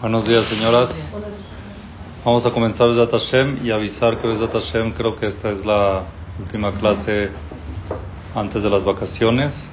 Buenos 0.00 0.26
días, 0.26 0.44
señoras. 0.46 1.12
Vamos 2.24 2.44
a 2.44 2.50
comenzar 2.50 2.88
Besat 2.88 3.12
Hashem 3.12 3.64
y 3.64 3.70
avisar 3.70 4.18
que 4.18 4.26
Besat 4.26 4.52
Hashem 4.52 4.92
creo 4.92 5.14
que 5.14 5.26
esta 5.26 5.50
es 5.50 5.64
la 5.64 6.02
última 6.40 6.72
clase 6.72 7.30
antes 8.34 8.64
de 8.64 8.70
las 8.70 8.82
vacaciones 8.82 9.70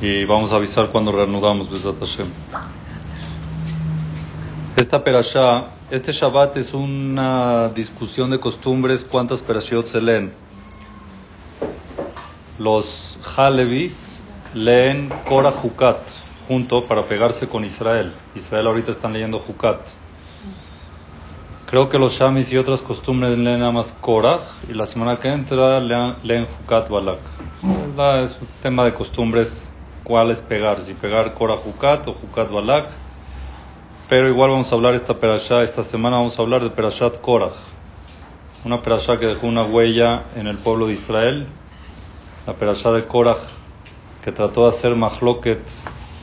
y 0.00 0.24
vamos 0.24 0.52
a 0.52 0.56
avisar 0.56 0.88
cuando 0.88 1.12
reanudamos 1.12 1.70
Besat 1.70 2.00
Hashem. 2.00 2.26
Esta 4.76 5.04
perashá, 5.04 5.70
este 5.90 6.10
Shabbat 6.10 6.56
es 6.56 6.74
una 6.74 7.68
discusión 7.68 8.30
de 8.30 8.40
costumbres, 8.40 9.04
cuántas 9.04 9.40
perashiot 9.40 9.86
se 9.86 10.00
leen. 10.00 10.32
Los 12.58 13.18
Halevis 13.36 14.20
leen 14.52 15.12
Korah 15.28 15.54
Hukat 15.62 16.25
junto 16.46 16.84
para 16.84 17.02
pegarse 17.02 17.48
con 17.48 17.64
Israel. 17.64 18.12
Israel 18.34 18.66
ahorita 18.66 18.90
están 18.90 19.12
leyendo 19.12 19.42
Hukat. 19.46 19.80
Creo 21.66 21.88
que 21.88 21.98
los 21.98 22.12
Shamis 22.12 22.52
y 22.52 22.58
otras 22.58 22.80
costumbres 22.80 23.36
leen 23.36 23.58
nada 23.58 23.72
más 23.72 23.92
Korah 24.00 24.38
y 24.68 24.72
la 24.72 24.86
semana 24.86 25.16
que 25.16 25.28
entra 25.28 25.80
leen, 25.80 26.46
Hukat 26.60 26.88
Balak. 26.88 27.18
Es 28.22 28.38
un 28.40 28.48
tema 28.62 28.84
de 28.84 28.94
costumbres 28.94 29.72
cuál 30.04 30.30
es 30.30 30.40
pegar, 30.40 30.80
si 30.80 30.94
pegar 30.94 31.34
Korah 31.34 31.56
Hukat 31.56 32.06
o 32.06 32.12
Hukat 32.12 32.50
Balak. 32.52 32.86
Pero 34.08 34.28
igual 34.28 34.50
vamos 34.50 34.70
a 34.70 34.76
hablar 34.76 34.94
esta 34.94 35.18
perashá, 35.18 35.64
esta 35.64 35.82
semana 35.82 36.18
vamos 36.18 36.38
a 36.38 36.42
hablar 36.42 36.62
de 36.62 36.70
Perashat 36.70 37.20
Korah. 37.20 37.50
Una 38.64 38.80
perashá 38.80 39.18
que 39.18 39.26
dejó 39.26 39.48
una 39.48 39.64
huella 39.64 40.26
en 40.36 40.46
el 40.46 40.56
pueblo 40.58 40.86
de 40.86 40.92
Israel. 40.92 41.48
La 42.46 42.54
perashá 42.54 42.92
de 42.92 43.04
Korah 43.06 43.36
que 44.22 44.30
trató 44.30 44.62
de 44.62 44.68
hacer 44.70 44.94
mahloket, 44.94 45.60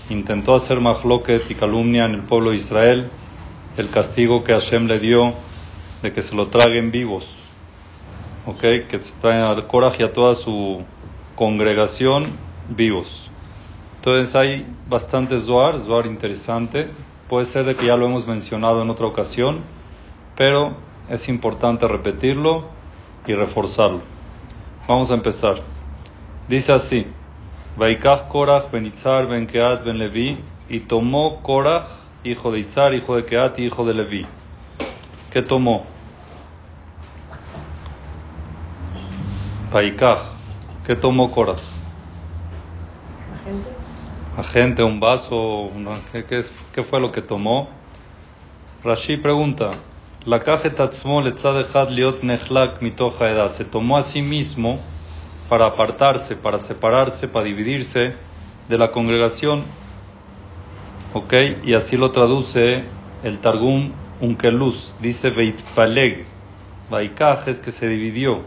intentó 0.09 0.55
hacer 0.55 0.79
mahloket 0.79 1.49
y 1.49 1.55
calumnia 1.55 2.05
en 2.05 2.13
el 2.13 2.21
pueblo 2.21 2.51
de 2.51 2.57
Israel, 2.57 3.09
el 3.77 3.89
castigo 3.89 4.43
que 4.43 4.53
Hashem 4.53 4.87
le 4.87 4.99
dio 4.99 5.33
de 6.01 6.11
que 6.11 6.21
se 6.21 6.35
lo 6.35 6.47
traguen 6.47 6.91
vivos, 6.91 7.27
¿ok? 8.45 8.87
Que 8.87 8.99
se 8.99 9.15
traen 9.21 9.45
a 9.45 9.55
Korah 9.67 9.91
y 9.97 10.03
a 10.03 10.11
toda 10.11 10.33
su 10.33 10.83
congregación 11.35 12.25
vivos. 12.69 13.31
Entonces 13.95 14.35
hay 14.35 14.67
bastantes 14.87 15.45
Zohar, 15.45 15.79
Zohar 15.79 16.05
interesante, 16.05 16.89
puede 17.29 17.45
ser 17.45 17.65
de 17.65 17.75
que 17.75 17.87
ya 17.87 17.95
lo 17.95 18.05
hemos 18.05 18.27
mencionado 18.27 18.81
en 18.81 18.89
otra 18.89 19.07
ocasión, 19.07 19.61
pero 20.35 20.75
es 21.09 21.29
importante 21.29 21.87
repetirlo 21.87 22.65
y 23.25 23.33
reforzarlo. 23.33 24.01
Vamos 24.87 25.11
a 25.11 25.15
empezar. 25.15 25.61
Dice 26.49 26.73
así. 26.73 27.07
Vaikach 27.75 28.27
Korach 28.27 28.69
ben 28.71 28.85
Itzar 28.85 29.27
ben 29.27 29.47
Keat 29.47 29.83
ben 29.83 29.97
Levi, 29.97 30.37
y 30.69 30.79
tomó 30.81 31.41
Korach, 31.41 31.85
hijo 32.23 32.51
de 32.51 32.59
Itzar, 32.59 32.93
hijo 32.93 33.15
de 33.15 33.25
Keat 33.25 33.59
y 33.59 33.65
hijo 33.65 33.83
de 33.83 33.93
Levi. 33.93 34.25
¿Qué 35.31 35.41
tomó? 35.41 35.85
Vaikach. 39.71 40.19
¿Qué 40.85 40.95
tomó 40.95 41.31
Korach? 41.31 41.61
Agente, 44.37 44.83
un 44.83 44.99
vaso, 44.99 45.71
¿qué, 46.11 46.25
qué, 46.25 46.41
¿qué, 46.73 46.83
fue 46.83 46.99
lo 46.99 47.11
que 47.11 47.21
tomó? 47.21 47.69
Rashi 48.83 49.17
pregunta, 49.17 49.71
la 50.25 50.39
caja 50.41 50.73
tatzmo 50.73 51.21
liot 51.21 52.23
nechlak 52.23 52.81
mitoja 52.81 53.29
edad, 53.29 53.49
se 53.49 53.63
tomó 53.63 53.95
a 53.95 54.01
sí 54.01 54.21
mismo 54.21 54.79
para 55.49 55.67
apartarse, 55.67 56.35
para 56.35 56.57
separarse, 56.57 57.27
para 57.27 57.45
dividirse 57.45 58.13
de 58.69 58.77
la 58.77 58.91
congregación. 58.91 59.63
¿Ok? 61.13 61.33
Y 61.63 61.73
así 61.73 61.97
lo 61.97 62.11
traduce 62.11 62.83
el 63.23 63.39
Targum 63.39 63.91
Unkeluz. 64.19 64.95
Dice 64.99 65.29
Veitpaleg. 65.29 66.25
Vaikaj 66.89 67.47
es 67.47 67.59
que 67.59 67.71
se 67.71 67.87
dividió. 67.87 68.41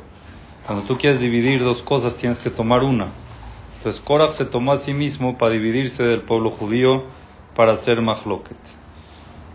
Cuando 0.67 0.85
tú 0.85 0.99
quieres 0.99 1.21
dividir 1.21 1.63
dos 1.63 1.83
cosas, 1.83 2.17
tienes 2.17 2.41
que 2.41 2.51
tomar 2.51 2.83
una. 2.83 3.07
Entonces 3.79 4.03
Korach 4.03 4.31
se 4.31 4.45
tomó 4.45 4.73
a 4.73 4.77
sí 4.77 4.93
mismo 4.95 5.39
para 5.39 5.53
dividirse 5.53 6.03
del 6.03 6.23
pueblo 6.23 6.51
judío 6.51 7.05
para 7.55 7.73
hacer 7.73 8.03
mahloket. 8.03 8.57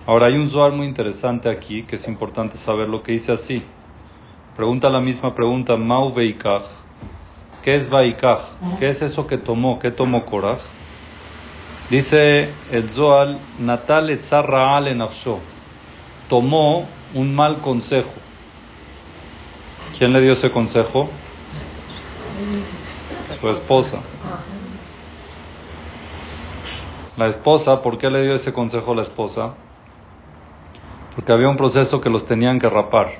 Ahora 0.07 0.28
hay 0.28 0.35
un 0.35 0.50
zohar 0.50 0.72
muy 0.72 0.88
interesante 0.88 1.50
aquí 1.50 1.84
que 1.84 1.96
es 1.96 2.07
importante 2.07 2.56
saber 2.57 2.88
lo 2.88 3.03
que 3.03 3.12
dice 3.12 3.34
así. 3.34 3.62
Pregunta 4.56 4.90
la 4.90 5.01
misma 5.01 5.35
pregunta, 5.35 5.75
Mau 5.75 6.13
Veikach. 6.13 6.81
¿Qué 7.62 7.76
es 7.76 7.90
Vaikach? 7.90 8.42
¿Qué 8.80 8.90
es 8.90 9.02
eso 9.02 9.28
que 9.28 9.38
tomó? 9.38 9.78
¿Qué 9.78 9.92
tomó 9.92 10.26
Korach? 10.26 10.62
Dice 11.90 12.50
el 12.72 12.90
Zoal, 12.90 13.38
Natal 13.60 14.10
etzarraal 14.10 14.88
en 14.88 15.04
Tomó 16.28 16.88
un 17.14 17.36
mal 17.36 17.58
consejo. 17.58 18.14
¿Quién 19.98 20.14
le 20.14 20.22
dio 20.22 20.32
ese 20.32 20.50
consejo? 20.50 21.10
Su 23.40 23.50
esposa. 23.50 24.00
La 27.18 27.28
esposa, 27.28 27.82
¿por 27.82 27.98
qué 27.98 28.10
le 28.10 28.24
dio 28.24 28.34
ese 28.34 28.54
consejo 28.54 28.94
a 28.94 28.96
la 28.96 29.02
esposa? 29.02 29.54
Porque 31.16 31.32
había 31.34 31.50
un 31.50 31.58
proceso 31.58 32.00
que 32.00 32.10
los 32.10 32.26
tenían 32.26 32.58
que 32.58 32.70
rapar. 32.70 33.12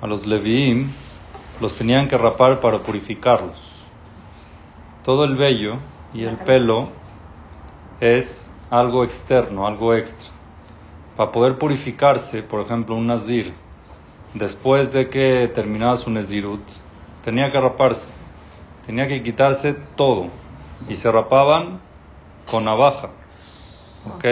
A 0.00 0.06
los 0.06 0.26
Leviim 0.26 0.90
los 1.62 1.76
tenían 1.76 2.08
que 2.08 2.18
rapar 2.18 2.58
para 2.58 2.82
purificarlos. 2.82 3.86
Todo 5.04 5.24
el 5.24 5.36
vello 5.36 5.76
y 6.12 6.24
el 6.24 6.36
pelo 6.36 6.88
es 8.00 8.52
algo 8.68 9.04
externo, 9.04 9.64
algo 9.64 9.94
extra. 9.94 10.28
Para 11.16 11.30
poder 11.30 11.58
purificarse, 11.58 12.42
por 12.42 12.62
ejemplo, 12.62 12.96
un 12.96 13.06
nazir, 13.06 13.54
después 14.34 14.92
de 14.92 15.08
que 15.08 15.48
terminaba 15.54 15.94
su 15.94 16.10
nazirut, 16.10 16.62
tenía 17.22 17.48
que 17.52 17.60
raparse, 17.60 18.08
tenía 18.84 19.06
que 19.06 19.22
quitarse 19.22 19.72
todo 19.94 20.30
y 20.88 20.96
se 20.96 21.12
rapaban 21.12 21.80
con 22.50 22.64
navaja, 22.64 23.10
¿ok? 24.12 24.24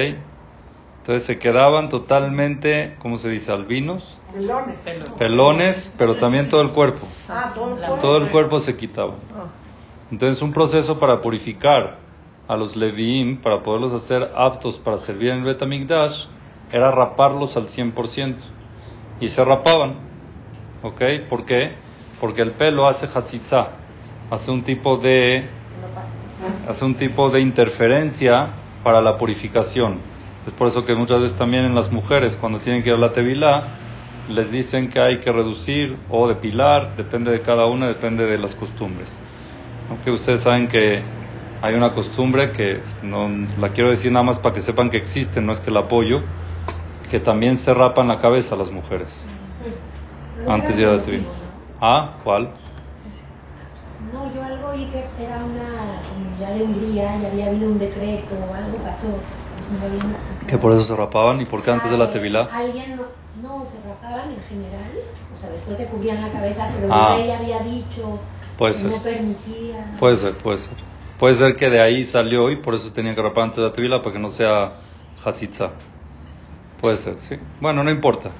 Entonces 1.00 1.24
se 1.24 1.38
quedaban 1.38 1.88
totalmente, 1.88 2.94
¿cómo 2.98 3.16
se 3.16 3.30
dice? 3.30 3.52
Albinos. 3.52 4.20
Pelones. 4.34 4.78
Pelones, 5.16 5.94
pero 5.96 6.16
también 6.16 6.50
todo 6.50 6.60
el 6.60 6.70
cuerpo. 6.70 7.06
Ah, 7.28 7.52
todo 7.54 7.72
el 7.72 7.76
cuerpo. 7.76 7.96
Todo 8.00 8.16
el 8.18 8.30
cuerpo 8.30 8.60
se 8.60 8.76
quitaba. 8.76 9.14
Entonces 10.12 10.42
un 10.42 10.52
proceso 10.52 11.00
para 11.00 11.22
purificar 11.22 11.96
a 12.46 12.56
los 12.56 12.76
Leviim, 12.76 13.38
para 13.40 13.62
poderlos 13.62 13.94
hacer 13.94 14.30
aptos 14.34 14.78
para 14.78 14.98
servir 14.98 15.30
en 15.30 15.38
el 15.38 15.44
Betamigdash, 15.44 16.26
era 16.70 16.90
raparlos 16.90 17.56
al 17.56 17.68
100%. 17.68 18.36
Y 19.20 19.28
se 19.28 19.44
rapaban. 19.44 19.94
¿Ok? 20.82 21.02
¿Por 21.28 21.44
qué? 21.44 21.72
Porque 22.20 22.42
el 22.42 22.50
pelo 22.50 22.86
hace 22.86 23.06
hatzitza, 23.06 23.68
hace 24.30 24.50
un 24.50 24.64
tipo 24.64 24.96
de 24.96 25.48
hace 26.68 26.84
un 26.84 26.94
tipo 26.94 27.30
de 27.30 27.40
interferencia 27.40 28.48
para 28.82 29.00
la 29.00 29.16
purificación. 29.16 29.98
Es 30.46 30.52
por 30.54 30.68
eso 30.68 30.84
que 30.84 30.94
muchas 30.94 31.20
veces 31.20 31.36
también 31.36 31.64
en 31.64 31.74
las 31.74 31.92
mujeres, 31.92 32.36
cuando 32.36 32.58
tienen 32.58 32.82
que 32.82 32.88
ir 32.88 32.94
a 32.94 32.98
la 32.98 33.12
tevilá, 33.12 33.68
les 34.28 34.52
dicen 34.52 34.88
que 34.88 35.00
hay 35.00 35.20
que 35.20 35.30
reducir 35.32 35.96
o 36.08 36.28
depilar, 36.28 36.96
depende 36.96 37.30
de 37.30 37.40
cada 37.42 37.66
una, 37.66 37.88
depende 37.88 38.26
de 38.26 38.38
las 38.38 38.54
costumbres. 38.54 39.22
Aunque 39.90 40.10
ustedes 40.10 40.40
saben 40.40 40.68
que 40.68 41.02
hay 41.62 41.74
una 41.74 41.92
costumbre 41.92 42.52
que 42.52 42.80
no 43.02 43.28
la 43.58 43.68
quiero 43.70 43.90
decir 43.90 44.12
nada 44.12 44.24
más 44.24 44.38
para 44.38 44.54
que 44.54 44.60
sepan 44.60 44.88
que 44.88 44.96
existe, 44.96 45.40
no 45.42 45.52
es 45.52 45.60
que 45.60 45.70
la 45.70 45.80
apoyo, 45.80 46.20
que 47.10 47.20
también 47.20 47.56
se 47.56 47.74
rapan 47.74 48.08
la 48.08 48.18
cabeza 48.18 48.56
las 48.56 48.70
mujeres 48.70 49.28
antes 50.46 50.76
de 50.76 50.82
ir 50.82 50.88
a 50.88 50.92
la 50.92 51.02
tevilá. 51.02 51.28
¿Ah? 51.80 52.14
¿Cuál? 52.24 52.50
No, 54.12 54.32
yo 54.34 54.42
algo 54.42 54.68
oí 54.68 54.86
que 54.86 55.04
era 55.22 55.44
una 55.44 56.00
comunidad 56.08 56.54
de 56.54 56.62
Hungría 56.62 57.16
y 57.16 57.26
había 57.26 57.46
habido 57.48 57.68
un 57.68 57.78
decreto 57.78 58.34
o 58.48 58.54
algo 58.54 58.78
pasó. 58.78 59.08
Que 60.46 60.58
por 60.58 60.72
eso 60.72 60.82
se 60.82 60.96
rapaban 60.96 61.40
y 61.40 61.44
por 61.46 61.62
qué 61.62 61.70
antes 61.70 61.90
de 61.90 61.96
la 61.98 62.10
tevilá. 62.10 62.48
Alguien 62.52 62.96
no, 63.42 63.64
se 63.66 63.76
rapaban 63.88 64.30
en 64.30 64.42
general, 64.48 64.90
o 65.36 65.40
sea, 65.40 65.50
después 65.50 65.76
se 65.78 65.86
cubrían 65.86 66.20
la 66.20 66.30
cabeza, 66.30 66.68
pero 66.74 66.92
Ah. 66.92 67.14
el 67.16 67.22
rey 67.22 67.30
había 67.30 67.60
dicho 67.60 68.18
Puede 68.58 68.72
que 68.72 68.78
ser. 68.78 68.90
no 68.90 69.02
permitía. 69.02 69.92
Puede 69.98 70.16
ser, 70.16 70.34
puede 70.38 70.58
ser. 70.58 70.72
Puede 71.18 71.34
ser 71.34 71.54
que 71.56 71.68
de 71.70 71.80
ahí 71.80 72.02
salió 72.04 72.50
y 72.50 72.56
por 72.56 72.74
eso 72.74 72.92
tenían 72.92 73.14
que 73.14 73.22
rapar 73.22 73.44
antes 73.44 73.58
de 73.58 73.64
la 73.64 73.72
tevilá 73.72 74.00
para 74.02 74.12
que 74.14 74.18
no 74.18 74.28
sea 74.28 74.72
hatzitza. 75.24 75.70
Puede 76.80 76.96
ser, 76.96 77.18
sí. 77.18 77.36
Bueno, 77.60 77.84
no 77.84 77.90
importa. 77.90 78.30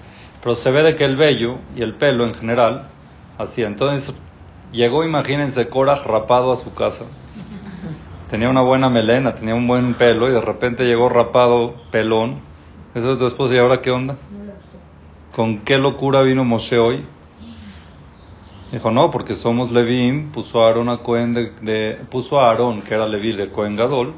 Pero 0.43 0.55
se 0.55 0.71
ve 0.71 0.83
de 0.83 0.95
que 0.95 1.05
el 1.05 1.17
vello 1.17 1.57
y 1.77 1.83
el 1.83 1.95
pelo 1.95 2.25
en 2.25 2.33
general 2.35 2.89
hacía. 3.39 3.67
Entonces 3.67 4.15
llegó, 4.73 5.05
imagínense, 5.05 5.69
Korah 5.69 5.97
rapado 5.97 6.51
a 6.53 6.57
su 6.57 6.75
casa. 6.75 7.05
Tenía 8.31 8.49
una 8.49 8.63
buena 8.63 8.89
melena, 8.89 9.35
tenía 9.35 9.57
un 9.57 9.67
buen 9.67 9.95
pelo 9.95 10.29
y 10.29 10.33
de 10.33 10.41
repente 10.41 10.85
llegó 10.85 11.09
rapado, 11.09 11.75
pelón. 11.91 12.39
Eso 12.95 13.13
es 13.13 13.19
tu 13.19 13.27
esposa 13.27 13.57
y 13.57 13.59
ahora 13.59 13.81
qué 13.81 13.91
onda? 13.91 14.17
¿Con 15.35 15.59
qué 15.59 15.79
locura 15.79 16.23
vino 16.23 16.45
Moshe 16.45 16.79
hoy? 16.79 17.05
Dijo, 18.71 18.93
no, 18.93 19.11
porque 19.11 19.35
somos 19.35 19.73
Levim, 19.73 20.31
puso 20.31 20.63
a 20.63 20.69
Aarón 20.69 20.89
a 20.91 20.99
Cohen 20.99 21.35
de, 21.35 21.99
puso 22.09 22.39
a 22.39 22.51
Aarón, 22.51 22.83
que 22.83 22.95
era 22.95 23.09
Leví 23.09 23.35
de 23.35 23.49
Cohen 23.51 23.75
Gadol, 23.75 24.15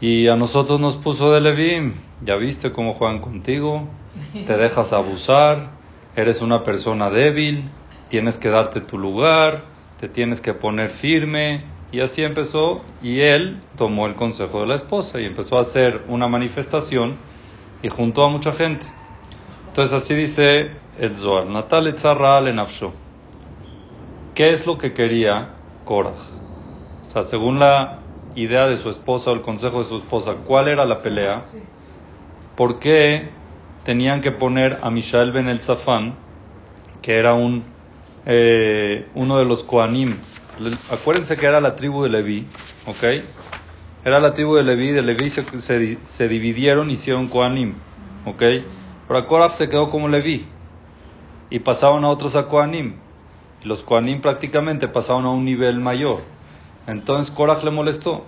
Y 0.00 0.26
a 0.26 0.34
nosotros 0.34 0.80
nos 0.80 0.96
puso 0.96 1.32
de 1.32 1.40
Leví, 1.40 1.92
ya 2.24 2.34
viste 2.34 2.72
cómo 2.72 2.94
juegan 2.94 3.20
contigo, 3.20 3.86
te 4.46 4.56
dejas 4.56 4.92
abusar, 4.92 5.70
eres 6.16 6.42
una 6.42 6.64
persona 6.64 7.08
débil, 7.08 7.68
tienes 8.08 8.36
que 8.36 8.48
darte 8.48 8.80
tu 8.80 8.98
lugar, 8.98 9.62
te 10.00 10.08
tienes 10.08 10.40
que 10.40 10.54
poner 10.54 10.90
firme. 10.90 11.77
Y 11.90 12.00
así 12.00 12.22
empezó, 12.22 12.82
y 13.02 13.20
él 13.20 13.60
tomó 13.76 14.06
el 14.06 14.14
consejo 14.14 14.60
de 14.60 14.66
la 14.66 14.74
esposa 14.74 15.20
y 15.20 15.24
empezó 15.24 15.56
a 15.56 15.60
hacer 15.60 16.02
una 16.08 16.28
manifestación 16.28 17.16
y 17.82 17.88
juntó 17.88 18.24
a 18.24 18.28
mucha 18.28 18.52
gente. 18.52 18.86
Entonces 19.68 19.94
así 19.94 20.14
dice 20.14 20.72
el 20.98 21.10
Zohar, 21.10 21.46
Natal 21.46 21.86
Etzarra 21.86 22.40
le 22.40 22.54
¿Qué 24.34 24.50
es 24.50 24.66
lo 24.66 24.76
que 24.76 24.92
quería 24.92 25.50
Korah? 25.84 26.10
O 26.10 27.10
sea, 27.10 27.22
según 27.22 27.58
la 27.58 28.00
idea 28.34 28.66
de 28.66 28.76
su 28.76 28.90
esposa 28.90 29.30
o 29.30 29.34
el 29.34 29.40
consejo 29.40 29.78
de 29.78 29.84
su 29.84 29.96
esposa, 29.96 30.34
¿cuál 30.46 30.68
era 30.68 30.84
la 30.84 31.00
pelea? 31.00 31.44
¿Por 32.54 32.78
qué 32.78 33.30
tenían 33.84 34.20
que 34.20 34.30
poner 34.30 34.78
a 34.82 34.90
Mishael 34.90 35.32
ben 35.32 35.48
el 35.48 35.60
Zafán, 35.60 36.14
que 37.00 37.16
era 37.16 37.34
un, 37.34 37.64
eh, 38.26 39.06
uno 39.14 39.38
de 39.38 39.44
los 39.44 39.64
Koanim? 39.64 40.16
Acuérdense 40.90 41.36
que 41.36 41.46
era 41.46 41.60
la 41.60 41.76
tribu 41.76 42.02
de 42.02 42.08
Leví, 42.08 42.46
¿ok? 42.86 43.04
Era 44.04 44.18
la 44.18 44.34
tribu 44.34 44.56
de 44.56 44.64
Leví, 44.64 44.90
de 44.90 45.02
Leví 45.02 45.30
se, 45.30 45.44
se, 46.02 46.28
dividieron 46.28 46.90
y 46.90 46.94
hicieron 46.94 47.28
Koanim, 47.28 47.74
¿ok? 48.26 48.42
Pero 49.06 49.26
Korah 49.28 49.50
se 49.50 49.68
quedó 49.68 49.88
como 49.88 50.08
Leví 50.08 50.46
y 51.48 51.60
pasaron 51.60 52.04
a 52.04 52.08
otros 52.08 52.34
a 52.34 52.48
Koanim. 52.48 52.96
Los 53.62 53.84
Koanim 53.84 54.20
prácticamente 54.20 54.88
pasaron 54.88 55.26
a 55.26 55.30
un 55.30 55.44
nivel 55.44 55.78
mayor. 55.78 56.20
Entonces 56.88 57.30
Korah 57.30 57.62
le 57.62 57.70
molestó. 57.70 58.24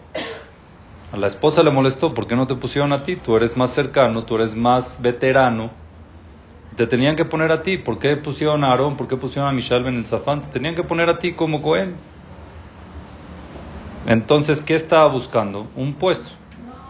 A 1.12 1.16
la 1.16 1.26
esposa 1.26 1.64
le 1.64 1.72
molestó, 1.72 2.14
¿por 2.14 2.28
qué 2.28 2.36
no 2.36 2.46
te 2.46 2.54
pusieron 2.54 2.92
a 2.92 3.02
ti? 3.02 3.16
Tú 3.16 3.36
eres 3.36 3.56
más 3.56 3.70
cercano, 3.70 4.24
tú 4.24 4.36
eres 4.36 4.54
más 4.54 5.02
veterano. 5.02 5.70
Te 6.76 6.86
tenían 6.86 7.16
que 7.16 7.24
poner 7.24 7.50
a 7.50 7.62
ti. 7.62 7.78
¿Por 7.78 7.98
qué 7.98 8.16
pusieron 8.16 8.62
a 8.62 8.68
Aarón? 8.68 8.96
¿Por 8.96 9.08
qué 9.08 9.16
pusieron 9.16 9.50
a 9.50 9.52
Michal 9.52 9.82
Ben 9.82 9.96
el 9.96 10.06
Zafán? 10.06 10.40
Te 10.40 10.48
tenían 10.48 10.76
que 10.76 10.84
poner 10.84 11.10
a 11.10 11.18
ti 11.18 11.32
como 11.32 11.60
Cohen. 11.60 11.96
Entonces, 14.06 14.62
¿qué 14.62 14.74
estaba 14.74 15.06
buscando? 15.06 15.66
Un 15.76 15.94
puesto. 15.94 16.30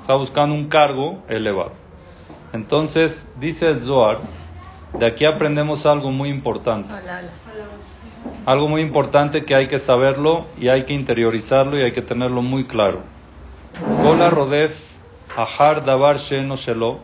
Estaba 0.00 0.18
buscando 0.18 0.54
un 0.54 0.68
cargo 0.68 1.22
elevado. 1.28 1.72
Entonces, 2.52 3.30
dice 3.38 3.68
el 3.68 3.82
Zohar, 3.82 4.18
de 4.98 5.06
aquí 5.06 5.24
aprendemos 5.24 5.86
algo 5.86 6.10
muy 6.10 6.30
importante. 6.30 6.92
Algo 8.44 8.68
muy 8.68 8.82
importante 8.82 9.44
que 9.44 9.54
hay 9.54 9.68
que 9.68 9.78
saberlo 9.78 10.46
y 10.58 10.68
hay 10.68 10.84
que 10.84 10.92
interiorizarlo 10.92 11.78
y 11.78 11.82
hay 11.82 11.92
que 11.92 12.02
tenerlo 12.02 12.42
muy 12.42 12.64
claro. 12.64 13.02
Gola 14.02 14.30
Rodef 14.30 14.90
Ahar 15.36 15.84
Davar 15.84 16.16
Sheno 16.16 16.56
Shelo, 16.56 16.98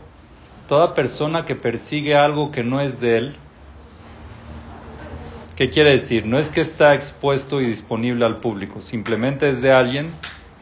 toda 0.66 0.94
persona 0.94 1.44
que 1.44 1.54
persigue 1.54 2.16
algo 2.16 2.50
que 2.50 2.64
no 2.64 2.80
es 2.80 3.00
de 3.00 3.18
él, 3.18 3.36
¿qué 5.56 5.70
quiere 5.70 5.92
decir? 5.92 6.26
No 6.26 6.38
es 6.38 6.50
que 6.50 6.60
está 6.60 6.94
expuesto 6.94 7.60
y 7.60 7.66
disponible 7.66 8.24
al 8.24 8.40
público, 8.40 8.80
simplemente 8.80 9.48
es 9.48 9.62
de 9.62 9.72
alguien 9.72 10.12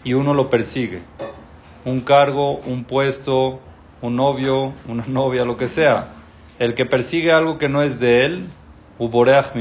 y 0.05 0.15
uno 0.15 0.33
lo 0.33 0.49
persigue. 0.49 1.03
Un 1.85 2.01
cargo, 2.01 2.59
un 2.59 2.85
puesto, 2.85 3.61
un 4.01 4.17
novio, 4.17 4.73
una 4.87 5.05
novia, 5.09 5.45
lo 5.45 5.57
que 5.57 5.67
sea. 5.67 6.13
El 6.59 6.75
que 6.75 6.87
persigue 6.87 7.33
algo 7.33 7.59
que 7.59 7.69
no 7.69 7.83
es 7.83 7.99
de 7.99 8.25
él, 8.25 8.47
Uboreach 8.99 9.53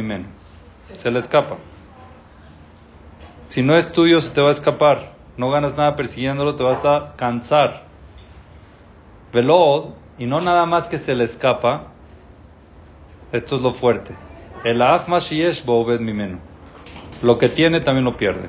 se 0.95 1.09
le 1.09 1.19
escapa. 1.19 1.57
Si 3.47 3.63
no 3.63 3.75
es 3.75 3.91
tuyo, 3.91 4.21
se 4.21 4.29
te 4.29 4.41
va 4.41 4.49
a 4.49 4.51
escapar. 4.51 5.13
No 5.37 5.49
ganas 5.49 5.75
nada 5.75 5.95
persiguiéndolo, 5.95 6.55
te 6.55 6.63
vas 6.63 6.85
a 6.85 7.13
cansar. 7.15 7.85
Velod, 9.31 9.93
y 10.19 10.27
no 10.27 10.39
nada 10.41 10.67
más 10.67 10.87
que 10.87 10.99
se 10.99 11.15
le 11.15 11.23
escapa, 11.23 11.87
esto 13.31 13.55
es 13.55 13.63
lo 13.63 13.73
fuerte. 13.73 14.15
El 14.63 14.81
Afmashiesh 14.81 15.65
Boobed 15.65 15.99
Mimenu. 15.99 16.39
Lo 17.21 17.37
que 17.37 17.49
tiene 17.49 17.81
también 17.81 18.05
lo 18.05 18.15
pierde. 18.15 18.47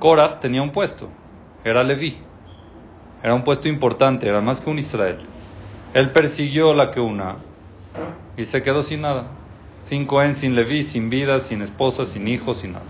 Korah 0.00 0.40
tenía 0.40 0.60
un 0.62 0.72
puesto, 0.72 1.08
era 1.64 1.84
Leví. 1.84 2.18
Era 3.22 3.34
un 3.34 3.44
puesto 3.44 3.68
importante, 3.68 4.28
era 4.28 4.40
más 4.40 4.60
que 4.60 4.68
un 4.68 4.80
Israel. 4.80 5.18
Él 5.94 6.10
persiguió 6.10 6.74
la 6.74 6.90
que 6.90 6.98
una 6.98 7.36
y 8.36 8.44
se 8.44 8.62
quedó 8.62 8.82
sin 8.82 9.02
nada. 9.02 9.28
Sin 9.78 10.06
Cohen, 10.06 10.34
sin 10.34 10.56
Leví, 10.56 10.82
sin 10.82 11.08
vida, 11.08 11.38
sin 11.38 11.62
esposa, 11.62 12.04
sin 12.04 12.26
hijos, 12.26 12.58
sin 12.58 12.72
nada. 12.72 12.84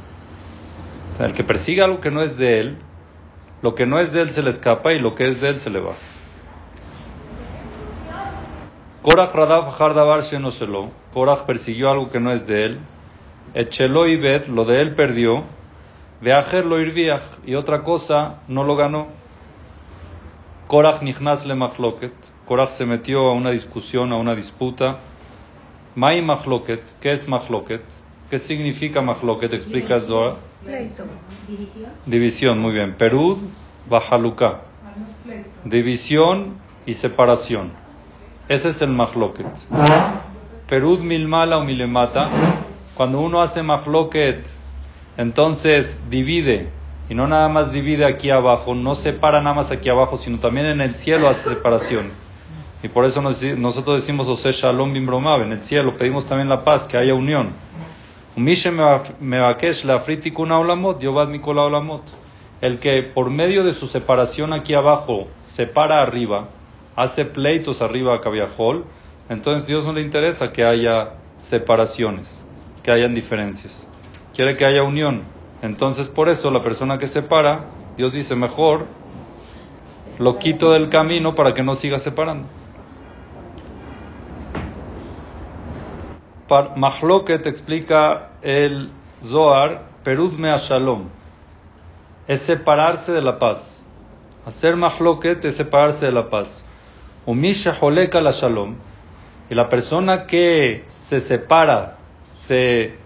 el 1.21 1.35
que 1.35 1.45
persigue 1.45 1.83
algo 1.83 2.01
que 2.01 2.11
no 2.11 2.23
es 2.23 2.39
de 2.39 2.61
él, 2.61 2.79
lo 3.61 3.75
que 3.75 3.85
no 3.85 3.99
es 3.99 4.15
de 4.15 4.23
él 4.23 4.31
se 4.31 4.43
le 4.43 4.49
escapa 4.49 4.95
y 4.95 5.01
lo 5.01 5.15
que 5.15 5.29
es 5.29 5.43
de 5.43 5.51
él 5.51 5.61
se 5.61 5.69
le 5.69 5.81
va. 5.81 5.93
Korach 9.05 9.35
Radav 9.35 9.69
Hardavar 9.79 10.23
Shenoselo. 10.23 10.91
Korach 11.13 11.45
persiguió 11.45 11.91
algo 11.91 12.09
que 12.09 12.21
no 12.21 12.33
es 12.33 12.47
de 12.47 12.65
él. 12.65 12.81
Echelo 13.53 14.07
y 14.07 14.17
Bet, 14.17 14.49
lo 14.49 14.65
de 14.65 14.81
él 14.81 14.95
perdió. 14.95 15.45
Veajer 16.23 16.65
lo 16.65 16.81
irviach, 16.81 17.23
y 17.45 17.55
otra 17.55 17.83
cosa 17.83 18.41
no 18.49 18.65
lo 18.65 18.77
ganó. 18.77 19.09
Korach 20.69 21.03
nichnas 21.03 21.45
le 21.45 21.55
machloket. 21.55 22.15
Korach 22.47 22.71
se 22.71 22.87
metió 22.87 23.29
a 23.29 23.35
una 23.35 23.51
discusión, 23.51 24.11
a 24.11 24.17
una 24.17 24.35
disputa. 24.35 25.01
Mai 25.95 26.23
machloket. 26.23 26.81
¿Qué 26.99 27.13
es 27.13 27.29
machloket? 27.29 27.83
¿Qué 28.31 28.39
significa 28.39 29.03
machloket? 29.03 29.53
Explica 29.53 29.97
el 29.97 30.05
Zohar. 30.05 30.37
División. 30.65 31.09
División, 32.07 32.59
muy 32.59 32.73
bien. 32.73 32.95
Perud, 32.95 33.37
bajaluka. 33.87 34.63
División 35.63 36.57
y 36.87 36.95
separación. 36.95 37.84
Ese 38.49 38.69
es 38.69 38.83
el 38.83 38.91
machloket. 38.91 39.47
Perud 40.69 41.01
milmala 41.01 41.59
o 41.59 41.65
milemata. 41.65 42.29
Cuando 42.95 43.21
uno 43.21 43.41
hace 43.41 43.63
machloket, 43.63 44.47
entonces 45.17 45.99
divide 46.11 46.69
y 47.09 47.15
no 47.15 47.27
nada 47.27 47.49
más 47.49 47.73
divide 47.73 48.07
aquí 48.07 48.31
abajo, 48.31 48.75
no 48.75 48.95
separa 48.95 49.41
nada 49.43 49.57
más 49.57 49.71
aquí 49.71 49.91
abajo, 49.91 50.17
sino 50.17 50.39
también 50.39 50.67
en 50.67 50.81
el 50.81 50.95
cielo 50.95 51.29
hace 51.29 51.51
separación. 51.51 52.11
Y 52.83 52.89
por 52.89 53.05
eso 53.05 53.23
nosotros 53.23 54.01
decimos 54.01 54.29
Ose 54.29 54.53
Shalom 54.53 54.93
Bimromav, 54.93 55.43
en 55.43 55.53
el 55.53 55.63
cielo 55.63 55.97
pedimos 55.97 56.27
también 56.27 56.49
la 56.49 56.63
paz, 56.63 56.87
que 56.87 56.97
haya 56.97 57.15
unión. 57.15 57.51
El 62.61 62.79
que 62.79 63.03
por 63.03 63.31
medio 63.31 63.65
de 63.65 63.73
su 63.73 63.87
separación 63.87 64.53
aquí 64.53 64.75
abajo 64.75 65.29
separa 65.43 66.03
arriba, 66.03 66.49
hace 66.97 67.25
pleitos 67.25 67.83
arriba 67.83 68.15
a 68.15 68.21
Cabiajol, 68.21 68.85
entonces 69.29 69.67
Dios 69.67 69.85
no 69.85 69.93
le 69.93 70.03
interesa 70.03 70.53
que 70.53 70.65
haya 70.65 71.15
separaciones, 71.37 72.47
que 72.83 72.91
hayan 72.91 73.15
diferencias. 73.15 73.89
Quiere 74.35 74.57
que 74.57 74.65
haya 74.65 74.83
unión. 74.83 75.23
Entonces 75.63 76.09
por 76.09 76.29
eso 76.29 76.51
la 76.51 76.63
persona 76.63 76.99
que 76.99 77.07
separa, 77.07 77.67
Dios 77.97 78.13
dice, 78.13 78.37
mejor 78.37 78.87
lo 80.19 80.39
quito 80.39 80.73
del 80.73 80.89
camino 80.89 81.35
para 81.35 81.55
que 81.55 81.63
no 81.63 81.75
siga 81.75 81.99
separando. 81.99 82.49
te 87.43 87.49
explica 87.49 88.31
el 88.43 88.93
Zohar, 89.23 89.87
perudme 90.05 90.51
a 90.51 90.59
shalom, 90.59 91.09
es 92.29 92.41
separarse 92.41 93.13
de 93.13 93.23
la 93.23 93.39
paz. 93.39 93.89
Hacer 94.45 94.77
mahloket 94.77 95.45
es 95.47 95.57
separarse 95.57 96.07
de 96.07 96.13
la 96.13 96.29
paz. 96.29 96.65
Umisha 97.27 97.75
holeka 97.81 98.21
la 98.21 98.31
shalom. 98.31 98.77
Y 99.51 99.55
la 99.55 99.69
persona 99.69 100.27
que 100.27 100.83
se 100.87 101.21
separa, 101.21 101.99
se 102.23 103.05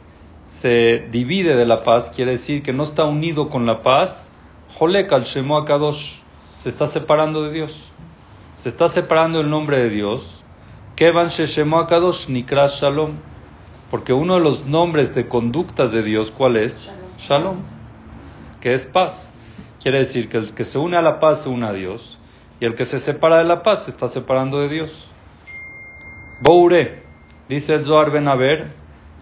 se 0.48 1.06
divide 1.10 1.56
de 1.56 1.66
la 1.66 1.84
paz, 1.84 2.10
quiere 2.10 2.32
decir 2.32 2.62
que 2.62 2.72
no 2.72 2.82
está 2.82 3.04
unido 3.04 3.50
con 3.50 3.66
la 3.66 3.82
paz, 3.82 4.32
al 4.80 5.24
Shemo 5.24 5.58
Akadosh, 5.58 6.20
se 6.56 6.68
está 6.68 6.86
separando 6.86 7.42
de 7.42 7.52
Dios. 7.52 7.92
Se 8.56 8.68
está 8.70 8.88
separando 8.88 9.40
el 9.40 9.50
nombre 9.50 9.78
de 9.78 9.90
Dios. 9.90 10.42
Kevan 10.96 11.28
Shemo 11.28 11.78
Akadosh 11.78 12.28
Nikra 12.28 12.66
Shalom. 12.66 13.12
Porque 13.90 14.12
uno 14.12 14.34
de 14.34 14.40
los 14.40 14.64
nombres 14.64 15.14
de 15.14 15.28
conductas 15.28 15.92
de 15.92 16.02
Dios, 16.02 16.30
¿cuál 16.30 16.56
es? 16.56 16.94
Shalom. 17.18 17.58
Que 18.60 18.72
es 18.72 18.86
paz. 18.86 19.32
Quiere 19.80 19.98
decir 19.98 20.28
que 20.28 20.38
el 20.38 20.54
que 20.54 20.64
se 20.64 20.78
une 20.78 20.96
a 20.96 21.02
la 21.02 21.20
paz 21.20 21.42
se 21.42 21.50
une 21.50 21.66
a 21.66 21.72
Dios. 21.72 22.17
Y 22.60 22.64
el 22.64 22.74
que 22.74 22.84
se 22.84 22.98
separa 22.98 23.38
de 23.38 23.44
la 23.44 23.62
paz 23.62 23.84
se 23.84 23.90
está 23.90 24.08
separando 24.08 24.60
de 24.60 24.68
Dios. 24.68 25.08
Boure, 26.40 27.02
dice 27.48 27.74
el 27.74 27.84
Zohar 27.84 28.10
Ben 28.10 28.28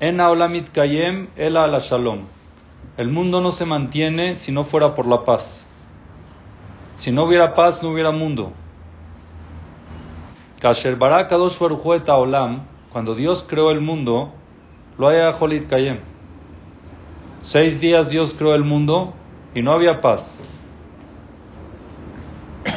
en 0.00 0.20
Aolamit 0.20 0.70
Kayem 0.70 1.28
el 1.36 1.56
ala 1.56 1.78
Shalom. 1.78 2.20
El 2.96 3.08
mundo 3.08 3.40
no 3.40 3.50
se 3.50 3.66
mantiene 3.66 4.36
si 4.36 4.52
no 4.52 4.64
fuera 4.64 4.94
por 4.94 5.06
la 5.06 5.24
paz. 5.24 5.68
Si 6.94 7.12
no 7.12 7.24
hubiera 7.24 7.54
paz, 7.54 7.82
no 7.82 7.90
hubiera 7.90 8.10
mundo. 8.10 8.52
Kasher 10.60 10.96
Barakadosh 10.96 11.58
Olam, 11.60 12.62
cuando 12.90 13.14
Dios 13.14 13.44
creó 13.46 13.70
el 13.70 13.82
mundo, 13.82 14.32
lo 14.96 15.08
haya 15.08 15.32
Jolit 15.34 15.68
Kayem. 15.68 16.00
Seis 17.40 17.80
días 17.80 18.08
Dios 18.08 18.34
creó 18.34 18.54
el 18.54 18.64
mundo 18.64 19.12
y 19.54 19.60
no 19.60 19.72
había 19.72 20.00
paz. 20.00 20.40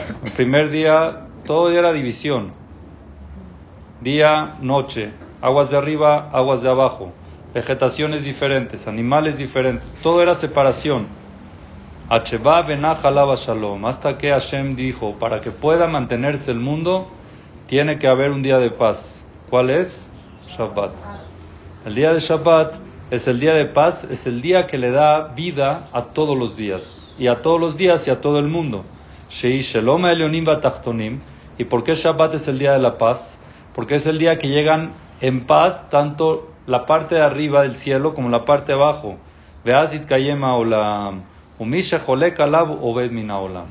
El 0.09 0.31
primer 0.31 0.71
día 0.71 1.27
todo 1.45 1.69
era 1.69 1.93
división. 1.93 2.51
Día, 4.01 4.55
noche, 4.61 5.11
aguas 5.41 5.69
de 5.69 5.77
arriba, 5.77 6.29
aguas 6.31 6.63
de 6.63 6.69
abajo, 6.69 7.13
vegetaciones 7.53 8.23
diferentes, 8.23 8.87
animales 8.87 9.37
diferentes, 9.37 9.93
todo 10.01 10.21
era 10.21 10.33
separación. 10.33 11.07
Shalom, 12.09 13.85
hasta 13.85 14.17
que 14.17 14.31
Hashem 14.31 14.71
dijo, 14.71 15.19
para 15.19 15.41
que 15.41 15.51
pueda 15.51 15.87
mantenerse 15.87 16.51
el 16.51 16.59
mundo, 16.59 17.07
tiene 17.67 17.99
que 17.99 18.07
haber 18.07 18.31
un 18.31 18.41
día 18.41 18.57
de 18.57 18.71
paz. 18.71 19.27
¿Cuál 19.49 19.69
es? 19.69 20.11
Shabbat. 20.47 20.93
El 21.85 21.93
día 21.93 22.13
de 22.13 22.19
Shabbat 22.19 22.77
es 23.11 23.27
el 23.27 23.39
día 23.39 23.53
de 23.53 23.65
paz, 23.65 24.05
es 24.05 24.25
el 24.25 24.41
día 24.41 24.65
que 24.65 24.79
le 24.79 24.89
da 24.89 25.27
vida 25.35 25.87
a 25.93 26.05
todos 26.05 26.37
los 26.37 26.55
días, 26.55 26.99
y 27.19 27.27
a 27.27 27.43
todos 27.43 27.59
los 27.59 27.77
días 27.77 28.07
y 28.07 28.11
a 28.11 28.21
todo 28.21 28.39
el 28.39 28.47
mundo. 28.47 28.85
¿Y 31.57 31.63
por 31.65 31.83
qué 31.83 31.95
Shabbat 31.95 32.33
es 32.33 32.47
el 32.47 32.59
día 32.59 32.73
de 32.73 32.79
la 32.79 32.97
paz? 32.97 33.39
Porque 33.75 33.95
es 33.95 34.07
el 34.07 34.17
día 34.17 34.37
que 34.37 34.47
llegan 34.47 34.93
en 35.21 35.45
paz 35.45 35.89
tanto 35.89 36.51
la 36.65 36.85
parte 36.85 37.15
de 37.15 37.21
arriba 37.21 37.61
del 37.63 37.75
cielo 37.75 38.13
como 38.13 38.29
la 38.29 38.45
parte 38.45 38.73
de 38.73 38.79
abajo. 38.81 39.17
Veazit 39.65 40.05
kayema 40.05 40.55
olam, 40.55 41.23
umisha 41.57 41.99
jolek 41.99 42.39
alab 42.39 42.83
obed 42.83 43.11
olam. 43.29 43.67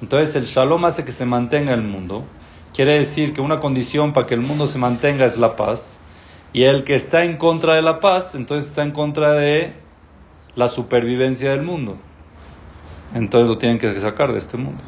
Entonces 0.00 0.36
el 0.36 0.44
shalom 0.44 0.84
hace 0.84 1.04
que 1.04 1.12
se 1.12 1.26
mantenga 1.26 1.72
el 1.72 1.82
mundo. 1.82 2.24
Quiere 2.72 2.98
decir 2.98 3.32
que 3.32 3.40
una 3.40 3.60
condición 3.60 4.12
para 4.12 4.26
que 4.26 4.34
el 4.34 4.40
mundo 4.40 4.66
se 4.66 4.78
mantenga 4.78 5.24
es 5.24 5.38
la 5.38 5.56
paz. 5.56 6.00
Y 6.52 6.64
el 6.64 6.84
que 6.84 6.94
está 6.94 7.24
en 7.24 7.36
contra 7.36 7.74
de 7.74 7.82
la 7.82 8.00
paz, 8.00 8.34
entonces 8.34 8.70
está 8.70 8.82
en 8.82 8.92
contra 8.92 9.32
de 9.32 9.72
la 10.54 10.68
supervivencia 10.68 11.50
del 11.50 11.62
mundo. 11.62 11.96
Entonces 13.14 13.48
lo 13.48 13.58
tienen 13.58 13.78
que 13.78 13.98
sacar 14.00 14.32
de 14.32 14.38
este 14.38 14.56
mundo. 14.56 14.82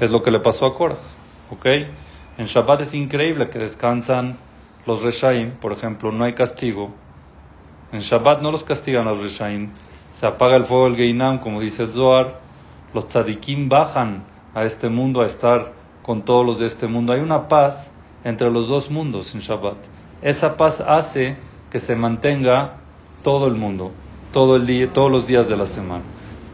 Es 0.00 0.10
lo 0.10 0.22
que 0.22 0.30
le 0.30 0.40
pasó 0.40 0.66
a 0.66 0.74
Korah. 0.74 0.96
¿Ok? 1.50 1.66
En 2.38 2.46
Shabbat 2.46 2.82
es 2.82 2.94
increíble 2.94 3.48
que 3.50 3.58
descansan 3.58 4.38
los 4.86 5.02
Reshaim, 5.02 5.52
por 5.52 5.72
ejemplo, 5.72 6.12
no 6.12 6.24
hay 6.24 6.34
castigo. 6.34 6.90
En 7.92 7.98
Shabbat 7.98 8.40
no 8.40 8.50
los 8.50 8.64
castigan 8.64 9.04
los 9.06 9.20
Reshaim. 9.20 9.70
Se 10.10 10.26
apaga 10.26 10.56
el 10.56 10.64
fuego 10.64 10.84
del 10.84 10.96
Geinam, 10.96 11.40
como 11.40 11.60
dice 11.60 11.82
el 11.82 11.90
Zohar. 11.90 12.40
Los 12.94 13.08
tzadikim 13.08 13.68
bajan 13.68 14.24
a 14.54 14.64
este 14.64 14.88
mundo 14.88 15.20
a 15.20 15.26
estar 15.26 15.72
con 16.02 16.22
todos 16.22 16.46
los 16.46 16.58
de 16.58 16.66
este 16.66 16.86
mundo. 16.86 17.12
Hay 17.12 17.20
una 17.20 17.48
paz 17.48 17.92
entre 18.24 18.50
los 18.50 18.68
dos 18.68 18.90
mundos 18.90 19.34
en 19.34 19.40
Shabbat. 19.40 19.76
Esa 20.22 20.56
paz 20.56 20.80
hace 20.80 21.36
que 21.70 21.78
se 21.78 21.96
mantenga 21.96 22.78
todo 23.22 23.46
el 23.46 23.54
mundo, 23.54 23.90
todo 24.32 24.56
el 24.56 24.66
día, 24.66 24.92
todos 24.92 25.10
los 25.10 25.26
días 25.26 25.48
de 25.48 25.56
la 25.56 25.66
semana. 25.66 26.04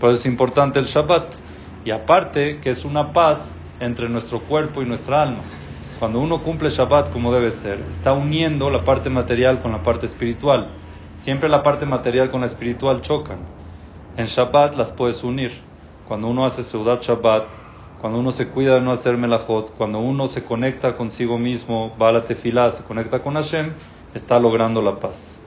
Por 0.01 0.11
eso 0.11 0.21
es 0.21 0.27
importante 0.27 0.79
el 0.79 0.87
Shabbat. 0.87 1.44
Y 1.85 1.91
aparte 1.91 2.61
que 2.61 2.71
es 2.71 2.85
una 2.85 3.13
paz 3.13 3.61
entre 3.79 4.09
nuestro 4.09 4.41
cuerpo 4.41 4.83
y 4.83 4.87
nuestra 4.87 5.23
alma. 5.23 5.43
Cuando 5.99 6.19
uno 6.19 6.43
cumple 6.43 6.71
Shabbat 6.71 7.11
como 7.11 7.33
debe 7.33 7.51
ser, 7.51 7.81
está 7.89 8.15
uniendo 8.15 8.71
la 8.71 8.85
parte 8.85 9.11
material 9.11 9.61
con 9.61 9.73
la 9.73 9.83
parte 9.83 10.07
espiritual. 10.07 10.71
Siempre 11.15 11.49
la 11.49 11.63
parte 11.63 11.87
material 11.87 12.31
con 12.31 12.41
la 12.41 12.47
espiritual 12.47 13.03
chocan. 13.03 13.39
En 14.17 14.27
Shabbat 14.27 14.77
las 14.77 14.93
puedes 14.93 15.23
unir. 15.23 15.53
Cuando 16.09 16.29
uno 16.29 16.45
hace 16.47 16.63
Seudat 16.63 17.03
Shabbat, 17.03 17.45
cuando 18.01 18.19
uno 18.19 18.33
se 18.33 18.49
cuida 18.49 18.75
de 18.75 18.81
no 18.81 18.91
hacer 18.91 19.17
melajot, 19.17 19.75
cuando 19.77 19.99
uno 19.99 20.27
se 20.27 20.45
conecta 20.45 20.97
consigo 20.97 21.39
mismo, 21.39 21.95
va 22.01 22.09
a 22.09 22.13
la 22.13 22.25
tefilá, 22.25 22.71
se 22.71 22.85
conecta 22.85 23.21
con 23.23 23.35
Hashem, 23.35 23.73
está 24.15 24.39
logrando 24.39 24.81
la 24.83 24.99
paz. 24.99 25.44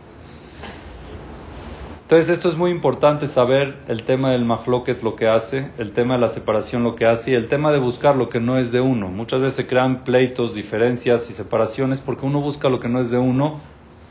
Entonces 2.08 2.30
esto 2.30 2.48
es 2.48 2.56
muy 2.56 2.72
importante 2.72 3.28
saber 3.28 3.80
el 3.90 4.04
tema 4.04 4.32
del 4.32 4.46
mahloket 4.46 5.04
lo 5.04 5.18
que 5.18 5.28
hace, 5.28 5.72
el 5.78 5.92
tema 5.92 6.14
de 6.14 6.22
la 6.22 6.30
separación 6.30 6.82
lo 6.82 6.96
que 6.96 7.06
hace 7.06 7.32
y 7.32 7.34
el 7.34 7.50
tema 7.50 7.70
de 7.74 7.80
buscar 7.80 8.16
lo 8.16 8.30
que 8.30 8.40
no 8.40 8.58
es 8.58 8.72
de 8.72 8.80
uno. 8.80 9.10
Muchas 9.10 9.42
veces 9.42 9.58
se 9.58 9.68
crean 9.68 10.06
pleitos, 10.06 10.56
diferencias 10.56 11.30
y 11.30 11.34
separaciones 11.34 12.00
porque 12.00 12.26
uno 12.26 12.40
busca 12.40 12.70
lo 12.70 12.80
que 12.80 12.88
no 12.88 13.02
es 13.02 13.12
de 13.12 13.18
uno 13.18 13.60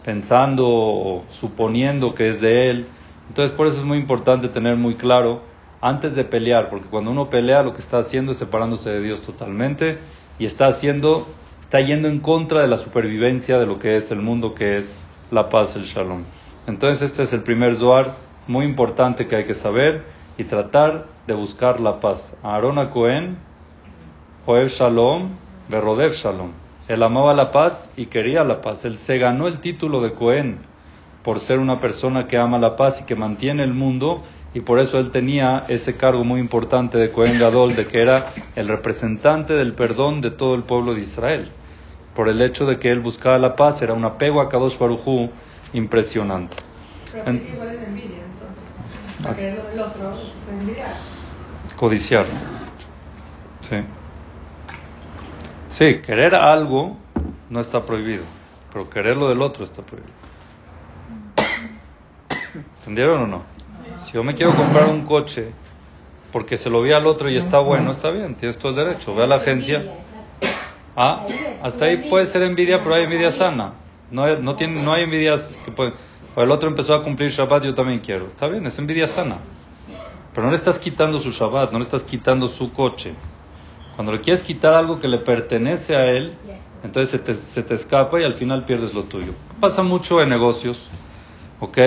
pensando 0.05 0.69
o 0.69 1.25
suponiendo 1.33 2.15
que 2.15 2.29
es 2.29 2.39
de 2.39 2.69
él. 2.69 2.87
Entonces 3.29 3.57
por 3.57 3.67
eso 3.67 3.79
es 3.79 3.87
muy 3.87 3.97
importante 3.97 4.49
tener 4.49 4.77
muy 4.77 4.97
claro 4.97 5.41
antes 5.81 6.15
de 6.15 6.25
pelear, 6.25 6.69
porque 6.69 6.89
cuando 6.89 7.13
uno 7.13 7.31
pelea 7.31 7.63
lo 7.63 7.73
que 7.73 7.81
está 7.81 7.97
haciendo 7.97 8.33
es 8.33 8.37
separándose 8.37 8.91
de 8.91 9.01
Dios 9.01 9.23
totalmente 9.23 9.97
y 10.39 10.45
está 10.45 10.67
haciendo, 10.67 11.27
está 11.63 11.81
yendo 11.81 12.09
en 12.09 12.21
contra 12.21 12.61
de 12.61 12.69
la 12.69 12.77
supervivencia 12.77 13.59
de 13.59 13.65
lo 13.65 13.79
que 13.79 13.97
es 13.97 14.11
el 14.11 14.21
mundo, 14.21 14.55
que 14.55 14.77
es 14.77 15.01
la 15.31 15.49
paz, 15.49 15.77
el 15.77 15.85
shalom. 15.85 16.25
Entonces 16.67 17.11
este 17.11 17.23
es 17.23 17.33
el 17.33 17.43
primer 17.43 17.77
Zohar 17.77 18.13
muy 18.47 18.65
importante 18.65 19.27
que 19.27 19.37
hay 19.37 19.45
que 19.45 19.55
saber 19.55 20.05
y 20.37 20.45
tratar 20.45 21.07
de 21.27 21.35
buscar 21.35 21.81
la 21.81 22.01
paz. 22.01 22.37
Aarón 22.43 22.85
Cohen, 22.89 23.39
Joel 24.45 24.69
Shalom, 24.69 25.31
Berrodev 25.69 26.13
Shalom. 26.13 26.53
Él 26.89 27.03
amaba 27.03 27.35
la 27.35 27.51
paz 27.51 27.91
y 27.97 28.07
quería 28.07 28.45
la 28.45 28.61
paz. 28.61 28.85
Él 28.85 28.99
se 28.99 29.19
ganó 29.19 29.49
el 29.49 29.61
título 29.61 30.01
de 30.01 30.13
Cohen 30.13 30.59
por 31.23 31.41
ser 31.41 31.59
una 31.59 31.81
persona 31.81 32.27
que 32.27 32.37
ama 32.37 32.59
la 32.59 32.77
paz 32.77 33.01
y 33.01 33.05
que 33.05 33.17
mantiene 33.17 33.65
el 33.65 33.75
mundo 33.75 34.23
y 34.55 34.61
por 34.61 34.79
eso 34.79 34.99
él 34.99 35.11
tenía 35.11 35.65
ese 35.69 35.97
cargo 35.97 36.25
muy 36.25 36.41
importante 36.41 36.97
de 36.97 37.11
Cohen 37.11 37.39
Gadol, 37.39 37.77
de 37.77 37.87
que 37.87 38.01
era 38.01 38.31
el 38.55 38.69
representante 38.69 39.53
del 39.53 39.75
perdón 39.75 40.23
de 40.23 40.31
todo 40.31 40.55
el 40.55 40.63
pueblo 40.63 40.95
de 40.95 41.01
Israel. 41.01 41.51
Por 42.15 42.31
el 42.31 42.41
hecho 42.41 42.65
de 42.65 42.79
que 42.79 42.91
él 42.91 43.01
buscaba 43.01 43.37
la 43.37 43.55
paz, 43.55 43.83
era 43.83 43.93
un 43.93 44.07
apego 44.07 44.41
a 44.41 44.49
Kadosh 44.49 44.79
Baruj 44.79 45.29
impresionante. 45.77 46.57
Pero 47.13 47.33
igual 47.33 47.69
es 47.69 47.83
envidia, 47.83 48.19
entonces. 48.25 48.65
El 49.39 49.81
otro 49.81 50.15
es 50.15 50.49
envidiar. 50.49 50.89
Codiciar. 51.77 52.27
Sí. 53.61 53.77
Sí, 55.69 56.01
querer 56.01 56.35
algo 56.35 56.97
no 57.51 57.61
está 57.61 57.85
prohibido, 57.85 58.25
pero 58.73 58.89
querer 58.89 59.17
lo 59.17 59.29
del 59.29 59.43
otro 59.43 59.65
está 59.65 59.83
prohibido. 59.83 60.15
¿Entendieron 62.79 63.23
o 63.23 63.27
no? 63.27 63.43
Si 63.97 64.13
yo 64.13 64.23
me 64.23 64.35
quiero 64.35 64.55
comprar 64.55 64.89
un 64.89 65.03
coche 65.05 65.53
porque 66.33 66.57
se 66.57 66.71
lo 66.71 66.83
vi 66.83 66.93
al 66.93 67.07
otro 67.07 67.29
y 67.29 67.37
está 67.37 67.59
bueno, 67.59 67.91
está 67.91 68.11
bien, 68.11 68.35
tienes 68.35 68.59
todo 68.59 68.71
el 68.71 68.77
derecho. 68.77 69.15
Ve 69.15 69.25
a 69.25 69.27
la 69.27 69.37
agencia. 69.37 69.83
Ah, 70.97 71.27
hasta 71.63 71.87
ahí 71.87 72.09
puede 72.09 72.25
ser 72.27 72.43
envidia, 72.43 72.83
pero 72.83 72.95
hay 72.95 73.05
envidia 73.05 73.31
sana. 73.31 73.86
No 74.11 74.37
no, 74.37 74.57
tiene, 74.57 74.83
no 74.83 74.93
hay 74.93 75.03
envidias 75.05 75.59
que 75.65 75.71
pueden... 75.71 75.95
el 76.37 76.51
otro 76.51 76.69
empezó 76.69 76.95
a 76.95 77.03
cumplir 77.03 77.31
Shabbat, 77.31 77.65
yo 77.65 77.75
también 77.75 78.01
quiero. 78.01 78.27
Está 78.29 78.47
bien, 78.47 78.67
es 78.67 78.79
envidia 78.79 79.07
sana. 79.07 79.39
Pero 80.33 80.45
no 80.45 80.51
le 80.51 80.57
estás 80.57 80.79
quitando 80.79 81.19
su 81.19 81.31
Shabbat, 81.31 81.73
no 81.73 81.79
le 81.79 81.85
estás 81.85 82.05
quitando 82.05 82.47
su 82.49 82.73
coche. 82.73 83.15
Cuando 83.95 84.13
le 84.13 84.21
quieres 84.21 84.43
quitar 84.43 84.75
algo 84.75 85.01
que 85.01 85.09
le 85.09 85.19
pertenece 85.19 85.97
a 85.97 86.05
él, 86.05 86.35
entonces 86.85 87.09
se 87.09 87.19
te, 87.19 87.35
se 87.35 87.63
te 87.63 87.75
escapa 87.75 88.21
y 88.21 88.25
al 88.25 88.35
final 88.35 88.65
pierdes 88.65 88.93
lo 88.93 89.05
tuyo. 89.05 89.33
Pasa 89.59 89.83
mucho 89.83 90.21
en 90.21 90.29
negocios, 90.29 90.91
¿ok? 91.61 91.79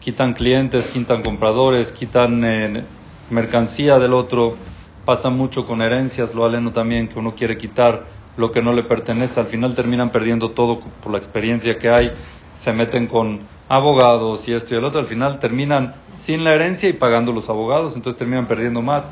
Quitan 0.00 0.34
clientes, 0.34 0.86
quitan 0.86 1.22
compradores, 1.22 1.90
quitan 1.90 2.44
eh, 2.44 2.84
mercancía 3.30 3.98
del 3.98 4.14
otro. 4.14 4.56
Pasa 5.04 5.30
mucho 5.30 5.66
con 5.66 5.82
herencias, 5.82 6.34
lo 6.34 6.44
aleno 6.44 6.72
también, 6.72 7.08
que 7.08 7.18
uno 7.18 7.34
quiere 7.34 7.58
quitar 7.58 8.06
lo 8.38 8.50
que 8.50 8.62
no 8.62 8.72
le 8.72 8.84
pertenece. 8.84 9.40
Al 9.40 9.46
final 9.46 9.74
terminan 9.74 10.10
perdiendo 10.10 10.52
todo 10.52 10.80
por 11.02 11.12
la 11.12 11.18
experiencia 11.18 11.76
que 11.76 11.90
hay. 11.90 12.12
Se 12.54 12.72
meten 12.72 13.06
con 13.06 13.40
abogados 13.68 14.48
y 14.48 14.54
esto 14.54 14.74
y 14.74 14.78
el 14.78 14.84
otro. 14.84 15.00
Al 15.00 15.06
final 15.06 15.38
terminan 15.38 15.94
sin 16.10 16.44
la 16.44 16.54
herencia 16.54 16.88
y 16.88 16.94
pagando 16.94 17.32
los 17.32 17.50
abogados. 17.50 17.96
Entonces 17.96 18.18
terminan 18.18 18.46
perdiendo 18.46 18.80
más. 18.80 19.10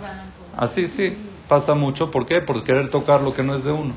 Así 0.57 0.87
sí, 0.87 1.15
pasa 1.49 1.75
mucho. 1.75 2.11
¿Por 2.11 2.25
qué? 2.25 2.41
Por 2.41 2.63
querer 2.65 2.89
tocar 2.89 3.21
lo 3.21 3.35
que 3.35 3.43
no 3.43 3.55
es 3.55 3.65
de 3.65 3.73
uno. 3.73 3.93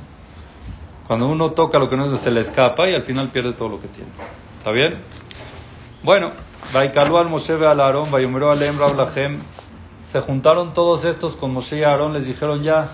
Cuando 1.07 1.27
uno 1.27 1.51
toca 1.51 1.79
lo 1.79 1.89
que 1.89 1.95
no 1.95 2.05
es 2.05 2.11
de 2.11 2.17
se 2.17 2.31
le 2.31 2.41
escapa 2.41 2.89
y 2.89 2.95
al 2.95 3.03
final 3.03 3.29
pierde 3.29 3.53
todo 3.53 3.69
lo 3.69 3.79
que 3.79 3.87
tiene. 3.87 4.09
¿Está 4.57 4.71
bien? 4.71 4.95
Bueno, 6.03 6.31
Vaikalú 6.73 7.17
al 7.17 7.29
Moshe 7.29 7.53
al 7.53 7.81
Aarón, 7.81 8.11
Vayumero 8.11 8.51
al 8.51 8.59
Se 10.01 10.21
juntaron 10.21 10.73
todos 10.73 11.05
estos 11.05 11.35
con 11.35 11.51
Moshe 11.51 11.79
y 11.79 11.83
Aarón, 11.83 12.13
les 12.13 12.25
dijeron 12.25 12.61
ya, 12.61 12.91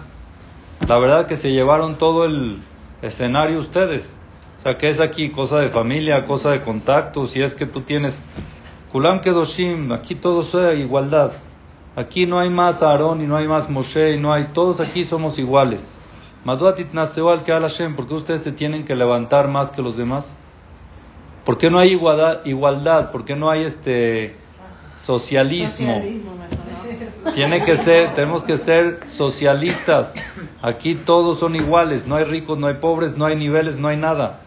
la 0.87 0.97
verdad 0.97 1.25
que 1.25 1.35
se 1.35 1.51
llevaron 1.51 1.95
todo 1.95 2.25
el 2.25 2.59
escenario 3.01 3.59
ustedes. 3.59 4.19
O 4.57 4.61
sea, 4.61 4.77
que 4.77 4.89
es 4.89 4.99
aquí 4.99 5.29
cosa 5.29 5.59
de 5.59 5.69
familia, 5.69 6.25
cosa 6.25 6.51
de 6.51 6.61
contacto, 6.61 7.27
si 7.27 7.41
es 7.41 7.53
que 7.53 7.65
tú 7.65 7.81
tienes 7.81 8.21
Kulam 8.91 9.21
Kedoshim, 9.21 9.91
aquí 9.91 10.15
todo 10.15 10.41
es 10.41 10.79
igualdad. 10.79 11.31
Aquí 11.95 12.25
no 12.25 12.39
hay 12.39 12.49
más 12.49 12.81
Aarón 12.81 13.21
y 13.21 13.27
no 13.27 13.37
hay 13.37 13.47
más 13.47 13.69
Moshe 13.69 14.15
y 14.15 14.19
no 14.19 14.33
hay, 14.33 14.45
todos 14.53 14.79
aquí 14.79 15.03
somos 15.03 15.39
iguales. 15.39 15.99
Maduatit 16.43 16.95
al 16.95 17.43
que 17.43 17.51
Hashem, 17.51 17.95
¿por 17.95 18.07
qué 18.07 18.13
ustedes 18.13 18.41
se 18.41 18.51
tienen 18.51 18.85
que 18.85 18.95
levantar 18.95 19.47
más 19.47 19.71
que 19.71 19.81
los 19.81 19.97
demás? 19.97 20.37
¿Por 21.43 21.57
qué 21.57 21.69
no 21.69 21.79
hay 21.79 21.91
igualdad? 21.91 22.45
igualdad? 22.45 23.11
¿Por 23.11 23.25
qué 23.25 23.35
no 23.35 23.49
hay 23.49 23.63
este 23.63 24.35
socialismo? 24.97 26.03
Tiene 27.33 27.63
que 27.63 27.75
ser, 27.75 28.13
tenemos 28.13 28.43
que 28.43 28.57
ser 28.57 29.07
socialistas. 29.07 30.13
Aquí 30.61 30.95
todos 30.95 31.39
son 31.39 31.55
iguales, 31.55 32.05
no 32.07 32.15
hay 32.15 32.23
ricos, 32.23 32.57
no 32.57 32.67
hay 32.67 32.75
pobres, 32.75 33.17
no 33.17 33.25
hay 33.25 33.35
niveles, 33.35 33.77
no 33.77 33.87
hay 33.87 33.97
nada. 33.97 34.41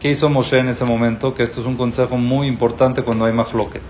¿Qué 0.00 0.10
hizo 0.10 0.28
Moshe 0.28 0.58
en 0.58 0.68
ese 0.68 0.84
momento? 0.84 1.32
Que 1.32 1.42
esto 1.42 1.60
es 1.60 1.66
un 1.66 1.76
consejo 1.76 2.16
muy 2.16 2.46
importante 2.46 3.02
cuando 3.02 3.24
hay 3.24 3.32
mafloquet. 3.32 3.82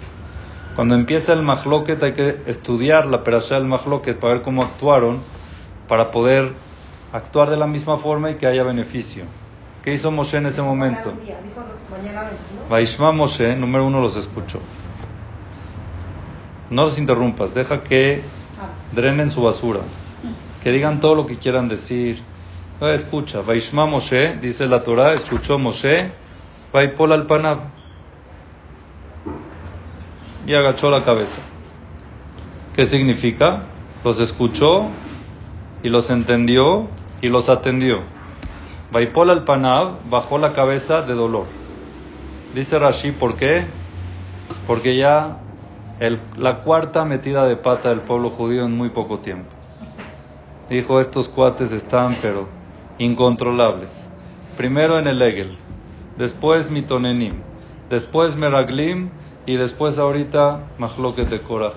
Cuando 0.74 0.96
empieza 0.96 1.32
el 1.32 1.42
Mahloket 1.42 2.02
hay 2.02 2.12
que 2.12 2.40
estudiar 2.46 3.06
la 3.06 3.22
perashá 3.22 3.54
del 3.54 3.64
Mahloket 3.64 4.18
para 4.18 4.34
ver 4.34 4.42
cómo 4.42 4.62
actuaron, 4.62 5.20
para 5.86 6.10
poder 6.10 6.52
actuar 7.12 7.48
de 7.48 7.56
la 7.56 7.66
misma 7.66 7.96
forma 7.96 8.32
y 8.32 8.34
que 8.34 8.46
haya 8.46 8.64
beneficio. 8.64 9.24
¿Qué 9.82 9.92
hizo 9.92 10.10
Moshe 10.10 10.36
en 10.36 10.46
ese 10.46 10.62
momento? 10.62 11.12
Vaishma 12.68 13.12
Moshe, 13.12 13.54
número 13.54 13.86
uno, 13.86 14.00
los 14.00 14.16
escuchó. 14.16 14.58
No 16.70 16.82
los 16.82 16.98
interrumpas, 16.98 17.54
deja 17.54 17.82
que 17.82 18.22
drenen 18.92 19.30
su 19.30 19.42
basura, 19.42 19.80
que 20.62 20.70
digan 20.70 21.00
todo 21.00 21.14
lo 21.14 21.26
que 21.26 21.36
quieran 21.36 21.68
decir. 21.68 22.22
escucha, 22.80 23.40
Vaishma 23.42 23.86
Moshe, 23.86 24.36
dice 24.40 24.66
la 24.66 24.82
Torah, 24.82 25.14
escuchó 25.14 25.58
Moshe, 25.58 26.10
Vaipol 26.72 27.12
al 27.12 27.26
Panab 27.26 27.58
y 30.46 30.54
agachó 30.54 30.90
la 30.90 31.04
cabeza. 31.04 31.40
¿Qué 32.74 32.84
significa? 32.84 33.64
Los 34.02 34.20
escuchó 34.20 34.88
y 35.82 35.88
los 35.88 36.10
entendió 36.10 36.88
y 37.22 37.28
los 37.28 37.48
atendió. 37.48 38.02
Vaipol 38.90 39.30
al 39.30 39.44
Panab 39.44 40.08
bajó 40.10 40.38
la 40.38 40.52
cabeza 40.52 41.02
de 41.02 41.14
dolor. 41.14 41.46
Dice 42.54 42.78
Rashi, 42.78 43.12
¿por 43.12 43.36
qué? 43.36 43.64
Porque 44.66 44.96
ya 44.96 45.38
la 46.36 46.62
cuarta 46.62 47.04
metida 47.04 47.46
de 47.46 47.56
pata 47.56 47.90
del 47.90 48.00
pueblo 48.00 48.30
judío 48.30 48.64
en 48.64 48.76
muy 48.76 48.90
poco 48.90 49.18
tiempo. 49.18 49.50
Dijo, 50.68 50.98
estos 50.98 51.28
cuates 51.28 51.72
están, 51.72 52.16
pero 52.20 52.48
incontrolables. 52.98 54.10
Primero 54.56 54.98
en 54.98 55.06
el 55.06 55.20
Egel, 55.22 55.56
después 56.16 56.70
Mitonenim, 56.70 57.34
después 57.90 58.36
Meraglim 58.36 59.10
y 59.46 59.56
después 59.56 59.98
ahorita 59.98 60.60
Mahloket 60.78 61.28
de 61.28 61.40
Korah. 61.40 61.72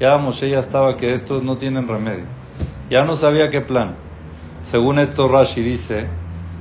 Ya 0.00 0.18
Moshe 0.18 0.50
ya 0.50 0.58
estaba 0.58 0.96
que 0.96 1.12
estos 1.12 1.42
no 1.42 1.56
tienen 1.56 1.86
remedio. 1.86 2.24
Ya 2.90 3.04
no 3.04 3.14
sabía 3.14 3.50
qué 3.50 3.60
plan. 3.60 3.94
Según 4.62 4.98
esto 4.98 5.28
Rashi 5.28 5.62
dice, 5.62 6.06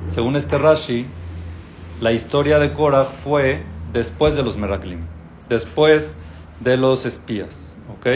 según 0.07 0.35
este 0.35 0.57
Rashi, 0.57 1.07
la 2.01 2.11
historia 2.11 2.59
de 2.59 2.71
Korah 2.71 3.05
fue 3.05 3.63
después 3.93 4.35
de 4.35 4.43
los 4.43 4.57
Meraglim, 4.57 4.99
después 5.47 6.17
de 6.59 6.77
los 6.77 7.05
espías, 7.05 7.75
¿ok? 7.97 8.07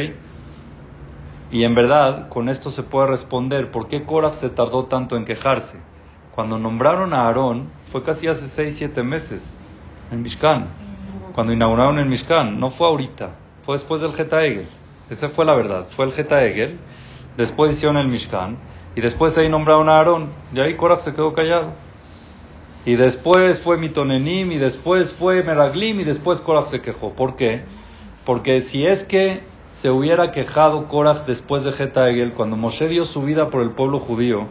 Y 1.52 1.64
en 1.64 1.76
verdad, 1.76 2.30
con 2.30 2.50
esto 2.50 2.70
se 2.70 2.84
puede 2.84 3.08
responder 3.08 3.72
por 3.72 3.88
qué 3.88 4.04
Korah 4.04 4.34
se 4.34 4.50
tardó 4.50 4.86
tanto 4.86 5.16
en 5.16 5.26
quejarse. 5.26 5.80
Cuando 6.36 6.60
nombraron 6.60 7.14
a 7.14 7.26
Aarón, 7.26 7.70
fue 7.92 8.04
casi 8.04 8.28
hace 8.28 8.48
6, 8.48 8.76
7 8.78 9.04
meses, 9.04 9.60
en 10.12 10.22
Mishkan 10.22 10.68
cuando 11.38 11.54
inauguraron 11.54 12.00
el 12.00 12.08
Mishkan, 12.08 12.60
no 12.60 12.72
fue 12.72 12.88
ahorita, 12.88 13.30
fue 13.62 13.76
después 13.76 14.02
del 14.02 14.12
Geta 14.12 14.44
Egel. 14.44 14.66
Esa 15.12 15.30
fue 15.30 15.46
la 15.46 15.54
verdad, 15.54 15.86
fue 15.88 16.06
el 16.06 16.12
Geta 16.12 16.44
Egel, 16.44 16.80
después 17.38 17.76
hicieron 17.76 17.98
el 17.98 18.08
Mishkan, 18.08 18.58
y 18.96 19.02
después 19.02 19.38
ahí 19.38 19.48
nombraron 19.48 19.88
a 19.88 19.98
Aarón, 19.98 20.30
y 20.52 20.60
ahí 20.60 20.74
Korach 20.74 20.98
se 20.98 21.14
quedó 21.14 21.34
callado. 21.34 21.74
Y 22.88 22.96
después 22.96 23.62
fue 23.62 23.78
Mitonenim, 23.78 24.52
y 24.52 24.58
después 24.58 25.14
fue 25.14 25.44
Meraglim, 25.44 26.00
y 26.00 26.06
después 26.06 26.42
Korach 26.42 26.66
se 26.66 26.82
quejó. 26.82 27.12
¿Por 27.12 27.36
qué? 27.36 27.62
Porque 28.28 28.60
si 28.60 28.86
es 28.86 29.06
que 29.06 29.40
se 29.70 29.90
hubiera 29.90 30.34
quejado 30.34 30.90
Korach 30.90 31.26
después 31.26 31.64
de 31.64 31.72
Geta 31.72 32.10
Egel, 32.10 32.34
cuando 32.34 32.58
Moshe 32.58 32.90
dio 32.90 33.06
su 33.06 33.22
vida 33.22 33.50
por 33.50 33.62
el 33.62 33.70
pueblo 33.70 34.00
judío, 34.02 34.48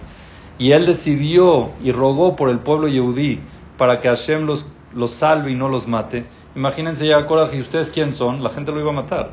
y 0.58 0.72
él 0.72 0.86
decidió 0.86 1.72
y 1.84 1.92
rogó 1.92 2.36
por 2.36 2.48
el 2.48 2.58
pueblo 2.58 2.88
yehudí 2.88 3.40
para 3.76 4.00
que 4.00 4.08
Hashem 4.08 4.46
los, 4.46 4.64
los 4.94 5.10
salve 5.10 5.52
y 5.52 5.54
no 5.54 5.68
los 5.68 5.86
mate, 5.86 6.24
Imagínense 6.54 7.06
ya 7.06 7.26
Korah, 7.26 7.54
y 7.54 7.60
ustedes 7.60 7.90
quién 7.90 8.14
son, 8.14 8.42
la 8.42 8.48
gente 8.48 8.72
lo 8.72 8.80
iba 8.80 8.88
a 8.88 8.94
matar. 8.94 9.30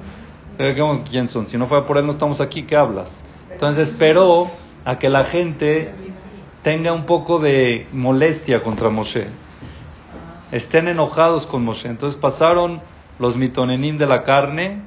¿Quién 1.10 1.30
son? 1.30 1.48
Si 1.48 1.58
no 1.58 1.66
fuera 1.66 1.86
por 1.86 1.98
él, 1.98 2.06
no 2.06 2.12
estamos 2.12 2.42
aquí, 2.42 2.64
¿qué 2.64 2.76
hablas? 2.76 3.24
Entonces 3.50 3.88
esperó 3.88 4.52
a 4.84 5.00
que 5.00 5.08
la 5.08 5.24
gente 5.24 5.94
tenga 6.64 6.92
un 6.92 7.06
poco 7.06 7.40
de 7.40 7.88
molestia 7.94 8.62
contra 8.62 8.90
Moshe. 8.90 9.26
Estén 10.52 10.90
enojados 10.90 11.48
con 11.48 11.64
Moshe. 11.64 11.88
Entonces 11.88 12.20
pasaron 12.20 12.82
los 13.20 13.36
mitonenim 13.38 13.98
de 13.98 14.08
la 14.08 14.24
carne 14.24 14.82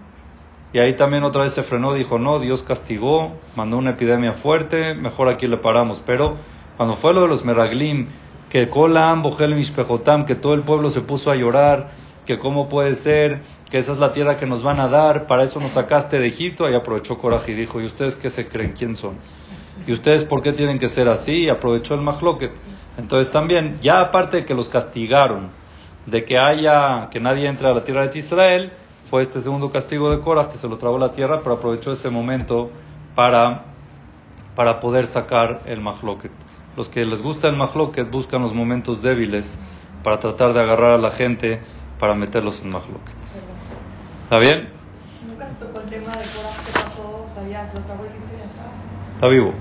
y 0.72 0.78
ahí 0.78 0.92
también 0.94 1.24
otra 1.24 1.44
vez 1.44 1.52
se 1.52 1.62
frenó, 1.62 1.94
dijo, 1.94 2.18
no, 2.18 2.38
Dios 2.38 2.62
castigó, 2.62 3.32
mandó 3.54 3.78
una 3.78 3.90
epidemia 3.90 4.32
fuerte, 4.32 4.94
mejor 4.94 5.28
aquí 5.28 5.46
le 5.46 5.56
paramos. 5.56 6.02
Pero 6.04 6.36
cuando 6.76 6.96
fue 6.96 7.14
lo 7.14 7.22
de 7.22 7.28
los 7.28 7.44
meraglim, 7.44 8.08
que 8.50 8.68
Kolam, 8.68 9.22
Bojel, 9.22 9.54
Mishpejotam, 9.54 10.26
que 10.26 10.34
todo 10.34 10.54
el 10.54 10.62
pueblo 10.62 10.90
se 10.90 11.00
puso 11.00 11.30
a 11.30 11.36
llorar, 11.36 11.90
que 12.26 12.38
cómo 12.38 12.68
puede 12.68 12.94
ser, 12.94 13.40
que 13.70 13.78
esa 13.78 13.92
es 13.92 13.98
la 13.98 14.12
tierra 14.12 14.36
que 14.36 14.44
nos 14.44 14.62
van 14.62 14.80
a 14.80 14.88
dar, 14.88 15.26
para 15.26 15.44
eso 15.44 15.60
nos 15.60 15.70
sacaste 15.70 16.18
de 16.18 16.26
Egipto, 16.26 16.68
y 16.68 16.74
aprovechó 16.74 17.16
coraje 17.16 17.52
y 17.52 17.54
dijo, 17.54 17.80
¿y 17.80 17.86
ustedes 17.86 18.16
qué 18.16 18.28
se 18.28 18.46
creen? 18.46 18.74
¿Quién 18.76 18.96
son? 18.96 19.16
¿Y 19.86 19.92
ustedes 19.92 20.24
por 20.24 20.42
qué 20.42 20.52
tienen 20.52 20.78
que 20.78 20.88
ser 20.88 21.08
así? 21.08 21.44
Y 21.44 21.48
aprovechó 21.48 21.94
el 21.94 22.02
Mahloket. 22.02 22.52
Entonces 22.98 23.32
también, 23.32 23.78
ya 23.80 24.00
aparte 24.00 24.38
de 24.38 24.44
que 24.44 24.54
los 24.54 24.68
castigaron, 24.68 25.48
de 26.06 26.24
que 26.24 26.38
haya, 26.38 27.08
que 27.10 27.20
nadie 27.20 27.48
entre 27.48 27.68
a 27.68 27.72
la 27.72 27.84
tierra 27.84 28.06
de 28.06 28.18
Israel, 28.18 28.72
fue 29.10 29.22
este 29.22 29.40
segundo 29.40 29.70
castigo 29.70 30.10
de 30.10 30.20
Korah 30.20 30.48
que 30.48 30.56
se 30.56 30.68
lo 30.68 30.78
tragó 30.78 30.98
la 30.98 31.12
tierra, 31.12 31.40
pero 31.42 31.56
aprovechó 31.56 31.92
ese 31.92 32.10
momento 32.10 32.70
para, 33.14 33.64
para 34.54 34.80
poder 34.80 35.06
sacar 35.06 35.62
el 35.66 35.80
Mahloket. 35.80 36.32
Los 36.76 36.88
que 36.88 37.04
les 37.04 37.22
gusta 37.22 37.48
el 37.48 37.56
Mahloket 37.56 38.10
buscan 38.10 38.42
los 38.42 38.52
momentos 38.52 39.02
débiles 39.02 39.58
para 40.02 40.18
tratar 40.18 40.52
de 40.52 40.60
agarrar 40.60 40.92
a 40.92 40.98
la 40.98 41.10
gente 41.10 41.60
para 41.98 42.14
meterlos 42.14 42.60
en 42.62 42.70
Mahloket. 42.70 43.16
¿Está 44.24 44.38
bien? 44.38 44.68
Nunca 45.28 45.46
se 45.46 45.54
tocó 45.54 45.80
el 45.80 45.88
tema 45.88 46.12
de 46.12 46.24
Korah 46.24 46.56
que 46.66 46.72
pasó, 46.72 47.24
o 47.24 47.28
sea, 47.32 47.48
ya 47.48 47.70
se 47.70 47.78
lo 47.78 47.84
trabó 47.84 48.04
el 48.04 48.10
ya 48.10 48.44
está. 48.44 49.28
vivo. 49.28 49.52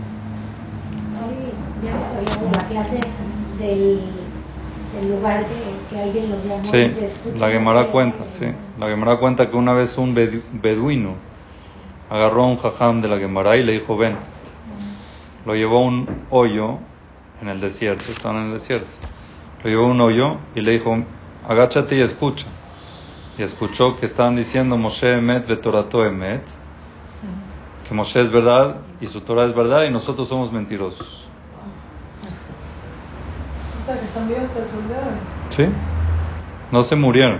Ya 1.83 1.93
nos 1.93 2.17
habíamos 2.17 2.57
la 2.57 2.67
clase 2.67 2.99
del, 3.59 4.01
del 4.93 5.11
lugar 5.11 5.45
que, 5.45 5.74
que 5.95 6.01
alguien 6.01 6.29
los 6.29 6.43
llamó. 6.43 6.63
Sí, 6.65 7.39
la 7.39 7.49
Gemara 7.49 7.87
cuenta, 7.87 8.25
sí. 8.27 8.45
La 8.77 8.89
Gemara 8.89 9.17
cuenta 9.17 9.49
que 9.49 9.55
una 9.55 9.73
vez 9.73 9.97
un 9.97 10.13
beduino 10.13 11.15
agarró 12.09 12.43
a 12.43 12.47
un 12.47 12.57
jajam 12.57 12.99
de 12.99 13.07
la 13.07 13.17
Gemara 13.17 13.55
y 13.55 13.63
le 13.63 13.73
dijo, 13.73 13.95
ven. 13.95 14.17
Lo 15.45 15.55
llevó 15.55 15.77
a 15.77 15.81
un 15.81 16.07
hoyo 16.31 16.79
en 17.41 17.47
el 17.47 17.61
desierto, 17.61 18.11
estaban 18.11 18.37
en 18.41 18.47
el 18.47 18.53
desierto. 18.53 18.87
Lo 19.63 19.69
llevó 19.69 19.85
a 19.85 19.91
un 19.91 20.01
hoyo 20.01 20.37
y 20.53 20.61
le 20.61 20.71
dijo, 20.71 20.97
agáchate 21.47 21.95
y 21.95 22.01
escucha. 22.01 22.47
Y 23.37 23.43
escuchó 23.43 23.95
que 23.95 24.05
estaban 24.05 24.35
diciendo 24.35 24.77
Moshe 24.77 25.07
Emet 25.07 25.47
Vetorato 25.47 26.03
Emet, 26.03 26.43
que 27.87 27.93
Moshe 27.93 28.19
es 28.21 28.31
verdad 28.31 28.77
y 28.99 29.07
su 29.07 29.21
Torah 29.21 29.45
es 29.45 29.53
verdad 29.53 29.83
y 29.83 29.91
nosotros 29.91 30.27
somos 30.27 30.51
mentirosos. 30.51 31.29
O 33.81 33.85
sea, 33.85 33.99
que 33.99 34.05
están 34.05 34.27
vivos 34.27 34.49
Sí, 35.55 35.65
no 36.71 36.83
se 36.83 36.95
murieron. 36.95 37.39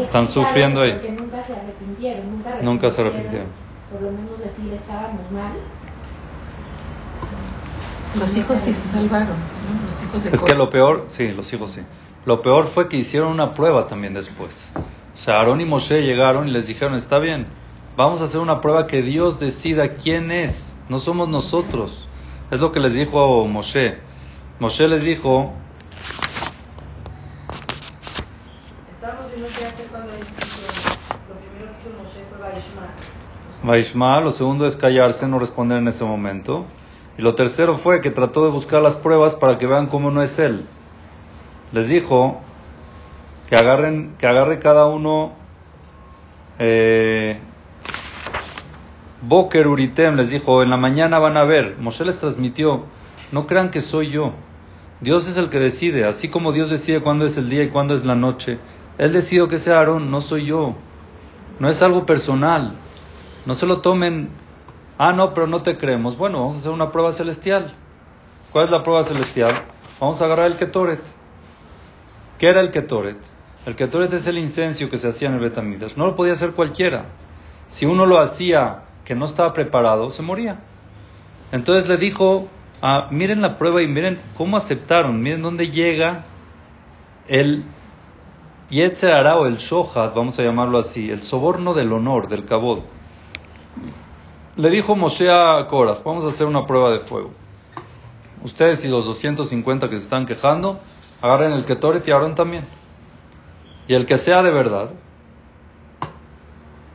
Están 0.00 0.28
sufriendo 0.28 0.82
ahí. 0.82 0.92
nunca 1.18 1.42
se 1.44 1.52
arrepintieron, 1.52 2.30
nunca, 2.30 2.58
nunca 2.62 2.90
se 2.90 3.00
arrepintieron. 3.00 3.48
Por 3.92 4.02
lo 4.02 4.10
menos 4.12 4.38
decir 4.38 4.72
estábamos 4.72 5.30
mal. 5.30 5.52
Los 8.18 8.36
hijos 8.36 8.58
sí 8.58 8.72
se 8.72 8.88
salvaron, 8.88 9.36
Los 9.88 10.02
hijos 10.02 10.24
de 10.24 10.30
Es 10.30 10.42
que 10.42 10.54
lo 10.54 10.68
peor, 10.68 11.04
sí, 11.06 11.28
los 11.28 11.52
hijos 11.52 11.72
sí. 11.72 11.82
Lo 12.24 12.42
peor 12.42 12.66
fue 12.66 12.88
que 12.88 12.96
hicieron 12.96 13.30
una 13.30 13.54
prueba 13.54 13.86
también 13.86 14.14
después. 14.14 14.72
O 15.14 15.16
sea, 15.16 15.36
Aarón 15.36 15.60
y 15.60 15.64
Moshe 15.64 16.02
llegaron 16.02 16.48
y 16.48 16.50
les 16.50 16.66
dijeron, 16.66 16.94
está 16.94 17.18
bien, 17.18 17.46
vamos 17.96 18.20
a 18.20 18.24
hacer 18.24 18.40
una 18.40 18.60
prueba 18.60 18.86
que 18.86 19.02
Dios 19.02 19.38
decida 19.38 19.94
quién 19.94 20.32
es, 20.32 20.76
no 20.88 20.98
somos 20.98 21.28
nosotros. 21.28 22.08
Es 22.50 22.58
lo 22.58 22.72
que 22.72 22.80
les 22.80 22.94
dijo 22.94 23.46
Moshe. 23.46 23.98
Moshe 24.58 24.88
les 24.88 25.04
dijo... 25.04 25.52
Estamos 28.92 29.30
viendo 29.30 29.48
que 29.48 29.84
cuando 29.90 30.12
lo 30.12 30.18
primero 30.18 31.72
que 31.72 31.78
hizo 31.78 31.90
Moshe 31.96 32.24
fue 32.28 32.38
Vaishma. 33.62 34.20
lo 34.20 34.30
segundo 34.30 34.66
es 34.66 34.76
callarse, 34.76 35.26
no 35.28 35.38
responder 35.38 35.78
en 35.78 35.88
ese 35.88 36.04
momento. 36.04 36.64
Y 37.18 37.22
lo 37.22 37.34
tercero 37.34 37.76
fue 37.76 38.00
que 38.00 38.10
trató 38.10 38.44
de 38.44 38.50
buscar 38.50 38.80
las 38.80 38.96
pruebas 38.96 39.34
para 39.34 39.58
que 39.58 39.66
vean 39.66 39.86
cómo 39.86 40.10
no 40.10 40.22
es 40.22 40.38
él. 40.38 40.64
Les 41.72 41.88
dijo 41.88 42.40
que 43.48 43.56
agarren, 43.56 44.14
que 44.18 44.26
agarre 44.26 44.58
cada 44.58 44.86
uno 44.86 45.32
eh, 46.58 47.38
Boker 49.22 49.66
les 49.66 50.30
dijo, 50.30 50.62
en 50.62 50.70
la 50.70 50.76
mañana 50.76 51.18
van 51.18 51.36
a 51.36 51.44
ver. 51.44 51.76
Moshe 51.78 52.04
les 52.04 52.18
transmitió, 52.18 52.84
no 53.32 53.46
crean 53.46 53.70
que 53.70 53.80
soy 53.80 54.10
yo. 54.10 54.32
Dios 55.00 55.28
es 55.28 55.38
el 55.38 55.48
que 55.48 55.58
decide, 55.58 56.04
así 56.04 56.28
como 56.28 56.52
Dios 56.52 56.68
decide 56.68 57.00
cuándo 57.00 57.24
es 57.24 57.38
el 57.38 57.48
día 57.48 57.62
y 57.62 57.68
cuándo 57.68 57.94
es 57.94 58.04
la 58.04 58.14
noche. 58.14 58.58
Él 58.98 59.12
decidió 59.12 59.48
que 59.48 59.56
sea 59.58 59.78
Aarón, 59.78 60.10
no 60.10 60.20
soy 60.20 60.46
yo. 60.46 60.74
No 61.60 61.68
es 61.68 61.80
algo 61.82 62.04
personal. 62.04 62.74
No 63.46 63.54
se 63.54 63.66
lo 63.66 63.80
tomen 63.80 64.30
Ah, 65.02 65.14
no, 65.14 65.32
pero 65.32 65.46
no 65.46 65.62
te 65.62 65.78
creemos. 65.78 66.18
Bueno, 66.18 66.40
vamos 66.40 66.56
a 66.56 66.58
hacer 66.58 66.72
una 66.72 66.92
prueba 66.92 67.10
celestial. 67.10 67.72
¿Cuál 68.52 68.66
es 68.66 68.70
la 68.70 68.82
prueba 68.82 69.02
celestial? 69.02 69.62
Vamos 69.98 70.20
a 70.20 70.26
agarrar 70.26 70.48
el 70.48 70.58
Ketoret. 70.58 71.00
¿Qué 72.38 72.48
era 72.48 72.60
el 72.60 72.70
Ketoret? 72.70 73.16
El 73.64 73.76
Ketoret 73.76 74.12
es 74.12 74.26
el 74.26 74.36
incenso 74.36 74.90
que 74.90 74.98
se 74.98 75.08
hacía 75.08 75.28
en 75.28 75.36
el 75.36 75.40
Betamidash. 75.40 75.96
No 75.96 76.04
lo 76.04 76.14
podía 76.14 76.34
hacer 76.34 76.50
cualquiera. 76.50 77.06
Si 77.66 77.86
uno 77.86 78.04
lo 78.04 78.20
hacía 78.20 78.82
que 79.06 79.14
no 79.14 79.24
estaba 79.24 79.54
preparado, 79.54 80.10
se 80.10 80.20
moría. 80.20 80.58
Entonces 81.50 81.88
le 81.88 81.96
dijo, 81.96 82.48
ah, 82.82 83.08
miren 83.10 83.40
la 83.40 83.56
prueba 83.56 83.80
y 83.82 83.86
miren 83.86 84.20
cómo 84.36 84.58
aceptaron, 84.58 85.22
miren 85.22 85.40
dónde 85.40 85.70
llega 85.70 86.24
el 87.26 87.64
Yetzerara 88.70 89.36
o 89.36 89.46
el 89.46 89.56
Shohad, 89.56 90.14
vamos 90.14 90.38
a 90.38 90.44
llamarlo 90.44 90.78
así, 90.78 91.10
el 91.10 91.22
soborno 91.22 91.74
del 91.74 91.92
honor, 91.92 92.28
del 92.28 92.44
cabod. 92.44 92.80
Le 94.56 94.70
dijo 94.70 94.94
Moshe 94.94 95.28
a 95.28 95.66
Korah, 95.66 95.98
vamos 96.04 96.24
a 96.24 96.28
hacer 96.28 96.46
una 96.46 96.64
prueba 96.66 96.92
de 96.92 97.00
fuego. 97.00 97.32
Ustedes 98.44 98.84
y 98.84 98.88
los 98.88 99.04
250 99.04 99.90
que 99.90 99.96
se 99.96 100.02
están 100.02 100.24
quejando, 100.24 100.78
agarren 101.20 101.52
el 101.52 101.64
Ketoret 101.64 102.06
y 102.06 102.12
Aarón 102.12 102.36
también. 102.36 102.64
Y 103.88 103.94
el 103.94 104.06
que 104.06 104.16
sea 104.16 104.42
de 104.42 104.50
verdad, 104.50 104.90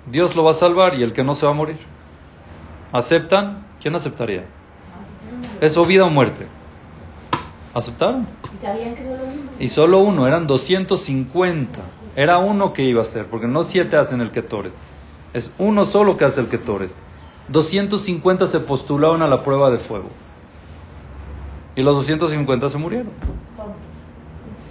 Dios 0.09 0.35
lo 0.35 0.45
va 0.45 0.51
a 0.51 0.53
salvar 0.53 0.93
y 0.95 1.03
el 1.03 1.11
que 1.11 1.23
no 1.23 1.35
se 1.35 1.45
va 1.45 1.51
a 1.51 1.55
morir. 1.55 1.77
¿Aceptan? 2.93 3.65
¿Quién 3.81 3.95
aceptaría? 3.95 4.45
¿Es 5.59 5.75
o 5.75 5.85
vida 5.85 6.05
o 6.05 6.09
muerte? 6.09 6.47
¿Aceptaron? 7.75 8.25
Y 8.57 8.65
sabían 8.65 8.95
que 8.95 9.03
solo 9.03 9.23
uno. 9.25 9.41
Y 9.59 9.69
solo 9.69 9.99
uno, 9.99 10.27
eran 10.27 10.47
250. 10.47 11.79
Era 12.15 12.37
uno 12.39 12.71
que 12.73 12.83
iba 12.83 12.99
a 12.99 13.03
hacer, 13.03 13.25
porque 13.27 13.47
no 13.47 13.65
siete 13.65 13.97
hacen 13.97 14.21
el 14.21 14.31
Ketoret. 14.31 14.71
Es 15.33 15.51
uno 15.59 15.83
solo 15.83 16.15
que 16.15 16.23
hace 16.25 16.39
el 16.39 16.47
Ketoret. 16.47 16.91
250 17.49 18.47
se 18.47 18.61
postularon 18.61 19.21
a 19.21 19.27
la 19.27 19.43
prueba 19.43 19.69
de 19.69 19.77
fuego. 19.77 20.09
Y 21.75 21.81
los 21.81 21.95
250 21.97 22.69
se 22.69 22.77
murieron. 22.77 23.11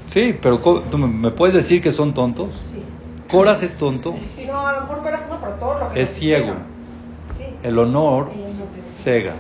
Sí, 0.07 0.35
pero 0.41 0.61
co- 0.63 0.81
¿tú 0.91 0.97
me- 0.99 1.31
puedes 1.31 1.55
decir 1.55 1.83
que 1.83 1.91
son 1.91 2.15
tontos? 2.15 2.55
Sí. 2.73 2.83
Korah 3.31 3.59
es 3.61 3.75
tonto, 3.77 4.15
No, 4.47 4.67
a 4.67 4.73
lo 4.73 4.81
mejor 4.83 4.99
no, 5.03 5.41
pero 5.41 5.53
todo 5.55 5.79
lo 5.81 5.93
que 5.93 6.01
es 6.03 6.09
ciego. 6.11 6.55
Sí. 7.37 7.45
El 7.63 7.79
honor 7.79 8.31
cega. 8.89 9.35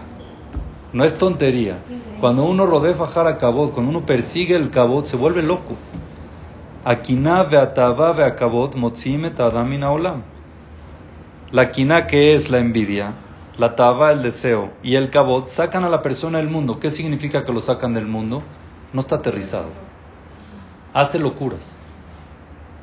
No 0.94 1.04
es 1.04 1.18
tontería. 1.18 1.78
Cuando 2.20 2.44
uno 2.44 2.66
rodea 2.66 2.94
fajar 2.94 3.26
a 3.26 3.36
cabot, 3.36 3.72
cuando 3.72 3.90
uno 3.90 4.06
persigue 4.06 4.54
el 4.54 4.70
cabot, 4.70 5.04
se 5.04 5.16
vuelve 5.16 5.42
loco. 5.42 5.74
Akiná 6.84 7.42
ve'atava 7.42 8.12
ve'akabot 8.12 8.76
motzime 8.76 9.30
tadam 9.30 9.72
olam. 9.82 10.22
La 11.50 11.72
kiná 11.72 12.06
que 12.06 12.34
es 12.34 12.48
la 12.48 12.58
envidia, 12.58 13.12
la 13.58 13.74
tava 13.74 14.12
el 14.12 14.22
deseo 14.22 14.70
y 14.84 14.94
el 14.94 15.10
cabot 15.10 15.48
sacan 15.48 15.82
a 15.82 15.88
la 15.88 16.00
persona 16.00 16.38
del 16.38 16.48
mundo. 16.48 16.78
¿Qué 16.78 16.90
significa 16.90 17.44
que 17.44 17.52
lo 17.52 17.60
sacan 17.60 17.92
del 17.92 18.06
mundo? 18.06 18.44
No 18.92 19.00
está 19.00 19.16
aterrizado. 19.16 19.70
Hace 20.92 21.18
locuras. 21.18 21.82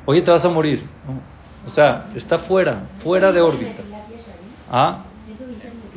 Oye, 0.04 0.20
te 0.20 0.30
vas 0.30 0.44
a 0.44 0.50
morir. 0.50 0.84
No. 1.06 1.18
O 1.66 1.70
sea, 1.70 2.10
está 2.14 2.38
fuera, 2.38 2.88
fuera 3.02 3.32
de 3.32 3.40
órbita. 3.40 3.82
¿Ah? 4.70 5.04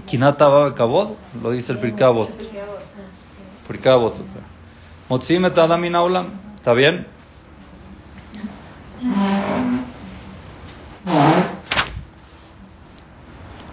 Eso 0.06 0.12
dicen 0.12 0.22
los- 0.22 0.36
Kinata 0.36 0.48
va 0.48 0.76
kabod, 0.76 1.12
lo 1.42 1.52
dice 1.52 1.72
el 1.72 1.80
Pirkabot. 1.80 2.30
Pirkabot. 3.68 4.14
Motzim 5.10 5.46
et 5.46 5.58
adam 5.58 5.82
min 5.82 5.96
haolam. 5.96 6.30
¿Está 6.56 6.74
bien? 6.74 7.06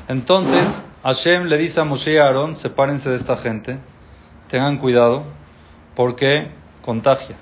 Entonces, 0.08 0.84
Hashem 1.02 1.44
le 1.44 1.58
dice 1.58 1.80
a 1.80 1.84
Moshe 1.84 2.14
y 2.14 2.16
a 2.18 2.24
Aarón, 2.24 2.56
sepárense 2.56 3.10
de 3.10 3.16
esta 3.16 3.36
gente, 3.36 3.78
tengan 4.48 4.78
cuidado, 4.78 5.24
porque 5.94 6.48
contagia. 6.82 7.36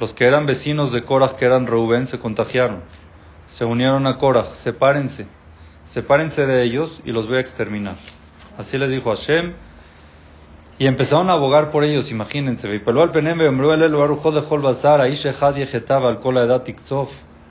Los 0.00 0.14
que 0.14 0.26
eran 0.26 0.46
vecinos 0.46 0.92
de 0.92 1.02
Korah, 1.04 1.34
que 1.36 1.44
eran 1.44 1.66
Reubén, 1.66 2.06
se 2.06 2.18
contagiaron. 2.18 2.82
Se 3.46 3.64
unieron 3.64 4.06
a 4.06 4.16
Korah, 4.18 4.44
sepárense, 4.44 5.26
sepárense 5.88 6.44
de 6.44 6.64
ellos 6.64 7.00
y 7.06 7.12
los 7.12 7.28
voy 7.28 7.38
a 7.38 7.40
exterminar. 7.40 7.96
Así 8.58 8.76
les 8.76 8.90
dijo 8.90 9.08
Hashem. 9.08 9.54
Y 10.78 10.86
empezaron 10.86 11.30
a 11.30 11.32
abogar 11.32 11.70
por 11.70 11.82
ellos, 11.82 12.10
imagínense. 12.10 12.68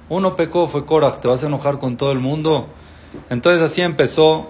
Uno 0.10 0.36
pecó, 0.36 0.68
fue 0.68 0.86
Korah, 0.86 1.20
te 1.20 1.28
vas 1.28 1.44
a 1.44 1.48
enojar 1.48 1.80
con 1.80 1.98
todo 1.98 2.12
el 2.12 2.20
mundo. 2.20 2.68
Entonces 3.32 3.64
así 3.64 3.82
empezó 3.82 4.50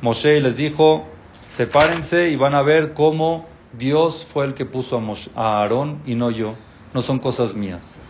Moshe 0.00 0.38
y 0.38 0.40
les 0.40 0.56
dijo, 0.56 1.04
sepárense 1.48 2.30
y 2.30 2.36
van 2.36 2.54
a 2.54 2.62
ver 2.62 2.94
cómo 2.94 3.46
Dios 3.74 4.26
fue 4.26 4.46
el 4.46 4.54
que 4.54 4.64
puso 4.64 4.98
a, 4.98 5.40
a 5.40 5.60
Aarón 5.60 6.00
y 6.06 6.14
no 6.14 6.30
yo. 6.30 6.54
No 6.94 7.02
son 7.02 7.18
cosas 7.18 7.54
mías. 7.54 8.00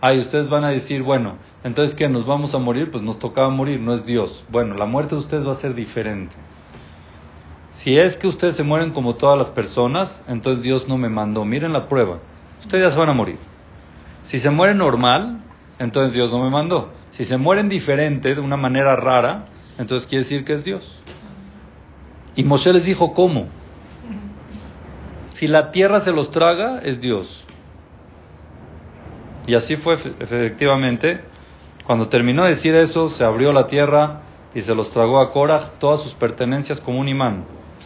Ay, 0.00 0.18
ustedes 0.18 0.48
van 0.48 0.64
a 0.64 0.70
decir, 0.70 1.02
bueno, 1.02 1.36
entonces 1.64 1.94
que 1.94 2.08
nos 2.08 2.26
vamos 2.26 2.54
a 2.54 2.58
morir, 2.58 2.90
pues 2.90 3.02
nos 3.02 3.18
tocaba 3.18 3.48
morir, 3.50 3.80
no 3.80 3.92
es 3.94 4.04
Dios. 4.04 4.44
Bueno, 4.48 4.74
la 4.74 4.86
muerte 4.86 5.14
de 5.14 5.20
ustedes 5.20 5.46
va 5.46 5.52
a 5.52 5.54
ser 5.54 5.74
diferente. 5.74 6.34
Si 7.70 7.98
es 7.98 8.16
que 8.16 8.26
ustedes 8.26 8.54
se 8.56 8.62
mueren 8.64 8.90
como 8.92 9.14
todas 9.14 9.38
las 9.38 9.50
personas, 9.50 10.22
entonces 10.28 10.62
Dios 10.62 10.88
no 10.88 10.98
me 10.98 11.08
mandó. 11.08 11.44
Miren 11.44 11.72
la 11.72 11.88
prueba. 11.88 12.18
Ustedes 12.60 12.84
ya 12.84 12.90
se 12.90 12.98
van 12.98 13.08
a 13.08 13.14
morir. 13.14 13.38
Si 14.24 14.38
se 14.38 14.50
mueren 14.50 14.78
normal, 14.78 15.38
entonces 15.78 16.12
Dios 16.12 16.30
no 16.30 16.38
me 16.44 16.50
mandó. 16.50 16.92
Si 17.10 17.24
se 17.24 17.38
mueren 17.38 17.68
diferente, 17.68 18.34
de 18.34 18.40
una 18.40 18.56
manera 18.56 18.94
rara, 18.96 19.46
entonces 19.78 20.06
quiere 20.06 20.22
decir 20.24 20.44
que 20.44 20.52
es 20.52 20.64
Dios. 20.64 20.98
Y 22.36 22.44
Moshe 22.44 22.72
les 22.72 22.84
dijo, 22.84 23.14
¿cómo? 23.14 23.46
Si 25.30 25.48
la 25.48 25.70
tierra 25.72 26.00
se 26.00 26.12
los 26.12 26.30
traga, 26.30 26.80
es 26.84 27.00
Dios. 27.00 27.44
Y 29.46 29.54
así 29.54 29.76
fue 29.76 29.94
efe- 29.96 30.14
efectivamente. 30.20 31.20
Cuando 31.86 32.08
terminó 32.08 32.44
de 32.44 32.50
decir 32.50 32.74
eso, 32.74 33.08
se 33.08 33.24
abrió 33.24 33.52
la 33.52 33.66
tierra 33.66 34.22
y 34.54 34.60
se 34.60 34.74
los 34.74 34.90
tragó 34.90 35.20
a 35.20 35.32
Korah 35.32 35.60
todas 35.78 36.00
sus 36.00 36.14
pertenencias 36.14 36.80
como 36.80 37.00
un 37.00 37.08
imán. 37.08 37.44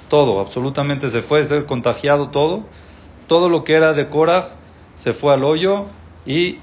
Todo, 0.09 0.41
absolutamente 0.41 1.09
se 1.09 1.23
fue, 1.23 1.43
se 1.45 1.65
contagiado 1.65 2.29
todo. 2.29 2.65
Todo 3.27 3.49
lo 3.49 3.65
que 3.65 3.75
era 3.75 3.93
de 3.93 4.09
Korah 4.09 4.51
se 4.95 5.13
fue 5.13 5.33
al 5.33 5.45
hoyo 5.45 5.87
y 6.25 6.59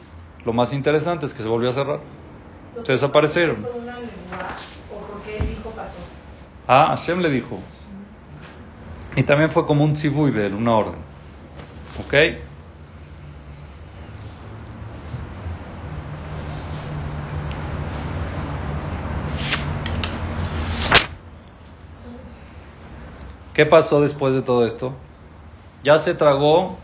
lo 0.46 0.54
más 0.54 0.74
interesante 0.74 1.26
es 1.26 1.34
que 1.34 1.43
se 1.43 1.50
volvió 1.50 1.69
a 1.69 1.74
cerrar. 1.74 2.00
Se 2.84 2.91
desaparecieron. 2.91 3.58
¿Por 3.58 3.76
una 3.76 3.93
lengua 3.93 4.56
o 4.91 5.12
porque 5.12 5.38
él 5.38 5.48
dijo 5.48 5.69
pasó? 5.72 5.98
Ah, 6.67 6.88
Hashem 6.96 7.19
le 7.19 7.30
dijo. 7.30 7.60
Y 9.15 9.24
también 9.24 9.52
fue 9.52 9.65
como 9.65 9.84
un 9.84 9.93
tzibuy 9.93 10.32
de 10.32 10.48
él, 10.48 10.54
una 10.54 10.76
orden. 10.76 10.96
¿Ok? 12.00 12.13
¿Qué 23.54 23.66
pasó 23.66 24.02
después 24.02 24.34
de 24.34 24.42
todo 24.42 24.66
esto? 24.66 24.94
Ya 25.84 26.00
se 26.00 26.16
tragó 26.16 26.78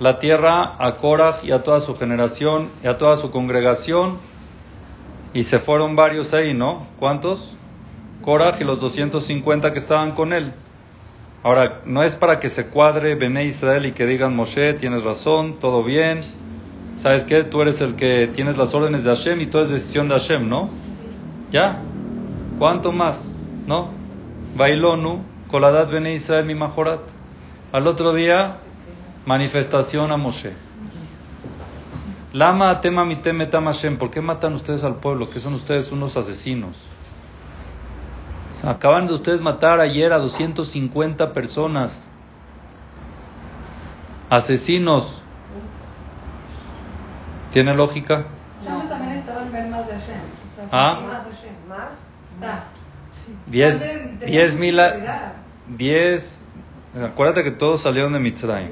la 0.00 0.18
tierra 0.18 0.76
a 0.84 0.96
Korah 0.96 1.36
y 1.44 1.52
a 1.52 1.62
toda 1.62 1.78
su 1.78 1.94
generación 1.94 2.68
y 2.82 2.88
a 2.88 2.98
toda 2.98 3.14
su 3.14 3.30
congregación 3.30 4.18
y 5.32 5.44
se 5.44 5.60
fueron 5.60 5.94
varios 5.94 6.34
ahí, 6.34 6.52
¿no? 6.52 6.86
¿Cuántos? 6.98 7.56
Korah 8.22 8.56
y 8.60 8.64
los 8.64 8.80
250 8.80 9.72
que 9.72 9.78
estaban 9.78 10.12
con 10.12 10.32
él. 10.32 10.52
Ahora, 11.44 11.80
no 11.86 12.02
es 12.02 12.16
para 12.16 12.40
que 12.40 12.48
se 12.48 12.66
cuadre 12.66 13.14
Bené 13.14 13.44
Israel 13.44 13.86
y 13.86 13.92
que 13.92 14.06
digan, 14.06 14.34
Moshe, 14.34 14.74
tienes 14.74 15.04
razón, 15.04 15.60
todo 15.60 15.82
bien. 15.84 16.20
¿Sabes 16.96 17.24
qué? 17.24 17.44
Tú 17.44 17.62
eres 17.62 17.80
el 17.80 17.96
que 17.96 18.28
tienes 18.28 18.56
las 18.56 18.74
órdenes 18.74 19.04
de 19.04 19.10
Hashem 19.10 19.40
y 19.40 19.46
todo 19.46 19.62
es 19.62 19.70
decisión 19.70 20.08
de 20.08 20.14
Hashem, 20.14 20.48
¿no? 20.48 20.70
¿Ya? 21.50 21.80
¿Cuánto 22.58 22.92
más? 22.92 23.36
¿No? 23.66 23.90
Bailonu, 24.56 25.20
Koladat 25.52 25.90
Bené 25.90 26.14
Israel 26.14 26.46
mi 26.46 26.54
majorat. 26.54 27.00
Al 27.72 27.86
otro 27.86 28.12
día, 28.14 28.56
manifestación 29.26 30.10
a 30.10 30.16
Moshe. 30.16 30.52
Lama 32.32 32.80
tema 32.80 33.04
mitem 33.04 33.42
etam 33.42 33.66
Hashem. 33.66 33.98
¿Por 33.98 34.10
qué 34.10 34.22
matan 34.22 34.54
ustedes 34.54 34.82
al 34.82 34.96
pueblo? 34.96 35.28
Que 35.28 35.38
son 35.40 35.52
ustedes 35.54 35.92
unos 35.92 36.16
asesinos. 36.16 36.76
Acaban 38.66 39.06
de 39.06 39.12
ustedes 39.12 39.42
matar 39.42 39.78
ayer 39.80 40.12
a 40.12 40.18
250 40.18 41.32
personas. 41.34 42.08
Asesinos. 44.30 45.22
¿Tiene 47.52 47.74
lógica? 47.74 48.24
Chamo 48.64 48.88
también 48.88 49.12
estaba 49.18 49.42
en 49.42 49.52
ver 49.52 49.68
más 49.68 49.86
de 49.86 49.92
Hashem. 49.92 50.20
O 50.64 50.70
sea, 50.70 50.94
Ah. 50.94 51.00
más 51.00 51.24
de 51.26 51.30
Hashem. 51.32 51.54
¿Más? 51.68 51.90
O 52.36 52.40
sea, 52.40 52.64
Diez, 53.46 53.74
antes 53.82 54.18
tenía 54.20 54.26
diez 54.26 54.52
mucha 54.52 54.60
mil, 54.64 54.80
a- 54.80 54.88
prioridad. 54.90 55.32
Diez, 55.76 56.44
acuérdate 57.00 57.42
que 57.42 57.50
todos 57.50 57.82
salieron 57.82 58.12
de 58.12 58.20
Mitzrayim, 58.20 58.70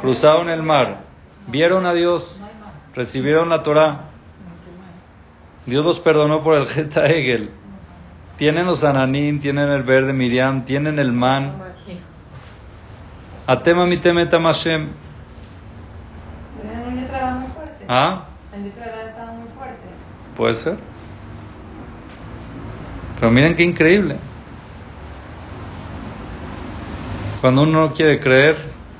cruzaron 0.00 0.48
el 0.48 0.62
mar, 0.62 1.02
vieron 1.48 1.86
a 1.86 1.94
Dios, 1.94 2.40
recibieron 2.94 3.48
la 3.48 3.62
Torah, 3.62 4.10
Dios 5.66 5.84
los 5.84 6.00
perdonó 6.00 6.42
por 6.42 6.56
el 6.56 6.66
Geta 6.68 7.06
Egel, 7.06 7.50
tienen 8.36 8.66
los 8.66 8.84
ananim, 8.84 9.40
tienen 9.40 9.68
el 9.68 9.82
verde 9.82 10.12
Miriam, 10.12 10.64
tienen 10.64 10.98
el 10.98 11.12
man, 11.12 11.62
Atema 13.46 13.84
muy 13.84 13.98
fuerte. 17.48 17.84
¿ah? 17.88 18.24
El 18.54 18.66
estaba 18.66 19.32
muy 19.32 19.48
fuerte. 19.48 19.82
Puede 20.36 20.54
ser. 20.54 20.76
Pero 23.20 23.30
miren 23.30 23.54
qué 23.54 23.64
increíble. 23.64 24.16
Cuando 27.44 27.60
uno 27.60 27.78
no 27.82 27.92
quiere 27.92 28.20
creer, 28.20 28.56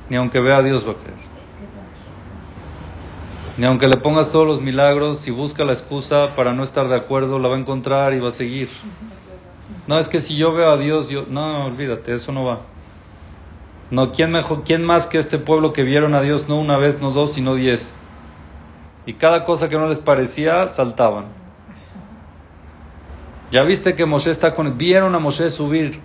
ni 0.07 0.17
aunque 0.17 0.39
vea 0.39 0.57
a 0.57 0.61
Dios 0.61 0.87
va 0.87 0.91
a 0.91 0.95
creer. 0.97 1.17
Ni 3.57 3.65
aunque 3.65 3.87
le 3.87 3.97
pongas 3.97 4.29
todos 4.29 4.45
los 4.45 4.61
milagros, 4.61 5.17
si 5.17 5.31
busca 5.31 5.63
la 5.63 5.73
excusa 5.73 6.27
para 6.35 6.53
no 6.53 6.61
estar 6.61 6.87
de 6.87 6.95
acuerdo, 6.95 7.39
la 7.39 7.49
va 7.49 7.55
a 7.55 7.59
encontrar 7.59 8.13
y 8.13 8.19
va 8.19 8.27
a 8.27 8.31
seguir. 8.31 8.69
No, 9.87 9.97
es 9.97 10.07
que 10.07 10.19
si 10.19 10.37
yo 10.37 10.53
veo 10.53 10.71
a 10.71 10.77
Dios, 10.77 11.09
yo... 11.09 11.25
No, 11.27 11.65
olvídate, 11.65 12.13
eso 12.13 12.31
no 12.31 12.43
va. 12.43 12.59
No, 13.89 14.11
¿quién, 14.11 14.31
mejor, 14.31 14.61
¿quién 14.63 14.85
más 14.85 15.07
que 15.07 15.17
este 15.17 15.39
pueblo 15.39 15.73
que 15.73 15.81
vieron 15.81 16.13
a 16.13 16.21
Dios 16.21 16.47
no 16.47 16.59
una 16.59 16.77
vez, 16.77 17.01
no 17.01 17.09
dos, 17.09 17.33
sino 17.33 17.55
diez? 17.55 17.95
Y 19.07 19.13
cada 19.13 19.43
cosa 19.43 19.69
que 19.69 19.75
no 19.75 19.87
les 19.87 20.01
parecía, 20.01 20.67
saltaban. 20.67 21.25
Ya 23.51 23.63
viste 23.63 23.95
que 23.95 24.05
Moshe 24.05 24.29
está 24.29 24.53
con... 24.53 24.77
Vieron 24.77 25.15
a 25.15 25.17
Moshe 25.17 25.49
subir 25.49 25.99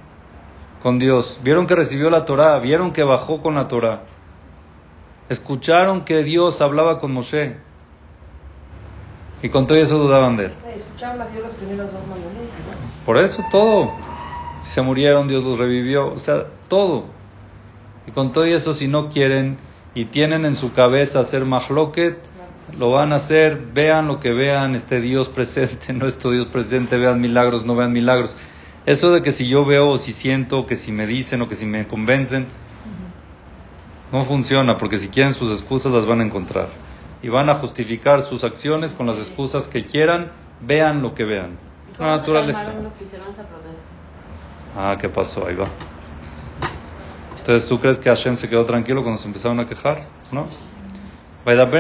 con 0.82 0.98
Dios. 0.98 1.40
Vieron 1.42 1.66
que 1.66 1.74
recibió 1.74 2.10
la 2.10 2.24
Torah. 2.24 2.58
Vieron 2.58 2.92
que 2.92 3.02
bajó 3.02 3.40
con 3.40 3.54
la 3.54 3.68
Torah. 3.68 4.02
Escucharon 5.28 6.04
que 6.04 6.22
Dios 6.24 6.60
hablaba 6.60 6.98
con 6.98 7.12
Moshe. 7.12 7.56
Y 9.42 9.48
con 9.48 9.66
todo 9.66 9.78
eso 9.78 9.98
dudaban 9.98 10.36
de 10.36 10.46
él. 10.46 10.52
Por 13.06 13.16
eso 13.16 13.42
todo. 13.50 13.90
Si 14.62 14.72
se 14.72 14.82
murieron, 14.82 15.28
Dios 15.28 15.44
los 15.44 15.58
revivió. 15.58 16.12
O 16.12 16.18
sea, 16.18 16.44
todo. 16.68 17.04
Y 18.06 18.10
con 18.10 18.32
todo 18.32 18.44
eso, 18.44 18.72
si 18.72 18.88
no 18.88 19.08
quieren 19.08 19.58
y 19.94 20.06
tienen 20.06 20.44
en 20.44 20.54
su 20.54 20.72
cabeza 20.72 21.20
hacer 21.20 21.44
mahloket, 21.44 22.18
lo 22.76 22.90
van 22.90 23.12
a 23.12 23.16
hacer. 23.16 23.58
Vean 23.72 24.08
lo 24.08 24.20
que 24.20 24.30
vean, 24.30 24.74
este 24.74 25.00
Dios 25.00 25.28
presente, 25.28 25.92
no 25.94 26.06
este 26.06 26.30
Dios 26.30 26.48
presente, 26.48 26.98
vean 26.98 27.20
milagros, 27.20 27.64
no 27.64 27.76
vean 27.76 27.92
milagros. 27.92 28.36
Eso 28.86 29.12
de 29.12 29.22
que 29.22 29.30
si 29.30 29.46
yo 29.48 29.64
veo 29.64 29.88
o 29.88 29.98
si 29.98 30.12
siento, 30.12 30.66
que 30.66 30.74
si 30.74 30.92
me 30.92 31.06
dicen 31.06 31.42
o 31.42 31.48
que 31.48 31.54
si 31.54 31.66
me 31.66 31.86
convencen, 31.86 32.46
no 34.12 34.24
funciona, 34.24 34.76
porque 34.76 34.96
si 34.96 35.08
quieren 35.08 35.34
sus 35.34 35.52
excusas 35.52 35.92
las 35.92 36.06
van 36.06 36.20
a 36.20 36.24
encontrar. 36.24 36.68
Y 37.22 37.28
van 37.28 37.50
a 37.50 37.54
justificar 37.54 38.22
sus 38.22 38.44
acciones 38.44 38.94
con 38.94 39.06
las 39.06 39.18
excusas 39.18 39.68
que 39.68 39.84
quieran, 39.84 40.30
vean 40.60 41.02
lo 41.02 41.14
que 41.14 41.24
vean. 41.24 41.58
La 41.98 42.16
naturaleza. 42.16 42.72
Ah, 44.76 44.96
¿qué 44.98 45.08
pasó? 45.08 45.46
Ahí 45.46 45.54
va. 45.54 45.66
Entonces, 47.38 47.68
¿tú 47.68 47.78
crees 47.78 47.98
que 47.98 48.08
Hashem 48.08 48.36
se 48.36 48.48
quedó 48.48 48.64
tranquilo 48.64 49.02
cuando 49.02 49.20
se 49.20 49.26
empezaron 49.26 49.60
a 49.60 49.66
quejar? 49.66 50.06
¿No? 50.32 50.46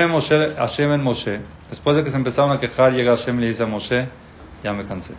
Moshe, 0.08 0.54
Hashem 0.56 0.92
en 0.92 1.02
Moshe. 1.02 1.40
Después 1.68 1.96
de 1.96 2.04
que 2.04 2.10
se 2.10 2.16
empezaron 2.16 2.50
a 2.52 2.58
quejar, 2.58 2.92
llega 2.92 3.14
Hashem 3.14 3.38
y 3.38 3.40
le 3.42 3.46
dice 3.48 3.62
a 3.62 3.66
Moshe, 3.66 4.08
ya 4.64 4.72
me 4.72 4.84
cansé. 4.84 5.14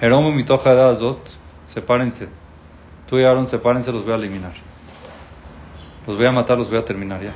Jeromo 0.00 0.30
Mitoja 0.32 0.74
de 0.74 0.82
Azot, 0.90 1.18
sepárense. 1.64 2.28
Tú 3.08 3.18
y 3.18 3.24
Aaron, 3.24 3.46
sepárense, 3.46 3.92
los 3.92 4.04
voy 4.04 4.12
a 4.12 4.16
eliminar. 4.16 4.52
Los 6.06 6.16
voy 6.16 6.26
a 6.26 6.32
matar, 6.32 6.58
los 6.58 6.68
voy 6.68 6.78
a 6.78 6.84
terminar 6.84 7.22
ya. 7.22 7.34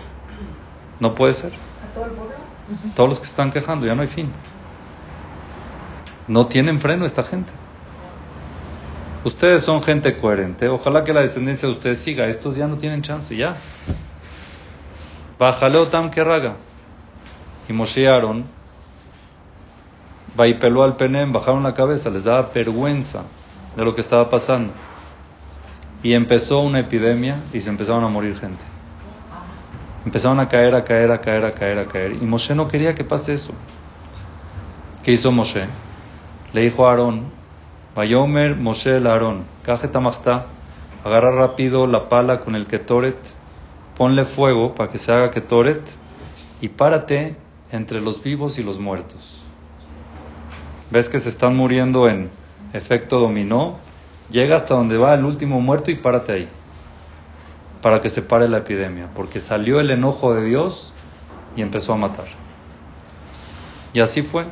No 0.99 1.15
puede 1.15 1.33
ser. 1.33 1.53
¿A 1.53 1.95
todo 1.95 2.05
el 2.05 2.11
pueblo? 2.13 2.35
Todos 2.95 3.09
los 3.09 3.19
que 3.19 3.27
están 3.27 3.51
quejando, 3.51 3.87
ya 3.87 3.95
no 3.95 4.03
hay 4.03 4.09
fin. 4.09 4.31
No 6.29 6.47
tienen 6.47 6.79
freno 6.79 7.05
esta 7.05 7.23
gente. 7.23 7.53
Ustedes 9.25 9.63
son 9.63 9.83
gente 9.83 10.17
coherente. 10.17 10.69
Ojalá 10.69 11.05
que 11.05 11.13
la 11.13 11.21
descendencia 11.21 11.69
de 11.69 11.75
ustedes 11.75 11.99
siga. 11.99 12.27
Estos 12.27 12.57
ya 12.57 12.67
no 12.67 12.77
tienen 12.77 13.03
chance, 13.03 13.37
ya. 13.37 13.57
Bájale 15.39 15.85
tam 15.87 16.11
que 16.11 16.23
raga. 16.23 16.57
Y 17.69 17.73
Moshe 17.73 18.03
y 18.03 18.07
Aaron, 18.07 18.45
peló 20.37 20.83
al 20.83 20.97
Penem, 20.97 21.33
bajaron 21.33 21.63
la 21.63 21.75
cabeza, 21.75 22.11
les 22.11 22.25
daba 22.25 22.51
vergüenza 22.55 23.25
de 23.77 23.85
lo 23.85 23.95
que 23.95 24.01
estaba 24.01 24.29
pasando. 24.29 24.73
Y 26.03 26.15
empezó 26.15 26.61
una 26.61 26.81
epidemia 26.81 27.37
y 27.53 27.61
se 27.61 27.69
empezaron 27.69 28.05
a 28.05 28.09
morir 28.09 28.37
gente. 28.37 28.65
Empezaron 30.05 30.41
a 30.41 30.49
caer, 30.49 30.75
a 30.75 30.85
caer, 30.85 31.11
a 31.11 31.21
caer, 31.21 31.45
a 31.45 31.53
caer, 31.53 31.79
a 31.79 31.87
caer. 31.87 32.13
Y 32.13 32.25
Moshe 32.25 32.55
no 32.55 32.69
quería 32.69 32.95
que 32.95 33.05
pase 33.05 33.35
eso. 33.35 33.53
¿Qué 35.03 35.13
hizo 35.13 35.31
Moshe? 35.31 35.67
Le 36.53 36.63
dijo 36.63 36.87
a 36.87 36.91
Aarón, 36.91 37.31
Vayomer 37.95 38.57
Moshe 38.57 38.97
el 38.97 39.07
Aarón, 39.07 39.45
Tamachta, 39.93 40.47
agarra 41.05 41.31
rápido 41.31 41.87
la 41.87 42.09
pala 42.09 42.41
con 42.41 42.55
el 42.55 42.67
ketoret, 42.67 43.19
ponle 43.97 44.25
fuego 44.25 44.75
para 44.75 44.91
que 44.91 44.99
se 44.99 45.13
haga 45.13 45.31
ketoret 45.31 45.83
y 46.61 46.69
párate 46.69 47.37
entre 47.71 48.01
los 48.01 48.23
vivos 48.23 48.59
y 48.59 48.63
los 48.63 48.79
muertos. 48.79 49.40
¿Ves 50.91 51.09
que 51.09 51.21
se 51.21 51.29
están 51.29 51.57
muriendo 51.57 52.09
en 52.09 52.31
efecto 52.73 53.21
dominó? 53.21 53.79
Llega 54.29 54.57
hasta 54.57 54.75
donde 54.75 54.99
va 54.99 55.15
el 55.15 55.25
último 55.25 55.61
muerto 55.61 55.93
y 55.93 55.97
párate 55.97 56.33
ahí, 56.33 56.49
para 57.81 58.01
que 58.01 58.09
se 58.09 58.23
pare 58.23 58.49
la 58.49 58.59
epidemia, 58.59 59.09
porque 59.15 59.39
salió 59.39 59.79
el 59.79 59.91
enojo 59.91 60.35
de 60.35 60.45
Dios 60.45 60.93
y 61.55 61.63
empezó 61.63 61.93
a 61.93 61.97
matar. 61.97 62.27
Y 63.93 64.01
así 64.01 64.23
fue. 64.23 64.47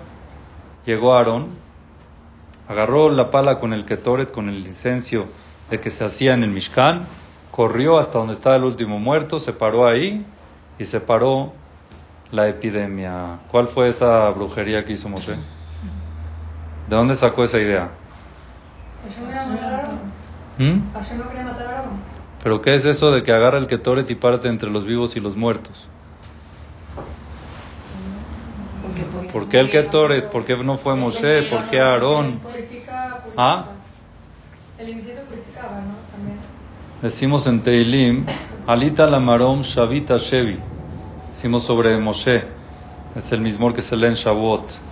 Llegó 0.86 1.14
Aarón, 1.14 1.48
agarró 2.68 3.10
la 3.10 3.30
pala 3.30 3.58
con 3.58 3.72
el 3.72 3.84
ketoret, 3.84 4.30
con 4.30 4.48
el 4.48 4.62
licencio 4.62 5.26
de 5.70 5.80
que 5.80 5.90
se 5.90 6.04
hacía 6.04 6.34
en 6.34 6.44
el 6.44 6.50
Mishkan, 6.50 7.06
corrió 7.50 7.98
hasta 7.98 8.18
donde 8.18 8.34
estaba 8.34 8.54
el 8.54 8.64
último 8.64 9.00
muerto, 9.00 9.40
se 9.40 9.52
paró 9.52 9.88
ahí 9.88 10.24
y 10.78 10.84
se 10.84 11.00
paró 11.00 11.52
la 12.30 12.48
epidemia. 12.48 13.40
¿Cuál 13.50 13.66
fue 13.66 13.88
esa 13.88 14.30
brujería 14.30 14.84
que 14.84 14.92
hizo 14.92 15.08
Moshe? 15.08 15.57
¿De 16.88 16.96
dónde 16.96 17.16
sacó 17.16 17.44
esa 17.44 17.58
idea? 17.58 17.90
¿Mm? 20.58 20.92
Hashem 20.92 21.18
no 21.18 21.28
quería 21.28 21.44
matar 21.44 21.66
a 21.66 21.78
Aarón. 21.78 22.00
¿Pero 22.42 22.62
qué 22.62 22.74
es 22.74 22.84
eso 22.84 23.10
de 23.10 23.22
que 23.22 23.32
agarra 23.32 23.58
el 23.58 23.66
ketoret 23.66 24.10
y 24.10 24.14
parte 24.14 24.48
entre 24.48 24.70
los 24.70 24.84
vivos 24.84 25.16
y 25.16 25.20
los 25.20 25.36
muertos? 25.36 25.86
¿Por 29.32 29.48
qué 29.48 29.60
el 29.60 29.70
ketoret? 29.70 30.30
¿Por 30.30 30.44
qué 30.44 30.56
no 30.56 30.78
fue 30.78 30.96
Moshe? 30.96 31.50
¿Por 31.50 31.68
qué 31.68 31.78
Aarón? 31.78 32.40
¿Ah? 33.36 33.66
El 34.78 34.88
incienso 34.88 35.24
purificaba, 35.24 35.80
¿no? 35.80 35.94
También. 36.10 36.38
Decimos 37.02 37.46
en 37.46 37.62
Teilim, 37.62 38.26
Alita 38.66 39.06
Lamarom 39.06 39.60
Shavita 39.60 40.16
Shevi. 40.16 40.58
Decimos 41.28 41.64
sobre 41.64 41.98
Moshe. 41.98 42.42
Es 43.14 43.30
el 43.32 43.42
mismo 43.42 43.72
que 43.72 43.82
se 43.82 43.96
lee 43.96 44.06
en 44.06 44.14
Shavuot. 44.14 44.87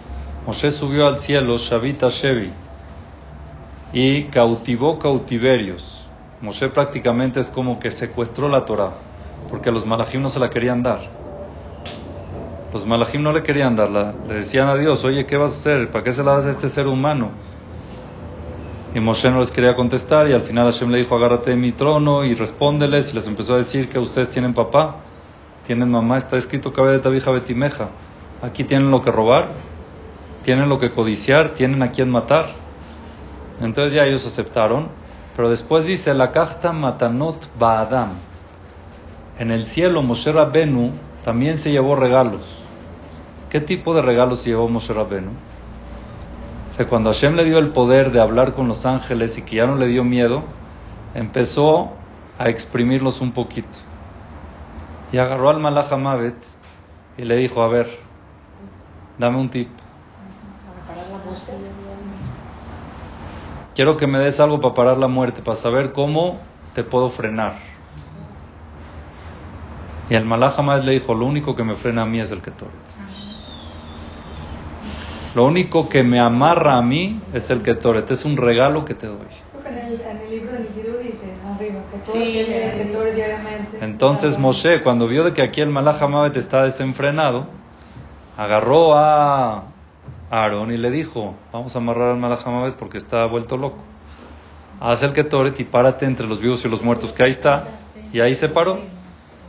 Moshe 0.47 0.71
subió 0.71 1.09
al 1.09 1.19
cielo 1.19 1.59
Shavita 1.59 2.09
Shevi 2.09 2.53
y 3.93 4.25
cautivó 4.25 4.97
cautiverios. 4.97 6.09
Moshe 6.41 6.69
prácticamente 6.69 7.41
es 7.41 7.51
como 7.51 7.81
que 7.81 7.91
secuestró 7.91 8.49
la 8.49 8.65
Torah, 8.65 8.93
porque 9.51 9.73
los 9.73 9.85
malajim 9.85 10.23
no 10.23 10.31
se 10.31 10.39
la 10.39 10.49
querían 10.49 10.85
dar. 10.85 11.01
Los 12.73 12.87
malajim 12.87 13.25
no 13.25 13.33
le 13.33 13.43
querían 13.43 13.75
darla, 13.75 14.15
le 14.29 14.35
decían 14.35 14.69
a 14.69 14.77
Dios, 14.77 15.05
oye, 15.05 15.27
¿qué 15.27 15.37
vas 15.37 15.53
a 15.53 15.57
hacer? 15.57 15.91
¿Para 15.91 16.05
qué 16.05 16.13
se 16.13 16.23
la 16.23 16.35
das 16.35 16.47
a 16.47 16.51
este 16.51 16.69
ser 16.69 16.87
humano? 16.87 17.31
Y 18.95 19.01
Moshe 19.01 19.29
no 19.31 19.41
les 19.41 19.51
quería 19.51 19.75
contestar 19.75 20.29
y 20.29 20.33
al 20.33 20.43
final 20.43 20.67
Hashem 20.67 20.91
le 20.91 20.99
dijo, 20.99 21.17
agárrate 21.17 21.51
de 21.51 21.57
mi 21.57 21.73
trono 21.73 22.25
y 22.25 22.35
respóndeles 22.35 23.11
y 23.11 23.15
les 23.17 23.27
empezó 23.27 23.55
a 23.55 23.57
decir 23.57 23.89
que 23.89 23.99
ustedes 23.99 24.31
tienen 24.31 24.55
papá, 24.55 24.99
tienen 25.67 25.91
mamá, 25.91 26.19
está 26.19 26.37
escrito 26.37 26.73
cabe 26.73 26.93
de 26.93 26.99
tabija 27.01 27.33
betimeja. 27.33 27.89
Aquí 28.43 28.63
tienen 28.63 28.91
lo 28.91 29.03
que 29.03 29.11
robar, 29.11 29.49
tienen 30.47 30.69
lo 30.69 30.79
que 30.79 30.93
codiciar, 30.93 31.55
tienen 31.55 31.83
a 31.83 31.91
quien 31.91 32.09
matar. 32.09 32.47
Entonces 33.61 33.93
ya 33.95 34.05
ellos 34.05 34.25
aceptaron, 34.25 34.91
pero 35.35 35.51
después 35.51 35.87
dice 35.87 36.15
la 36.15 36.31
casta 36.31 36.71
matanot 36.71 37.51
baadam. 37.59 38.13
En 39.41 39.51
el 39.51 39.67
cielo 39.67 40.03
Moshe 40.03 40.31
Rabbenu 40.31 40.93
también 41.25 41.59
se 41.59 41.73
llevó 41.73 41.97
regalos. 41.97 42.63
¿Qué 43.51 43.59
tipo 43.61 43.93
de 43.93 44.03
regalos 44.03 44.45
llevó 44.45 44.69
Moshe 44.69 44.93
Rabbenu? 44.93 45.33
O 46.71 46.75
sea, 46.75 46.87
cuando 46.87 47.11
Hashem 47.11 47.35
le 47.35 47.43
dio 47.43 47.59
el 47.59 47.71
poder 47.71 48.13
de 48.13 48.21
hablar 48.21 48.55
con 48.55 48.69
los 48.69 48.87
ángeles 48.87 49.37
y 49.39 49.43
que 49.43 49.57
ya 49.57 49.67
no 49.67 49.75
le 49.75 49.89
dio 49.89 50.05
miedo, 50.05 50.45
empezó 51.17 51.91
a 52.39 52.49
exprimirlos 52.51 53.21
un 53.21 53.33
poquito. 53.33 53.79
Y 55.11 55.19
agarró 55.19 55.51
al 55.51 55.59
Malach 55.59 55.91
Mavet 55.99 56.37
y 57.19 57.25
le 57.25 57.35
dijo, 57.35 57.65
a 57.65 57.69
ver, 57.69 57.89
dame 59.19 59.39
un 59.41 59.51
tip. 59.51 59.71
Quiero 63.77 63.99
que 63.99 64.07
me 64.07 64.19
des 64.19 64.41
algo 64.41 64.59
para 64.59 64.73
parar 64.73 64.97
la 64.97 65.07
muerte, 65.07 65.43
para 65.43 65.55
saber 65.55 65.93
cómo 65.93 66.41
te 66.73 66.83
puedo 66.83 67.11
frenar. 67.11 67.57
Y 70.09 70.15
el 70.15 70.27
jamás 70.27 70.83
le 70.87 70.93
dijo, 70.93 71.13
lo 71.15 71.27
único 71.27 71.55
que 71.55 71.63
me 71.63 71.75
frena 71.75 72.03
a 72.03 72.07
mí 72.07 72.19
es 72.19 72.33
el 72.33 72.41
Ketoret. 72.41 72.73
Lo 75.35 75.45
único 75.45 75.91
que 75.91 76.03
me 76.03 76.19
amarra 76.19 76.79
a 76.79 76.83
mí 76.83 77.21
es 77.35 77.51
el 77.51 77.61
Ketoret. 77.61 78.11
Es 78.11 78.25
un 78.25 78.39
regalo 78.39 78.87
que 78.87 78.95
te 78.95 79.09
doy. 79.09 79.19
Porque 79.53 79.69
en 79.69 79.77
el, 79.77 80.01
en 80.01 80.17
el 80.23 80.31
libro 80.31 80.53
del 80.53 80.67
Isidro 80.69 80.97
dice 80.97 81.35
arriba 81.45 81.83
que 81.93 81.99
todo 81.99 82.15
tiene 82.15 82.81
el 82.81 82.87
Ketoret, 82.87 83.15
diariamente. 83.15 83.79
Entonces 83.83 84.39
Moshe, 84.39 84.83
cuando 84.83 85.07
vio 85.07 85.23
de 85.23 85.35
que 85.35 85.43
aquí 85.43 85.61
el 85.61 85.69
Malach 85.69 86.01
Hamavet 86.01 86.39
está 86.39 86.63
desenfrenado, 86.63 87.47
agarró 88.39 88.95
a 88.97 89.65
Aarón 90.31 90.73
y 90.73 90.77
le 90.77 90.91
dijo, 90.91 91.35
vamos 91.53 91.75
a 91.77 91.79
amarrar 91.79 92.11
al 92.11 92.19
Malachamavet 92.19 92.75
porque 92.77 92.99
está 92.99 93.27
vuelto 93.27 93.57
loco. 93.57 93.79
Haz 94.81 95.03
el 95.03 95.13
Ketoret 95.13 95.59
y 95.61 95.65
párate 95.65 96.05
entre 96.05 96.27
los 96.27 96.41
vivos 96.41 96.65
y 96.65 96.69
los 96.69 96.83
muertos, 96.83 97.13
que 97.13 97.25
ahí 97.25 97.31
está. 97.31 97.69
Y 98.13 98.21
ahí 98.21 98.35
se 98.35 98.49
paró. 98.49 98.79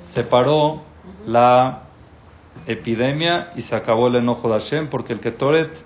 Se 0.03 0.23
paró 0.23 0.83
la 1.25 1.83
epidemia 2.65 3.51
y 3.55 3.61
se 3.61 3.75
acabó 3.75 4.07
el 4.07 4.15
enojo 4.15 4.47
de 4.47 4.53
Hashem 4.53 4.87
porque 4.87 5.13
el 5.13 5.19
Ketoret 5.19 5.85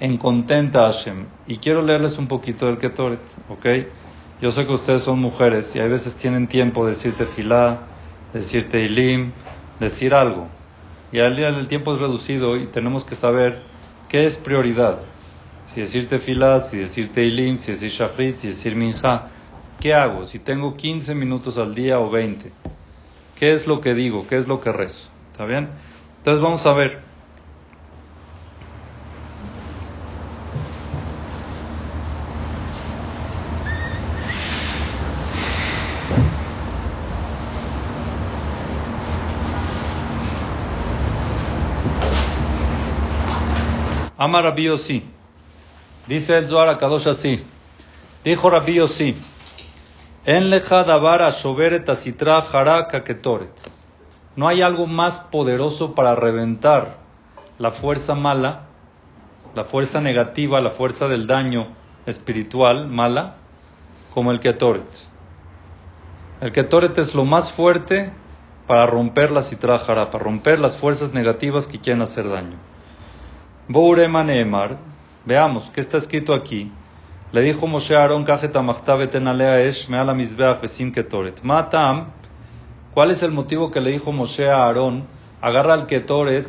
encontenta 0.00 0.82
a 0.82 0.92
Hashem. 0.92 1.26
Y 1.46 1.56
quiero 1.56 1.82
leerles 1.82 2.18
un 2.18 2.28
poquito 2.28 2.66
del 2.66 2.78
Ketoret, 2.78 3.20
¿ok? 3.48 3.66
Yo 4.40 4.52
sé 4.52 4.66
que 4.66 4.72
ustedes 4.72 5.02
son 5.02 5.18
mujeres 5.18 5.74
y 5.74 5.80
a 5.80 5.86
veces 5.86 6.14
tienen 6.14 6.46
tiempo 6.46 6.84
de 6.84 6.92
decirte 6.92 7.26
filá, 7.26 7.80
decirte 8.32 8.80
ilim, 8.84 9.32
decir 9.80 10.14
algo. 10.14 10.46
Y 11.10 11.18
al 11.18 11.34
día 11.34 11.48
el 11.48 11.66
tiempo 11.66 11.92
es 11.92 11.98
reducido 11.98 12.56
y 12.56 12.66
tenemos 12.66 13.04
que 13.04 13.16
saber 13.16 13.62
qué 14.08 14.24
es 14.24 14.36
prioridad. 14.36 14.98
Si 15.66 15.80
decirte 15.80 16.18
filá, 16.18 16.58
si 16.58 16.78
decirte 16.78 17.22
ilim, 17.22 17.56
si 17.58 17.72
decir 17.72 17.90
shafrit, 17.90 18.36
si 18.36 18.48
decir 18.48 18.74
minja. 18.74 19.28
¿Qué 19.80 19.92
hago? 19.92 20.24
Si 20.24 20.38
tengo 20.38 20.76
15 20.76 21.14
minutos 21.14 21.58
al 21.58 21.74
día 21.74 22.00
o 22.00 22.10
20. 22.10 22.50
¿Qué 23.38 23.48
es 23.48 23.66
lo 23.66 23.80
que 23.80 23.94
digo? 23.94 24.26
¿Qué 24.26 24.36
es 24.36 24.48
lo 24.48 24.60
que 24.60 24.72
rezo? 24.72 25.10
¿Está 25.30 25.44
bien? 25.44 25.68
Entonces 26.18 26.42
vamos 26.42 26.66
a 26.66 26.72
ver. 26.72 27.07
Ama 44.28 44.42
Rabbi 44.42 44.64
Yossi. 44.64 45.02
Dice 46.06 46.36
el 46.36 46.48
Zohar 46.48 46.68
a 46.68 46.76
Kadosh 46.76 47.06
así. 47.08 47.42
Dijo 48.22 48.50
Rabbi 48.50 48.74
Yossi. 48.74 49.16
En 50.26 50.50
leja 50.50 50.84
davara 50.84 51.30
shoveret 51.30 51.88
asitra 51.88 52.42
haraka 52.42 53.02
ketoret. 53.02 53.58
No 54.36 54.46
hay 54.46 54.60
algo 54.60 54.86
más 54.86 55.20
poderoso 55.32 55.94
para 55.94 56.14
reventar 56.14 56.98
la 57.58 57.70
fuerza 57.70 58.14
mala, 58.14 58.66
la 59.54 59.64
fuerza 59.64 60.02
negativa, 60.02 60.60
la 60.60 60.70
fuerza 60.70 61.08
del 61.08 61.26
daño 61.26 61.74
espiritual 62.04 62.86
mala, 62.86 63.36
como 64.12 64.30
el 64.30 64.40
ketoret. 64.40 64.92
El 66.42 66.52
ketoret 66.52 66.98
es 66.98 67.14
lo 67.14 67.24
más 67.24 67.50
fuerte 67.50 68.12
para 68.66 68.84
romper 68.84 69.30
la 69.30 69.40
citra 69.40 69.78
jara, 69.78 70.10
para 70.10 70.22
romper 70.22 70.58
las 70.58 70.76
fuerzas 70.76 71.14
negativas 71.14 71.66
que 71.66 71.80
quieren 71.80 72.02
hacer 72.02 72.28
daño. 72.28 72.58
Bourema 73.70 74.24
Neemar, 74.24 74.78
veamos 75.26 75.70
qué 75.70 75.80
está 75.80 75.98
escrito 75.98 76.34
aquí. 76.34 76.72
Le 77.32 77.42
dijo 77.42 77.66
Moshe 77.66 77.94
a 77.94 78.00
Aarón, 78.00 78.24
ketoret. 80.90 81.42
Matam, 81.42 82.06
¿cuál 82.94 83.10
es 83.10 83.22
el 83.22 83.30
motivo 83.30 83.70
que 83.70 83.82
le 83.82 83.90
dijo 83.90 84.10
Moshe 84.10 84.48
a 84.48 84.64
Aarón? 84.64 85.04
Agarra 85.42 85.74
el 85.74 85.84
ketoret, 85.84 86.46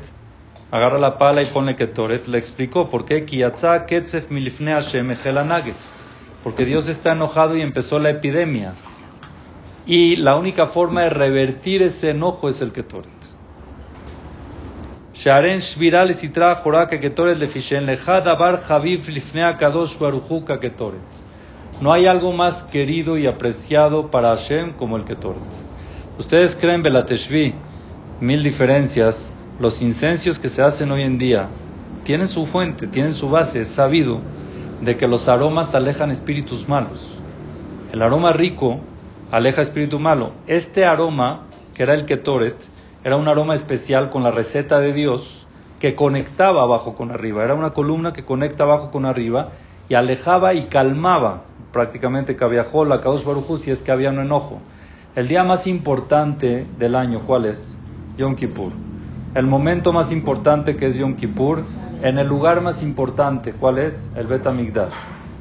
agarra 0.71 0.97
la 0.97 1.17
pala 1.17 1.41
y 1.41 1.47
pone 1.47 1.75
ketoret. 1.75 2.25
Le 2.27 2.37
explicó 2.37 2.89
por 2.89 3.03
qué 3.03 3.25
Porque 6.41 6.63
Dios 6.63 6.87
está 6.87 7.11
enojado 7.11 7.57
y 7.57 7.61
empezó 7.61 7.99
la 7.99 8.11
epidemia. 8.11 8.75
Y 9.85 10.15
la 10.15 10.37
única 10.37 10.67
forma 10.67 11.01
de 11.01 11.09
revertir 11.09 11.81
ese 11.81 12.11
enojo 12.11 12.47
es 12.47 12.61
el 12.61 12.71
ketoret. 12.71 13.18
Sharen 15.19 15.59
Shviral 15.59 16.13
Sitra 16.13 16.55
Joraka 16.55 16.97
Ketoret 16.97 17.37
Lefishen 17.37 17.85
Lejada 17.85 18.35
Bar 18.35 18.57
Lifnea 18.57 19.57
Kadosh 19.57 19.97
Baruchu 19.97 20.45
Ketoret. 20.45 21.01
No 21.81 21.91
hay 21.91 22.05
algo 22.05 22.31
más 22.31 22.63
querido 22.63 23.17
y 23.17 23.27
apreciado 23.27 24.09
para 24.09 24.29
Hashem 24.29 24.71
como 24.77 24.95
el 24.95 25.03
Ketoret. 25.03 25.41
Ustedes 26.17 26.55
creen 26.55 26.81
Belateshvi, 26.81 27.53
mil 28.21 28.43
diferencias, 28.43 29.33
los 29.59 29.81
incensios 29.81 30.39
que 30.39 30.47
se 30.47 30.61
hacen 30.61 30.89
hoy 30.89 31.03
en 31.03 31.17
día 31.17 31.49
tienen 32.05 32.29
su 32.29 32.45
fuente, 32.45 32.87
tienen 32.87 33.13
su 33.13 33.29
base, 33.29 33.59
es 33.59 33.67
sabido 33.67 34.21
de 34.79 34.95
que 34.95 35.05
los 35.05 35.27
aromas 35.27 35.75
alejan 35.75 36.11
espíritus 36.11 36.69
malos. 36.69 37.09
El 37.91 38.01
aroma 38.03 38.31
rico 38.31 38.79
aleja 39.31 39.61
espíritu 39.61 39.99
malo. 39.99 40.31
Este 40.47 40.85
aroma, 40.85 41.41
que 41.73 41.83
era 41.83 41.93
el 41.93 42.05
Ketoret, 42.05 42.55
era 43.03 43.15
un 43.15 43.27
aroma 43.27 43.53
especial 43.53 44.09
con 44.09 44.23
la 44.23 44.31
receta 44.31 44.79
de 44.79 44.93
Dios 44.93 45.47
que 45.79 45.95
conectaba 45.95 46.63
abajo 46.63 46.95
con 46.95 47.11
arriba. 47.11 47.43
Era 47.43 47.55
una 47.55 47.71
columna 47.71 48.11
que 48.11 48.25
conecta 48.25 48.63
abajo 48.63 48.91
con 48.91 49.05
arriba 49.05 49.49
y 49.87 49.93
alejaba 49.93 50.53
y 50.53 50.65
calmaba 50.65 51.43
prácticamente 51.71 52.35
Kaviajó, 52.35 52.85
la 52.85 52.99
Kadosh 52.99 53.23
Barujú, 53.23 53.57
si 53.57 53.71
es 53.71 53.81
que 53.81 53.91
había 53.91 54.09
un 54.09 54.19
enojo. 54.19 54.59
El 55.15 55.27
día 55.27 55.43
más 55.43 55.67
importante 55.67 56.67
del 56.77 56.95
año, 56.95 57.21
¿cuál 57.25 57.45
es? 57.45 57.79
Yom 58.17 58.35
Kippur. 58.35 58.71
El 59.33 59.47
momento 59.47 59.93
más 59.93 60.11
importante 60.11 60.75
que 60.75 60.87
es 60.87 60.95
Yom 60.95 61.15
Kippur, 61.15 61.63
en 62.01 62.17
el 62.17 62.27
lugar 62.27 62.61
más 62.61 62.83
importante, 62.83 63.53
¿cuál 63.53 63.77
es? 63.77 64.09
El 64.15 64.27
Bet. 64.27 64.47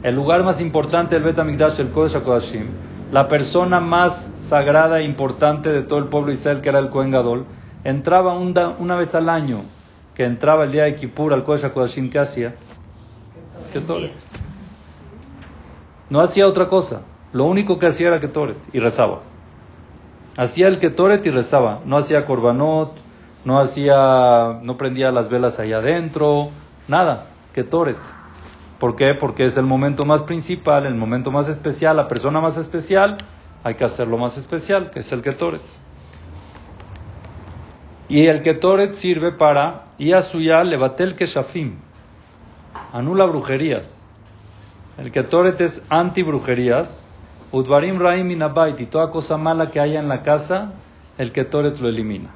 El 0.03 0.15
lugar 0.15 0.45
más 0.45 0.61
importante 0.61 1.19
del 1.19 1.25
Bet 1.25 1.39
el 1.39 1.91
Kodesh 1.91 2.17
HaKodashim, 2.17 2.67
la 3.11 3.29
persona 3.29 3.81
más 3.81 4.33
sagrada 4.39 5.01
e 5.01 5.05
importante 5.05 5.71
de 5.71 5.83
todo 5.83 5.99
el 5.99 6.07
pueblo 6.07 6.31
Israel, 6.31 6.61
que 6.61 6.69
era 6.69 6.79
el 6.79 6.91
Kohen 6.91 7.11
Gadol, 7.11 7.47
entraba 7.85 8.35
una, 8.35 8.97
vez 8.97 9.15
al 9.15 9.29
año, 9.29 9.63
que 10.15 10.25
entraba 10.25 10.65
el 10.65 10.73
día 10.73 10.85
de 10.85 10.95
Kippur 10.95 11.33
al 11.33 11.45
Kodesh 11.45 11.65
HaKodashim, 11.65 12.11
¿qué 12.11 12.19
hacía? 12.19 12.55
Ketoret. 13.73 14.13
No 16.11 16.21
hacía 16.21 16.47
otra 16.47 16.69
cosa. 16.69 17.03
Lo 17.33 17.45
único 17.45 17.79
que 17.79 17.87
hacía 17.87 18.09
era 18.09 18.21
Ketoret 18.21 18.57
y 18.73 18.79
rezaba. 18.79 19.21
Hacía 20.37 20.69
el 20.69 20.79
Ketoret 20.79 21.25
y 21.27 21.31
rezaba. 21.31 21.81
No 21.85 21.97
hacía 21.97 22.25
Korbanot, 22.25 22.93
no 23.45 23.61
hacía, 23.61 24.61
no 24.63 24.77
prendía 24.77 25.13
las 25.13 25.29
velas 25.29 25.59
ahí 25.59 25.73
adentro, 25.73 26.51
nada. 26.89 27.27
Ketoret. 27.55 27.97
¿Por 28.79 28.95
qué? 28.95 29.15
Porque 29.15 29.45
es 29.45 29.57
el 29.57 29.67
momento 29.67 30.05
más 30.05 30.23
principal, 30.23 30.87
el 30.87 30.95
momento 30.95 31.33
más 31.33 31.49
especial, 31.49 31.97
la 31.97 32.07
persona 32.07 32.41
más 32.41 32.57
especial, 32.57 33.17
hay 33.65 33.75
que 33.75 33.85
hacerlo 33.85 34.19
más 34.19 34.39
especial, 34.39 34.91
que 34.91 35.01
es 35.01 35.11
el 35.11 35.21
Ketoret. 35.21 35.61
Y 38.09 38.27
el 38.27 38.41
Ketoret 38.41 38.93
sirve 38.93 39.33
para, 39.33 39.87
y 39.99 40.13
a 40.13 40.23
suya 40.23 40.63
levatel 40.63 41.17
keshafim, 41.17 41.75
anula 42.93 43.27
brujerías. 43.27 44.07
El 44.97 45.11
Ketoret 45.11 45.61
es 45.61 45.83
anti-brujerías, 45.89 47.09
udvarim 47.51 47.99
raim 47.99 48.31
inabait, 48.31 48.81
y 48.81 48.87
toda 48.87 49.11
cosa 49.11 49.37
mala 49.37 49.73
que 49.73 49.81
haya 49.81 49.99
en 49.99 50.09
la 50.09 50.23
casa, 50.23 50.73
el 51.19 51.33
Ketoret 51.33 51.81
lo 51.81 51.89
elimina. 51.89 52.31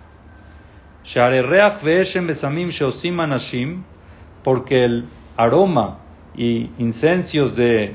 Besamim 1.05 2.71
sheosim 2.71 3.21
anashim, 3.21 3.85
porque 4.43 4.85
el 4.85 5.09
aroma 5.37 6.02
y 6.37 6.71
incensios 6.79 7.57
de, 7.57 7.95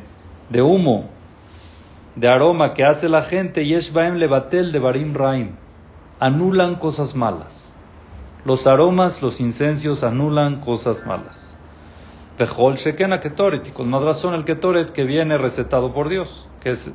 de 0.49 0.61
humo, 0.61 1.09
de 2.15 2.27
aroma 2.27 2.73
que 2.73 2.83
hace 2.83 3.09
la 3.09 3.21
gente, 3.21 3.65
Yeshbaem 3.65 4.15
Levatel 4.15 4.71
de 4.71 4.79
Barim 4.79 5.13
Raim, 5.13 5.51
anulan 6.19 6.75
cosas 6.75 7.15
malas. 7.15 7.77
Los 8.45 8.65
aromas, 8.65 9.21
los 9.21 9.39
incensios 9.39 10.03
anulan 10.03 10.61
cosas 10.61 11.05
malas. 11.05 11.59
Bejol 12.37 12.75
Shekena 12.75 13.19
Ketoret, 13.19 13.67
y 13.67 13.71
con 13.71 13.89
más 13.89 14.03
razón 14.03 14.33
el 14.33 14.45
Ketoret 14.45 14.91
que 14.91 15.03
viene 15.03 15.37
recetado 15.37 15.93
por 15.93 16.07
Dios, 16.07 16.47
que 16.61 16.69
es 16.69 16.93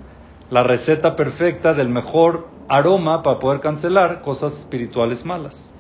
la 0.51 0.63
receta 0.63 1.17
perfecta 1.17 1.75
del 1.75 1.89
mejor 1.89 2.49
aroma 2.69 3.23
para 3.23 3.39
poder 3.39 3.61
cancelar 3.61 4.21
cosas 4.23 4.59
espirituales 4.59 5.25
malas. 5.25 5.75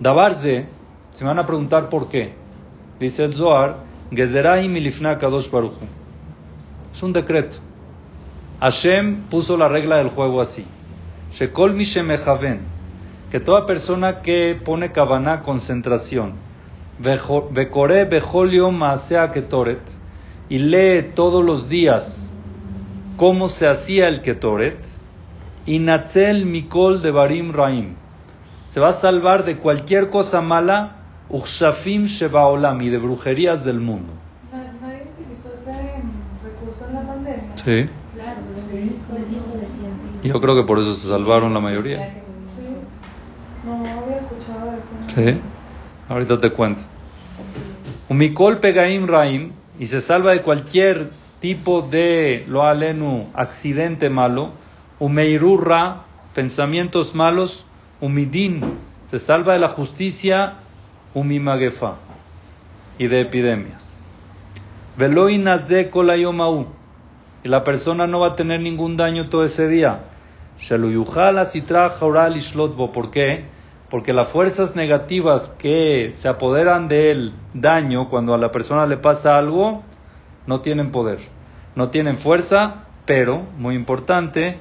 Dabarze, 0.00 0.66
se 1.12 1.24
me 1.24 1.28
van 1.28 1.38
a 1.38 1.46
preguntar 1.46 1.88
por 1.88 2.08
qué. 2.08 2.34
Dice 2.98 3.24
el 3.24 3.34
Zohar, 3.34 3.76
Gezeraim 4.12 4.72
milifna 4.72 5.18
kadosh 5.18 5.50
baruchu. 5.50 5.86
Es 6.92 7.02
un 7.02 7.12
decreto. 7.12 7.58
Hashem 8.60 9.28
puso 9.30 9.56
la 9.56 9.68
regla 9.68 9.96
del 9.98 10.08
juego 10.08 10.40
así. 10.40 10.66
Shekol 11.30 11.74
mishemechaven. 11.74 12.60
Que 13.30 13.38
toda 13.38 13.64
persona 13.64 14.22
que 14.22 14.58
pone 14.64 14.90
kavaná 14.90 15.42
concentración, 15.42 16.32
vekore 16.98 18.04
bejolio 18.04 18.72
maasea 18.72 19.30
ketoret, 19.30 19.80
y 20.48 20.58
lee 20.58 21.12
todos 21.14 21.44
los 21.44 21.68
días 21.68 22.36
cómo 23.16 23.48
se 23.48 23.68
hacía 23.68 24.08
el 24.08 24.20
ketoret, 24.20 24.84
y 25.64 25.78
natzel 25.78 26.44
mikol 26.44 27.02
de 27.02 27.12
barim 27.12 27.52
raim. 27.52 27.94
Se 28.66 28.80
va 28.80 28.88
a 28.88 28.92
salvar 28.92 29.44
de 29.44 29.58
cualquier 29.58 30.10
cosa 30.10 30.40
mala 30.40 30.99
Uxafim 31.30 32.06
Shebaolam 32.06 32.82
y 32.82 32.88
de 32.88 32.98
brujerías 32.98 33.64
del 33.64 33.80
mundo. 33.80 34.12
¿Nadie 34.52 35.06
utilizó 35.16 35.54
ese 35.54 35.72
recurso 36.44 36.86
en 36.88 36.94
la 36.94 37.06
pandemia? 37.06 37.56
Sí. 37.56 37.88
Claro, 38.14 38.40
pero 39.12 40.34
Yo 40.34 40.40
creo 40.40 40.56
que 40.56 40.64
por 40.64 40.78
eso 40.78 40.94
se 40.94 41.08
salvaron 41.08 41.54
la 41.54 41.60
mayoría. 41.60 42.14
Sí. 42.56 42.66
No 43.64 43.76
había 43.76 44.16
escuchado 44.16 44.72
eso. 44.72 45.14
Sí. 45.14 45.40
Ahorita 46.08 46.40
te 46.40 46.50
cuento. 46.50 46.82
Umikol 48.08 48.58
pegaim 48.58 49.06
raim, 49.06 49.52
y 49.78 49.86
se 49.86 50.00
salva 50.00 50.32
de 50.32 50.42
cualquier 50.42 51.10
tipo 51.40 51.82
de 51.82 52.44
lo 52.48 52.64
alenu, 52.64 53.28
accidente 53.34 54.10
malo. 54.10 54.50
Umeirurra, 54.98 56.02
pensamientos 56.34 57.14
malos. 57.14 57.66
Umidin, 58.00 58.62
se 59.06 59.18
salva 59.18 59.52
de 59.52 59.60
la 59.60 59.68
justicia. 59.68 60.54
Umimagefa, 61.14 61.96
y 62.98 63.08
de 63.08 63.22
epidemias. 63.22 64.04
Veloinas 64.96 65.68
de 65.68 65.90
y 67.42 67.48
la 67.48 67.64
persona 67.64 68.06
no 68.06 68.20
va 68.20 68.28
a 68.28 68.36
tener 68.36 68.60
ningún 68.60 68.96
daño 68.96 69.30
todo 69.30 69.42
ese 69.42 69.68
día. 69.68 70.00
¿por 72.92 73.10
qué? 73.10 73.44
Porque 73.88 74.12
las 74.12 74.28
fuerzas 74.28 74.76
negativas 74.76 75.48
que 75.58 76.10
se 76.12 76.28
apoderan 76.28 76.88
del 76.88 77.32
daño 77.54 78.10
cuando 78.10 78.34
a 78.34 78.38
la 78.38 78.52
persona 78.52 78.86
le 78.86 78.98
pasa 78.98 79.38
algo, 79.38 79.82
no 80.46 80.60
tienen 80.60 80.92
poder, 80.92 81.20
no 81.74 81.88
tienen 81.88 82.18
fuerza, 82.18 82.84
pero, 83.06 83.46
muy 83.56 83.74
importante, 83.74 84.58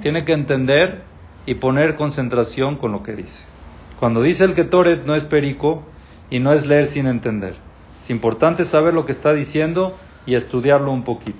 tiene 0.00 0.24
que 0.24 0.32
entender 0.32 1.02
y 1.44 1.54
poner 1.56 1.96
concentración 1.96 2.76
con 2.76 2.92
lo 2.92 3.02
que 3.02 3.12
dice. 3.12 3.51
Cuando 4.02 4.20
dice 4.20 4.44
el 4.44 4.54
Ketoret 4.54 5.04
no 5.06 5.14
es 5.14 5.22
perico 5.22 5.84
y 6.28 6.40
no 6.40 6.52
es 6.52 6.66
leer 6.66 6.86
sin 6.86 7.06
entender. 7.06 7.54
Es 8.00 8.10
importante 8.10 8.64
saber 8.64 8.94
lo 8.94 9.04
que 9.04 9.12
está 9.12 9.32
diciendo 9.32 9.96
y 10.26 10.34
estudiarlo 10.34 10.90
un 10.90 11.04
poquito. 11.04 11.38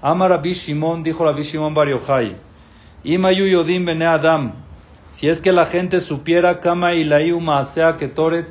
Amar 0.00 0.30
Rabbi 0.30 0.52
Shimon, 0.52 1.02
dijo 1.02 1.24
Rabbi 1.24 1.42
Shimon 1.42 1.74
Bar 1.74 1.88
Yochai, 1.88 2.36
Imayu 3.02 3.44
Yodim 3.46 3.86
Bene 3.86 4.06
Adam, 4.06 4.52
si 5.10 5.28
es 5.28 5.42
que 5.42 5.50
la 5.50 5.66
gente 5.66 5.98
supiera 5.98 6.60
Kama 6.60 6.94
Ilaiu 6.94 7.40
Maasea 7.40 7.96
Ketoret, 7.96 8.46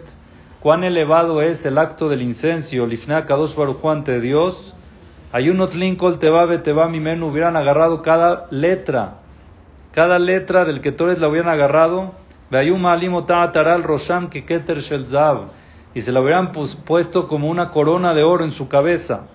cuán 0.60 0.84
elevado 0.84 1.42
es 1.42 1.66
el 1.66 1.78
acto 1.78 2.10
del 2.10 2.22
incencio, 2.22 2.86
Lifnea 2.86 3.26
Kadosh 3.26 3.56
Baruj 3.56 3.86
ante 3.86 4.20
Dios, 4.20 4.76
Ayunot 5.32 5.76
Linkol 5.76 6.20
Teba 6.20 6.46
Beteba 6.46 6.90
Mimenu 6.90 7.28
hubieran 7.28 7.56
agarrado 7.56 8.02
cada 8.02 8.48
letra, 8.52 9.22
cada 9.94 10.20
letra 10.20 10.66
del 10.66 10.82
Ketoret 10.82 11.20
la 11.20 11.30
hubieran 11.30 11.48
agarrado, 11.48 12.19
Y 12.52 12.56
se 16.02 16.12
la 16.12 16.22
hubieran 16.22 16.52
puesto 16.52 17.28
como 17.28 17.50
una 17.50 17.70
corona 17.70 18.14
de 18.14 18.24
oro 18.24 18.44
en 18.44 18.52
su 18.52 18.68
cabeza. 18.68 19.28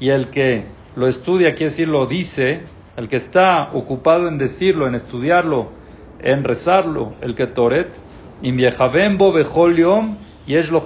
Y 0.00 0.08
el 0.08 0.30
que 0.30 0.64
lo 0.96 1.06
estudia, 1.06 1.54
quiere 1.54 1.70
decir, 1.70 1.88
lo 1.88 2.06
dice, 2.06 2.62
el 2.96 3.08
que 3.08 3.16
está 3.16 3.70
ocupado 3.72 4.28
en 4.28 4.38
decirlo, 4.38 4.88
en 4.88 4.94
estudiarlo, 4.94 5.68
en 6.20 6.44
rezarlo, 6.44 7.14
el 7.20 7.34
Yehavembo 8.58 9.32
Bechol 9.32 9.76
Yom, 9.76 10.16
Yesh 10.46 10.70
lo. 10.70 10.80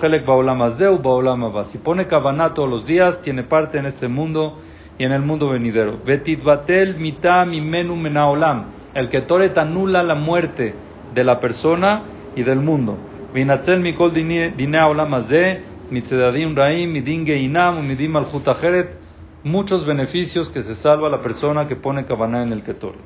Si 1.65 1.79
pone 1.79 2.07
Kavaná 2.07 2.55
todos 2.55 2.69
los 2.69 2.87
días, 2.87 3.21
tiene 3.21 3.45
parte 3.45 3.79
en 3.79 3.87
este 3.87 4.09
mundo 4.09 4.59
y 4.99 5.05
en 5.05 5.13
el 5.13 5.23
mundo 5.23 5.49
venidero. 5.49 5.99
Betit 6.05 6.43
Batel 6.43 6.97
Mita 6.97 7.45
Mimenu 7.45 7.97
Menaolam. 7.97 8.67
El 8.95 9.09
Ketoret 9.09 9.57
anula 9.57 10.03
la 10.03 10.17
muerte 10.17 10.75
de 11.15 11.25
la 11.25 11.39
persona 11.39 12.03
y 12.35 12.43
del 12.43 12.59
mundo. 12.61 12.99
Vinatzel 13.33 13.81
mikol 13.81 14.13
dinea 14.13 14.87
olamazé, 14.89 15.61
mitzedadim 15.91 16.57
raim, 16.57 16.91
midin 16.91 17.25
geinam, 17.27 17.87
midim 17.87 18.13
malchut 18.13 18.49
ajeret, 18.49 18.99
muchos 19.45 19.87
beneficios 19.87 20.49
que 20.49 20.63
se 20.63 20.75
salva 20.75 21.09
la 21.09 21.21
persona 21.21 21.69
que 21.69 21.77
pone 21.77 22.05
cabana 22.05 22.43
en 22.43 22.53
el 22.53 22.63
ketoret. 22.63 22.99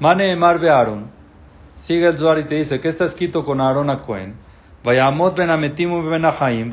Mane 0.00 0.30
emar 0.30 0.64
Aaron, 0.66 1.06
sigue 1.74 2.08
el 2.08 2.18
Zohar 2.18 2.38
y 2.38 2.44
te 2.44 2.56
dice, 2.56 2.80
¿qué 2.80 2.88
está 2.88 3.04
escrito 3.04 3.44
con 3.44 3.60
Aaron 3.60 3.90
a 3.90 3.98
Cohen? 3.98 4.34
Vayamot 4.82 5.36
ben 5.36 5.50
ametimu 5.50 6.02
ben 6.02 6.24
ahaim. 6.24 6.70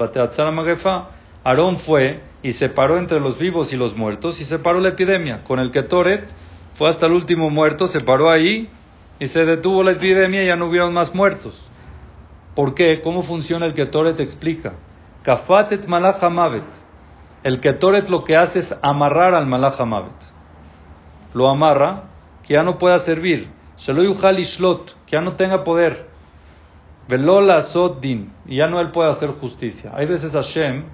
Aarón 1.43 1.78
fue 1.78 2.19
y 2.43 2.51
separó 2.51 2.97
entre 2.97 3.19
los 3.19 3.37
vivos 3.37 3.73
y 3.73 3.77
los 3.77 3.95
muertos 3.95 4.41
y 4.41 4.43
separó 4.43 4.79
la 4.79 4.89
epidemia. 4.89 5.43
Con 5.43 5.59
el 5.59 5.71
ketoret 5.71 6.27
fue 6.73 6.89
hasta 6.89 7.05
el 7.05 7.11
último 7.11 7.49
muerto, 7.49 7.87
se 7.87 7.99
paró 7.99 8.29
ahí 8.29 8.69
y 9.19 9.27
se 9.27 9.45
detuvo 9.45 9.83
la 9.83 9.91
epidemia 9.91 10.43
y 10.43 10.47
ya 10.47 10.55
no 10.55 10.65
hubieron 10.65 10.93
más 10.93 11.13
muertos. 11.13 11.69
¿Por 12.55 12.73
qué? 12.73 13.01
¿Cómo 13.01 13.21
funciona 13.23 13.65
el 13.65 13.73
Ketoret? 13.73 14.19
Explica. 14.19 14.73
Kafatet 15.23 15.87
malach 15.87 16.21
mavet. 16.29 16.65
El 17.43 17.59
Ketoret 17.59 18.09
lo 18.09 18.23
que 18.23 18.35
hace 18.35 18.59
es 18.59 18.75
amarrar 18.81 19.35
al 19.35 19.45
malach 19.45 19.79
mavet. 19.81 20.15
Lo 21.33 21.49
amarra, 21.49 22.03
que 22.43 22.55
ya 22.55 22.63
no 22.63 22.77
pueda 22.77 22.99
servir. 22.99 23.49
Shelo 23.77 24.03
yuchal 24.03 24.39
ishlot, 24.39 24.95
que 25.05 25.11
ya 25.11 25.21
no 25.21 25.35
tenga 25.35 25.63
poder. 25.63 26.09
Velola 27.07 27.61
din, 28.01 28.33
y 28.45 28.57
ya 28.57 28.67
no 28.67 28.79
él 28.79 28.91
puede 28.91 29.09
hacer 29.09 29.29
justicia. 29.31 29.91
Hay 29.95 30.05
veces 30.05 30.33
Hashem 30.33 30.85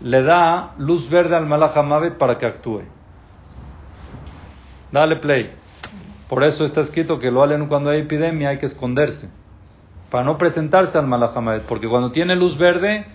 le 0.00 0.22
da 0.22 0.74
luz 0.78 1.08
verde 1.08 1.36
al 1.36 1.46
malach 1.46 1.74
para 2.18 2.38
que 2.38 2.46
actúe. 2.46 2.82
Dale 4.92 5.16
play. 5.16 5.50
Por 6.28 6.42
eso 6.42 6.64
está 6.64 6.80
escrito 6.80 7.18
que 7.18 7.30
lo 7.30 7.42
halen 7.42 7.66
cuando 7.66 7.90
hay 7.90 8.00
epidemia 8.00 8.50
hay 8.50 8.58
que 8.58 8.66
esconderse 8.66 9.30
para 10.10 10.24
no 10.24 10.38
presentarse 10.38 10.98
al 10.98 11.06
Malahamed, 11.06 11.62
porque 11.62 11.88
cuando 11.88 12.12
tiene 12.12 12.36
luz 12.36 12.56
verde 12.56 13.06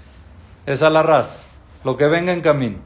es 0.66 0.84
al 0.84 0.98
arras, 0.98 1.50
lo 1.84 1.98
que 1.98 2.06
venga 2.06 2.34
en 2.34 2.42
camino, 2.42 2.78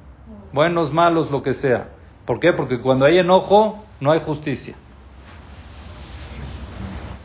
buenos, 0.53 0.93
malos, 0.93 1.31
lo 1.31 1.41
que 1.41 1.53
sea. 1.53 1.89
¿Por 2.25 2.39
qué? 2.39 2.53
Porque 2.53 2.79
cuando 2.79 3.05
hay 3.05 3.17
enojo 3.19 3.83
no 3.99 4.11
hay 4.11 4.19
justicia. 4.19 4.75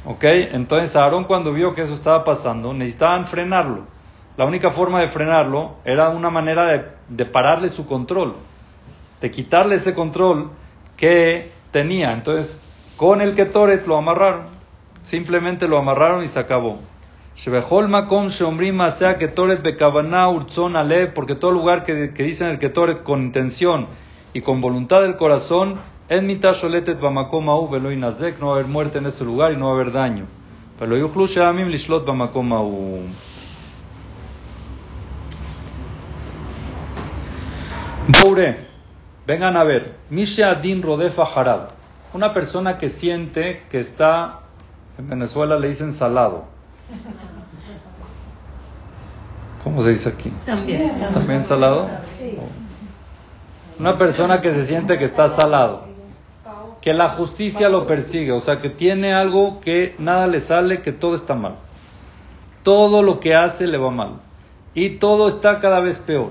¿Ok? 0.04 0.24
Entonces 0.24 0.96
Aarón 0.96 1.24
cuando 1.24 1.52
vio 1.52 1.74
que 1.74 1.82
eso 1.82 1.94
estaba 1.94 2.24
pasando, 2.24 2.72
necesitaban 2.72 3.26
frenarlo. 3.26 3.84
La 4.40 4.46
única 4.46 4.70
forma 4.70 5.02
de 5.02 5.08
frenarlo 5.08 5.72
era 5.84 6.08
una 6.08 6.30
manera 6.30 6.96
de, 7.08 7.26
pararle 7.26 7.68
su 7.68 7.86
control, 7.86 8.36
de 9.20 9.30
quitarle 9.30 9.74
ese 9.74 9.94
control 9.94 10.48
que 10.96 11.52
tenía. 11.70 12.14
Entonces, 12.14 12.58
con 12.96 13.20
el 13.20 13.34
Ketoret 13.34 13.86
lo 13.86 13.98
amarraron. 13.98 14.44
Simplemente 15.02 15.68
lo 15.68 15.76
amarraron 15.76 16.24
y 16.24 16.26
se 16.26 16.38
acabó. 16.38 16.78
porque 21.14 21.34
todo 21.34 21.50
lugar 21.50 21.82
que, 21.82 21.94
dicen 22.08 22.48
el 22.48 22.58
ketoret 22.58 23.02
con 23.02 23.20
intención 23.20 23.88
y 24.32 24.40
con 24.40 24.62
voluntad 24.62 25.02
del 25.02 25.16
corazón, 25.16 25.80
en 26.08 26.26
mitad 26.26 26.54
sholetet 26.54 26.98
bamakomau 26.98 27.68
velo 27.68 27.90
no 27.90 28.06
va 28.08 28.52
a 28.52 28.54
haber 28.54 28.66
muerte 28.68 28.96
en 28.96 29.04
ese 29.04 29.22
lugar 29.22 29.52
y 29.52 29.58
no 29.58 29.66
va 29.66 29.72
a 29.72 29.74
haber 29.74 29.92
daño. 29.92 30.24
Pero 30.78 30.96
yuchlu 30.96 31.26
sheamim 31.26 31.68
lishlot 31.68 32.06
bamakomau. 32.06 33.02
Boure, 38.12 38.56
vengan 39.26 39.56
a 39.56 39.64
ver, 39.64 39.94
Misha 40.08 40.50
Adin 40.50 40.82
Rodefa 40.82 41.24
Harad, 41.24 41.68
una 42.12 42.32
persona 42.32 42.78
que 42.78 42.88
siente 42.88 43.62
que 43.70 43.78
está 43.78 44.40
en 44.98 45.08
Venezuela 45.08 45.58
le 45.58 45.68
dicen 45.68 45.92
salado. 45.92 46.44
¿Cómo 49.62 49.82
se 49.82 49.90
dice 49.90 50.08
aquí? 50.08 50.32
También. 50.46 50.92
¿También 51.12 51.44
salado? 51.44 51.88
Una 53.78 53.98
persona 53.98 54.40
que 54.40 54.52
se 54.52 54.64
siente 54.64 54.98
que 54.98 55.04
está 55.04 55.28
salado. 55.28 55.84
Que 56.80 56.94
la 56.94 57.10
justicia 57.10 57.68
lo 57.68 57.86
persigue. 57.86 58.32
O 58.32 58.40
sea, 58.40 58.60
que 58.60 58.70
tiene 58.70 59.14
algo 59.14 59.60
que 59.60 59.94
nada 59.98 60.26
le 60.26 60.40
sale, 60.40 60.80
que 60.80 60.92
todo 60.92 61.14
está 61.14 61.34
mal. 61.34 61.56
Todo 62.62 63.02
lo 63.02 63.20
que 63.20 63.34
hace 63.34 63.66
le 63.66 63.78
va 63.78 63.90
mal. 63.90 64.14
Y 64.74 64.98
todo 64.98 65.28
está 65.28 65.60
cada 65.60 65.80
vez 65.80 65.98
peor. 65.98 66.30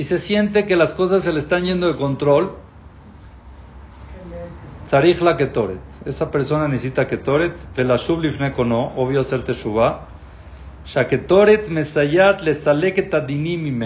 Y 0.00 0.04
se 0.04 0.16
siente 0.16 0.64
que 0.64 0.76
las 0.76 0.94
cosas 0.94 1.24
se 1.24 1.30
le 1.30 1.40
están 1.40 1.62
yendo 1.62 1.86
de 1.86 1.94
control 1.94 2.56
Tzarich 4.86 5.20
la 5.20 5.36
ketoret. 5.36 5.82
Esa 6.06 6.30
persona 6.30 6.66
necesita 6.66 7.06
ketoret. 7.06 7.52
Velashuv 7.76 8.22
lifneko 8.22 8.64
no, 8.64 8.94
obvio 8.96 9.20
hacer 9.20 9.44
teshuva. 9.44 10.08
Shaketoret 10.86 11.68
mesayat 11.68 12.40
le 12.40 12.56
adinim. 13.12 13.82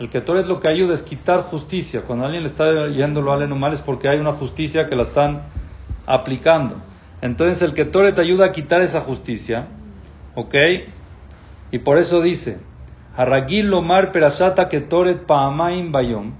El 0.00 0.10
ketoret 0.10 0.46
lo 0.46 0.58
que 0.58 0.68
ayuda 0.68 0.94
es 0.94 1.02
quitar 1.02 1.42
justicia. 1.42 2.02
Cuando 2.02 2.24
alguien 2.24 2.42
le 2.42 2.48
está 2.48 2.88
yendo 2.88 3.22
lo 3.22 3.32
ale 3.32 3.46
mal 3.46 3.72
es 3.72 3.80
porque 3.80 4.08
hay 4.08 4.18
una 4.18 4.32
justicia 4.32 4.88
que 4.88 4.96
la 4.96 5.04
están 5.04 5.42
aplicando. 6.06 6.74
Entonces 7.22 7.62
el 7.62 7.72
ketoret 7.72 8.18
ayuda 8.18 8.46
a 8.46 8.50
quitar 8.50 8.82
esa 8.82 9.00
justicia. 9.00 9.68
¿Ok? 10.34 10.56
Y 11.70 11.78
por 11.78 11.98
eso 11.98 12.20
dice, 12.20 12.58
Haragil 13.16 13.68
lomar 13.68 14.12
perashata 14.12 14.68
ketoret 14.68 15.26
paamaim 15.26 15.90
bayom. 15.92 16.34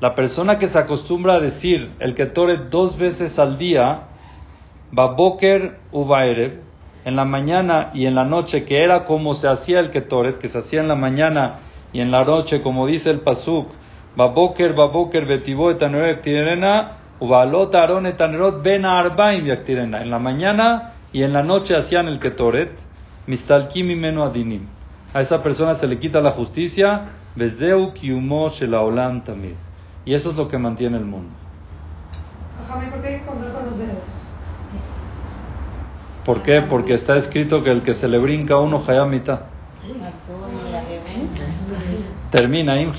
La 0.00 0.14
persona 0.14 0.58
que 0.58 0.66
se 0.66 0.78
acostumbra 0.78 1.34
a 1.34 1.40
decir 1.40 1.90
el 1.98 2.14
Ketoret 2.14 2.68
dos 2.68 2.98
veces 2.98 3.38
al 3.38 3.58
día, 3.58 4.02
Baboker 4.92 5.78
Ubaerev, 5.92 6.60
en 7.04 7.16
la 7.16 7.24
mañana 7.24 7.90
y 7.94 8.06
en 8.06 8.14
la 8.14 8.24
noche, 8.24 8.64
que 8.64 8.82
era 8.82 9.04
como 9.04 9.34
se 9.34 9.48
hacía 9.48 9.80
el 9.80 9.90
Ketoret, 9.90 10.38
que 10.38 10.48
se 10.48 10.58
hacía 10.58 10.80
en 10.80 10.88
la 10.88 10.94
mañana 10.94 11.60
y 11.92 12.00
en 12.00 12.10
la 12.10 12.24
noche, 12.24 12.60
como 12.60 12.86
dice 12.86 13.10
el 13.10 13.20
Pasuk, 13.20 13.68
Baboker, 14.16 14.74
Baboker, 14.74 15.24
Betibo, 15.26 15.74
tirena 15.76 16.98
Ubalot 17.20 17.74
Aaron 17.74 18.06
etanerot 18.06 18.62
ben 18.62 18.84
arbaim 18.84 19.46
yaktirena. 19.46 20.02
En 20.02 20.10
la 20.10 20.18
mañana 20.18 20.92
y 21.12 21.22
en 21.22 21.32
la 21.32 21.42
noche 21.42 21.76
hacían 21.76 22.08
el 22.08 22.18
ketoret, 22.18 22.70
mistalkim 23.26 23.90
imenu 23.90 24.22
adinim. 24.22 24.73
A 25.14 25.20
esa 25.20 25.42
persona 25.44 25.74
se 25.74 25.86
le 25.86 25.98
quita 26.00 26.20
la 26.20 26.32
justicia, 26.32 27.12
bezdeu 27.36 27.92
kiumo 27.92 28.48
shelaolam 28.48 29.22
tamid. 29.22 29.54
Y 30.04 30.12
eso 30.12 30.32
es 30.32 30.36
lo 30.36 30.48
que 30.48 30.58
mantiene 30.58 30.98
el 30.98 31.04
mundo. 31.04 31.30
¿por 32.90 33.00
qué 33.00 33.08
hay 33.08 33.20
que 33.20 33.26
contar 33.26 33.52
con 33.52 33.66
los 33.66 33.78
dedos? 33.78 33.94
¿Por 36.24 36.42
qué? 36.42 36.62
Porque 36.62 36.94
está 36.94 37.16
escrito 37.16 37.62
que 37.62 37.70
el 37.70 37.82
que 37.82 37.94
se 37.94 38.08
le 38.08 38.18
brinca 38.18 38.54
a 38.54 38.60
uno, 38.60 38.82
hayamita. 38.86 39.46
Termina, 42.30 42.80
im 42.80 42.92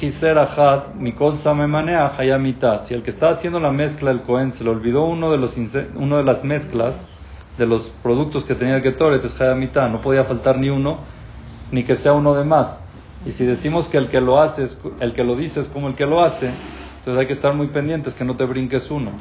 mikol 0.99 1.37
samemanea 1.37 2.07
hayamita. 2.17 2.77
Si 2.77 2.93
el 2.93 3.01
que 3.01 3.09
está 3.09 3.29
haciendo 3.29 3.59
la 3.59 3.71
mezcla, 3.71 4.11
el 4.11 4.21
Cohen, 4.21 4.53
se 4.53 4.63
le 4.63 4.69
olvidó 4.69 5.03
uno 5.03 5.31
de, 5.31 5.37
los 5.37 5.57
uno 5.95 6.17
de 6.17 6.23
las 6.23 6.43
mezclas 6.43 7.09
de 7.57 7.65
los 7.65 7.91
productos 8.03 8.45
que 8.45 8.55
tenía 8.55 8.75
el 8.75 8.81
Ketoret, 8.81 9.25
es 9.25 9.41
hayamita. 9.41 9.89
No 9.89 10.01
podía 10.01 10.23
faltar 10.23 10.59
ni 10.59 10.69
uno, 10.69 10.99
ni 11.71 11.83
que 11.83 11.95
sea 11.95 12.13
uno 12.13 12.33
de 12.33 12.43
más. 12.43 12.83
Y 13.25 13.31
si 13.31 13.45
decimos 13.45 13.87
que 13.87 13.97
el 13.97 14.07
que 14.07 14.21
lo 14.21 14.39
hace, 14.41 14.63
es, 14.63 14.79
el 14.99 15.13
que 15.13 15.23
lo 15.23 15.35
dice 15.35 15.59
es 15.59 15.69
como 15.69 15.87
el 15.87 15.95
que 15.95 16.05
lo 16.05 16.21
hace, 16.21 16.51
entonces 16.99 17.19
hay 17.19 17.27
que 17.27 17.33
estar 17.33 17.53
muy 17.53 17.67
pendientes 17.67 18.13
que 18.13 18.23
no 18.23 18.35
te 18.35 18.45
brinques 18.45 18.89
uno. 18.91 19.11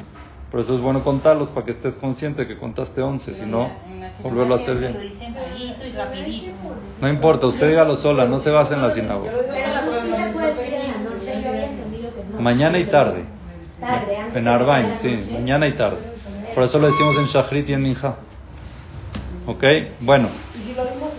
Por 0.51 0.59
eso 0.59 0.75
es 0.75 0.81
bueno 0.81 1.03
contarlos 1.03 1.49
para 1.49 1.65
que 1.65 1.71
estés 1.71 1.95
consciente 1.95 2.47
que 2.47 2.57
contaste 2.57 3.01
11, 3.01 3.33
si 3.33 3.45
no, 3.45 3.69
volverlo 4.23 4.53
a 4.53 4.57
hacer 4.57 4.77
bien. 4.77 4.97
No 7.01 7.09
importa, 7.09 7.47
usted 7.47 7.69
dígalo 7.69 7.95
sola, 7.95 8.25
no 8.25 8.39
se 8.39 8.51
base 8.51 8.75
en 8.75 8.81
la 8.81 8.91
sinagoga. 8.91 9.31
Mañana 12.39 12.79
y 12.79 12.85
tarde. 12.85 13.25
En 14.33 14.47
Arbaim, 14.47 14.93
sí, 14.93 15.29
mañana 15.31 15.67
y 15.67 15.73
tarde. 15.73 15.97
Por 16.53 16.63
eso 16.63 16.79
lo 16.79 16.87
decimos 16.87 17.17
en 17.17 17.25
Shachrit 17.25 17.69
y 17.69 17.73
en 17.73 17.81
Minja. 17.81 18.15
¿Ok? 19.45 19.63
Bueno, 19.99 20.29
Y 20.57 20.63
si 20.63 20.73
lo 20.73 20.85
vimos 20.85 21.11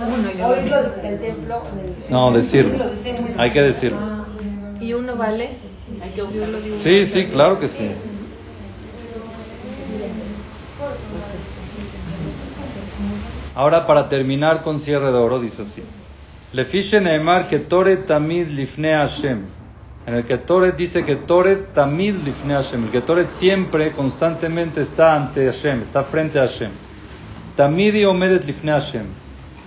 Uno 0.00 0.01
y 0.01 0.01
otro. 0.01 0.01
Oírlo 0.14 0.82
del 0.82 1.20
templo, 1.20 1.62
en 1.72 1.78
el- 1.80 1.94
no, 2.10 2.32
decirlo. 2.32 2.84
Hay 3.38 3.50
que 3.50 3.60
decirlo. 3.62 3.98
¿Y 4.80 4.92
uno 4.94 5.16
vale? 5.16 5.50
Hay 6.02 6.10
que 6.10 6.22
buscarlo 6.22 6.60
de 6.60 6.70
uno. 6.72 6.80
Sí, 6.80 7.06
sí, 7.06 7.26
claro 7.26 7.58
que 7.60 7.68
sí. 7.68 7.88
Ahora 13.54 13.86
para 13.86 14.08
terminar 14.08 14.62
con 14.62 14.80
cierre 14.80 15.12
de 15.12 15.18
oro 15.18 15.38
dice 15.38 15.62
así. 15.62 15.82
Le 16.52 16.64
fiche 16.64 17.00
Neemar 17.00 17.48
que 17.48 17.58
Tore 17.58 17.96
tamid 17.98 18.48
lifne 18.48 18.94
Hashem. 18.94 19.42
En 20.04 20.14
el 20.14 20.24
que 20.24 20.36
Toret 20.36 20.76
dice 20.76 21.04
que 21.04 21.14
Toret 21.14 21.72
tamid 21.74 22.16
lifne 22.24 22.54
Hashem. 22.54 22.84
El 22.86 22.90
que 22.90 23.02
Toret 23.02 23.30
siempre, 23.30 23.92
constantemente 23.92 24.80
está 24.80 25.14
ante 25.14 25.44
Hashem, 25.46 25.80
está 25.82 26.02
frente 26.02 26.38
a 26.40 26.42
Hashem. 26.42 26.70
Tamid 27.56 27.94
y 27.94 28.04
omedet 28.04 28.44
lifne 28.44 28.72
Hashem. 28.72 29.04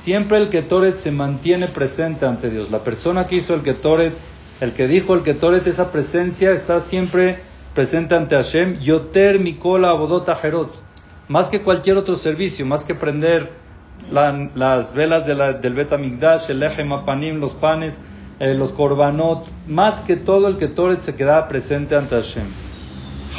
Siempre 0.05 0.37
el 0.37 0.49
que 0.49 0.61
Toret 0.61 0.97
se 0.97 1.09
mantiene 1.09 1.67
presente 1.67 2.27
ante 2.27 2.51
Dios. 2.51 2.69
La 2.69 2.83
persona 2.83 3.25
que 3.25 3.37
hizo 3.37 3.55
el 3.55 3.63
que 3.63 3.73
Toret, 3.73 4.13
el 4.61 4.73
que 4.73 4.85
dijo 4.87 5.15
el 5.15 5.23
que 5.23 5.33
Toret, 5.33 5.65
esa 5.65 5.91
presencia 5.91 6.51
está 6.51 6.79
siempre 6.79 7.39
presente 7.73 8.13
ante 8.13 8.35
Hashem. 8.35 8.79
Yoter 8.81 9.39
mikola 9.39 9.89
abodot 9.89 10.29
ajerot. 10.29 10.71
Más 11.27 11.49
que 11.49 11.63
cualquier 11.63 11.97
otro 11.97 12.17
servicio, 12.17 12.67
más 12.67 12.83
que 12.83 12.93
prender 12.93 13.49
la- 14.11 14.51
las 14.53 14.93
velas 14.93 15.25
de 15.25 15.33
la- 15.33 15.53
del 15.53 15.73
Betamigdash, 15.73 16.51
el 16.51 16.61
eje 16.61 16.83
mapanim, 16.83 17.39
los 17.39 17.55
panes, 17.55 17.99
eh, 18.39 18.53
los 18.53 18.73
korbanot, 18.73 19.47
más 19.65 20.01
que 20.01 20.17
todo 20.17 20.47
el 20.47 20.57
que 20.57 20.67
Toret 20.67 21.01
se 21.01 21.15
quedaba 21.15 21.47
presente 21.47 21.95
ante 21.95 22.13
Hashem. 22.13 22.45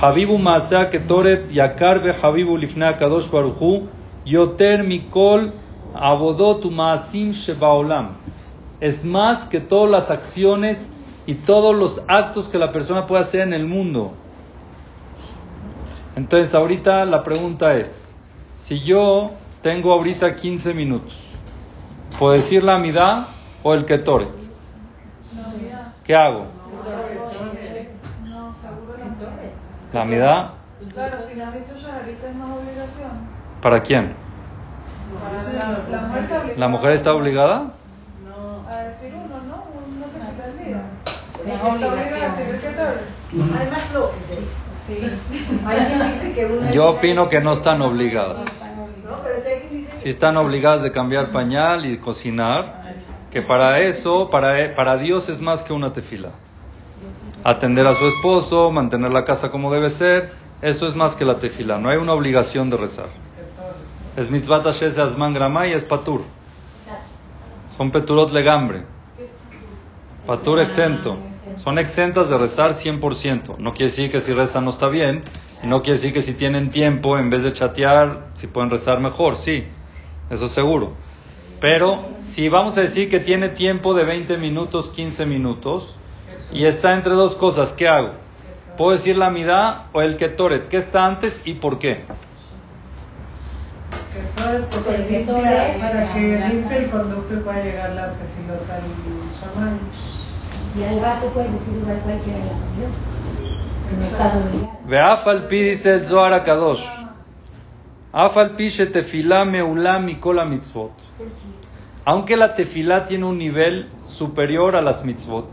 Habibu 0.01 0.37
Maasea 0.37 0.91
Ketoret 0.91 1.49
Yakar 1.49 2.03
Habibu 2.21 2.57
Lifnei 2.57 2.97
Kadosh 2.99 3.31
Baruchu 3.31 3.87
Yoter 4.25 4.83
Mikol 4.83 5.53
Abodot 5.99 6.65
Maasim 6.71 7.31
Shebaolam. 7.31 8.11
Es 8.81 9.05
más 9.05 9.45
que 9.47 9.61
todas 9.61 9.91
las 9.91 10.11
acciones 10.11 10.91
y 11.27 11.35
todos 11.35 11.75
los 11.75 12.03
actos 12.09 12.49
que 12.49 12.59
la 12.59 12.73
persona 12.73 13.07
puede 13.07 13.21
hacer 13.21 13.41
en 13.41 13.53
el 13.53 13.67
mundo. 13.67 14.13
Entonces, 16.15 16.55
ahorita 16.55 17.05
la 17.05 17.23
pregunta 17.23 17.75
es: 17.75 18.15
si 18.55 18.81
yo 18.81 19.33
tengo 19.63 19.93
ahorita 19.93 20.37
15 20.37 20.75
minutos, 20.75 21.17
¿puedo 22.19 22.33
decir 22.33 22.63
la 22.65 22.75
amidad 22.77 23.29
o 23.63 23.75
el 23.75 23.85
Ketoret? 23.85 24.29
¿Qué 26.05 26.15
hago? 26.15 26.47
¿La 29.93 30.03
amidad? 30.03 30.51
Claro, 30.93 31.17
si 31.27 31.39
no 31.39 31.47
has 31.47 31.55
dicho 31.55 31.73
Shaharit 31.79 32.23
es 32.23 32.37
más 32.37 32.51
obligación. 32.51 33.11
¿Para 33.63 33.83
quién? 33.83 34.26
La, 35.57 35.99
mujer 35.99 36.23
está 36.23 36.39
obligada 36.39 36.57
¿La 36.57 36.69
mujer 36.69 36.91
está 36.93 37.15
obligada? 37.15 37.73
a 38.69 38.83
decir 38.83 39.13
uno, 39.15 39.41
¿no? 39.47 39.65
Uno 39.75 40.07
se 40.13 40.19
quita 40.19 40.47
el 40.47 40.65
día. 40.65 40.83
Está 41.55 41.69
obligada 41.69 42.27
a. 42.27 43.59
Hay 43.59 43.71
más 43.71 43.91
bloques. 43.93 44.39
Sí. 44.87 44.99
Hay 45.67 45.87
quien 45.87 46.13
dice 46.13 46.33
que 46.33 46.47
una 46.47 46.71
Yo 46.71 46.89
opino 46.89 47.29
que 47.29 47.41
no 47.41 47.53
están 47.53 47.83
obligadas. 47.83 48.39
No, 49.05 49.19
si 49.99 50.09
están 50.09 50.37
obligadas 50.37 50.83
de 50.83 50.93
cambiar 50.93 51.31
pañal 51.33 51.87
y 51.87 51.99
cocinar, 51.99 52.95
que 53.31 53.43
para 53.43 53.81
eso, 53.81 54.31
para, 54.31 54.75
para 54.75 54.97
Dios 54.97 55.29
es 55.29 55.41
más 55.41 55.63
que 55.63 55.73
una 55.73 55.93
tefila. 55.93 56.31
Atender 57.45 57.87
a 57.87 57.95
su 57.95 58.07
esposo, 58.07 58.71
mantener 58.71 59.13
la 59.13 59.25
casa 59.25 59.51
como 59.51 59.73
debe 59.73 59.91
ser, 59.91 60.33
eso 60.63 60.89
es 60.89 60.97
más 60.97 61.15
que 61.15 61.25
la 61.25 61.39
tefila. 61.39 61.79
No 61.79 61.89
hay 61.89 61.97
una 61.99 62.13
obligación 62.13 62.71
de 62.71 62.77
rezar. 62.77 63.26
Es 64.17 64.31
mitzvah 64.31 64.63
tashes 64.63 64.99
asman 64.99 65.37
y 65.69 65.73
es 65.73 65.85
patur. 65.85 66.23
Son 67.77 67.91
peturot 67.91 68.33
legambre. 68.33 68.85
Patur 70.27 70.61
exento. 70.61 71.19
Son 71.57 71.79
exentas 71.79 72.31
de 72.31 72.39
rezar 72.39 72.71
100%. 72.71 73.59
No 73.59 73.73
quiere 73.73 73.91
decir 73.91 74.11
que 74.11 74.21
si 74.21 74.33
rezan 74.33 74.65
no 74.65 74.71
está 74.71 74.89
bien. 74.89 75.23
Y 75.63 75.67
no 75.67 75.83
quiere 75.83 75.99
decir 75.99 76.13
que 76.15 76.23
si 76.23 76.33
tienen 76.33 76.71
tiempo, 76.71 77.19
en 77.19 77.29
vez 77.29 77.43
de 77.43 77.53
chatear, 77.53 78.29
si 78.35 78.47
pueden 78.47 78.71
rezar 78.71 79.01
mejor. 79.01 79.37
Sí, 79.37 79.65
eso 80.31 80.49
seguro. 80.49 80.95
Pero 81.61 82.07
si 82.25 82.49
vamos 82.49 82.77
a 82.79 82.83
decir 82.83 83.11
que 83.11 83.21
tiene 83.21 83.51
tiempo 83.51 83.95
de 83.95 84.05
20 84.05 84.39
minutos, 84.39 84.89
15 84.89 85.27
minutos, 85.27 85.99
y 86.53 86.65
está 86.65 86.95
entre 86.95 87.13
dos 87.13 87.37
cosas, 87.37 87.73
¿qué 87.75 87.89
hago? 87.89 88.13
¿Puedo 88.77 88.93
decir 88.93 89.17
la 89.17 89.31
midá 89.31 89.89
o 89.93 90.01
el 90.01 90.17
ketoret? 90.17 90.69
¿Qué 90.69 90.77
está 90.77 91.05
antes 91.05 91.43
y 91.45 91.55
por 91.55 91.79
qué? 91.79 92.05
Porque 94.71 95.09
Ketoret- 95.09 95.81
para 95.81 96.13
que 96.13 96.21
limpie 96.49 96.79
el 96.79 96.91
conducto 96.91 97.35
y 97.35 97.39
pueda 97.39 97.63
llegar 97.63 97.91
la 97.91 98.13
tefilota 98.13 98.75
al 98.75 98.83
shaman. 99.41 99.79
Y 100.79 100.85
al 100.85 101.01
rato 101.01 101.27
puedes 101.29 101.53
decir 101.53 101.75
igual 101.81 101.99
cualquiera 102.01 102.39
de 102.39 102.45
la 102.45 102.51
pi 105.49 105.63
dice 105.63 105.95
el 105.95 106.05
Zohar 106.05 106.35
pi 108.57 108.71
tefilá 108.71 109.45
meulá 109.45 109.99
mikol 109.99 110.49
mitzvot. 110.49 110.93
Aunque 112.05 112.37
la 112.37 112.55
tefilá 112.55 113.07
tiene 113.07 113.25
un 113.25 113.39
nivel 113.39 113.91
superior 114.05 114.77
a 114.77 114.83
las 114.83 115.05
mitzvot, 115.05 115.49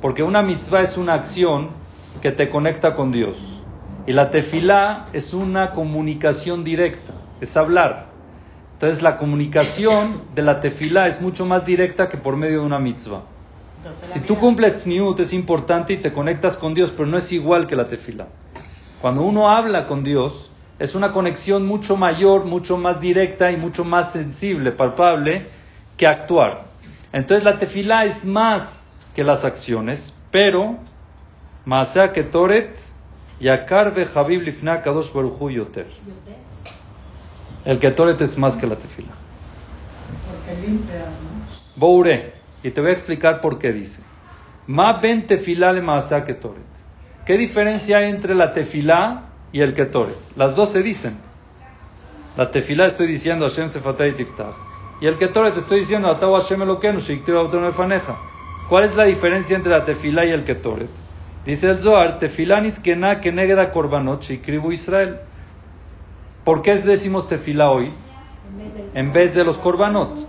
porque 0.00 0.22
una 0.22 0.42
mitzvah 0.42 0.82
es 0.82 0.96
una 0.96 1.14
acción 1.14 1.70
que 2.20 2.32
te 2.32 2.50
conecta 2.50 2.94
con 2.94 3.12
Dios. 3.12 3.64
Y 4.06 4.12
la 4.12 4.30
tefilá 4.30 5.06
es 5.12 5.34
una 5.34 5.72
comunicación 5.72 6.64
directa, 6.64 7.12
es 7.40 7.56
hablar. 7.56 8.06
Entonces 8.74 9.02
la 9.02 9.16
comunicación 9.16 10.22
de 10.34 10.42
la 10.42 10.60
tefilá 10.60 11.06
es 11.06 11.20
mucho 11.20 11.44
más 11.44 11.66
directa 11.66 12.08
que 12.08 12.16
por 12.16 12.36
medio 12.36 12.60
de 12.60 12.66
una 12.66 12.78
mitzvah. 12.78 13.22
Si 14.04 14.20
tú 14.20 14.36
cumples 14.38 14.82
tzniut 14.82 15.20
es 15.20 15.32
importante 15.32 15.94
y 15.94 15.96
te 15.98 16.12
conectas 16.12 16.56
con 16.56 16.74
Dios, 16.74 16.90
pero 16.90 17.06
no 17.06 17.16
es 17.16 17.32
igual 17.32 17.66
que 17.66 17.76
la 17.76 17.88
tefila. 17.88 18.28
Cuando 19.00 19.22
uno 19.22 19.50
habla 19.50 19.86
con 19.86 20.04
Dios, 20.04 20.50
es 20.78 20.94
una 20.94 21.12
conexión 21.12 21.66
mucho 21.66 21.96
mayor, 21.96 22.44
mucho 22.44 22.76
más 22.76 23.00
directa 23.00 23.50
y 23.50 23.56
mucho 23.56 23.84
más 23.84 24.12
sensible, 24.12 24.72
palpable, 24.72 25.46
que 25.96 26.06
actuar. 26.06 26.64
Entonces 27.12 27.44
la 27.44 27.58
tefila 27.58 28.04
es 28.04 28.24
más 28.24 28.90
que 29.14 29.24
las 29.24 29.44
acciones, 29.44 30.14
pero 30.30 30.78
Maasea 31.64 32.12
Ketoret 32.12 32.78
Yakar 33.40 33.94
Lifna 33.96 34.82
Kadosh 34.82 35.12
Baruchu 35.12 35.50
Yoter. 35.50 35.86
El 37.64 37.78
Ketoret 37.78 38.20
es 38.20 38.38
más 38.38 38.56
que 38.56 38.66
la 38.66 38.76
tefila. 38.76 39.12
Porque 40.30 40.66
limpia, 40.66 40.98
¿no? 40.98 41.40
Boure. 41.76 42.34
Y 42.62 42.70
te 42.70 42.80
voy 42.80 42.90
a 42.90 42.92
explicar 42.92 43.40
por 43.40 43.58
qué 43.58 43.72
dice. 43.72 44.02
Ma 44.66 45.00
ben 45.00 45.26
tefilá 45.26 45.72
le 45.72 45.82
ketoret. 46.24 46.62
¿Qué 47.24 47.36
diferencia 47.36 47.98
hay 47.98 48.10
entre 48.10 48.34
la 48.34 48.52
tefilá 48.52 49.30
y 49.52 49.60
el 49.60 49.74
ketoret? 49.74 50.16
Las 50.36 50.54
dos 50.54 50.70
se 50.70 50.82
dicen. 50.82 51.18
La 52.36 52.50
tefilá 52.50 52.86
estoy 52.86 53.06
diciendo 53.06 53.48
Hashem 53.48 53.68
sefatay 53.68 54.14
tiftach. 54.14 54.54
Y 55.00 55.06
el 55.06 55.16
ketoret 55.16 55.56
estoy 55.56 55.80
diciendo 55.80 56.10
Atahu 56.10 56.34
Hashem 56.34 56.62
elokenu 56.62 56.98
efaneja. 57.68 58.18
¿Cuál 58.68 58.84
es 58.84 58.94
la 58.94 59.04
diferencia 59.04 59.56
entre 59.56 59.72
la 59.72 59.84
tefilá 59.84 60.24
y 60.24 60.30
el 60.30 60.44
ketoret? 60.44 60.90
Dice 61.44 61.70
el 61.70 61.78
Zohar, 61.78 62.18
tefilanit 62.18 62.80
kena 62.80 63.20
kenegeda 63.20 63.72
korbanot 63.72 64.22
shikribu 64.22 64.72
Israel. 64.72 65.20
¿Por 66.44 66.62
qué 66.62 66.74
decimos 66.76 67.28
tefila 67.28 67.70
hoy? 67.70 67.92
En 68.94 69.12
vez 69.12 69.34
de 69.34 69.44
los 69.44 69.58
korbanot. 69.58 70.26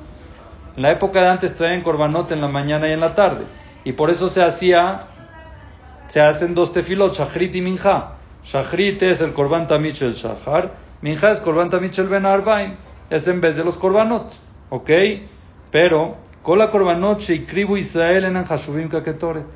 En 0.76 0.84
la 0.84 0.92
época 0.92 1.22
de 1.22 1.28
antes 1.30 1.56
traían 1.56 1.82
korbanot 1.82 2.32
en 2.32 2.42
la 2.42 2.48
mañana 2.48 2.88
y 2.90 2.92
en 2.92 3.00
la 3.00 3.16
tarde. 3.16 3.46
Y 3.84 3.94
por 3.94 4.10
eso 4.10 4.30
se 4.30 4.44
hacía, 4.44 5.08
se 6.08 6.22
hacen 6.22 6.54
dos 6.54 6.72
tefilot, 6.74 7.14
shachrit 7.14 7.56
y 7.56 7.62
minja. 7.62 8.18
Shachrit 8.44 9.02
es 9.04 9.22
el 9.22 9.34
korban 9.34 9.68
tamich 9.68 10.02
el 10.02 10.14
shachar, 10.14 10.74
minja 11.02 11.32
es 11.32 11.42
korban 11.42 11.70
tamich 11.70 11.98
el 12.00 12.08
ben 12.08 12.26
arbaim. 12.26 12.76
Es 13.10 13.28
en 13.28 13.42
vez 13.42 13.58
de 13.58 13.64
los 13.64 13.78
korbanot. 13.78 14.34
¿Ok? 14.70 14.90
Pero, 15.72 16.18
con 16.42 16.60
la 16.60 16.70
korbanot 16.70 17.20
shikribu 17.20 17.78
Israel 17.78 18.26
en 18.26 18.44
hashuvim 18.44 18.90
kaketoret. 18.90 19.48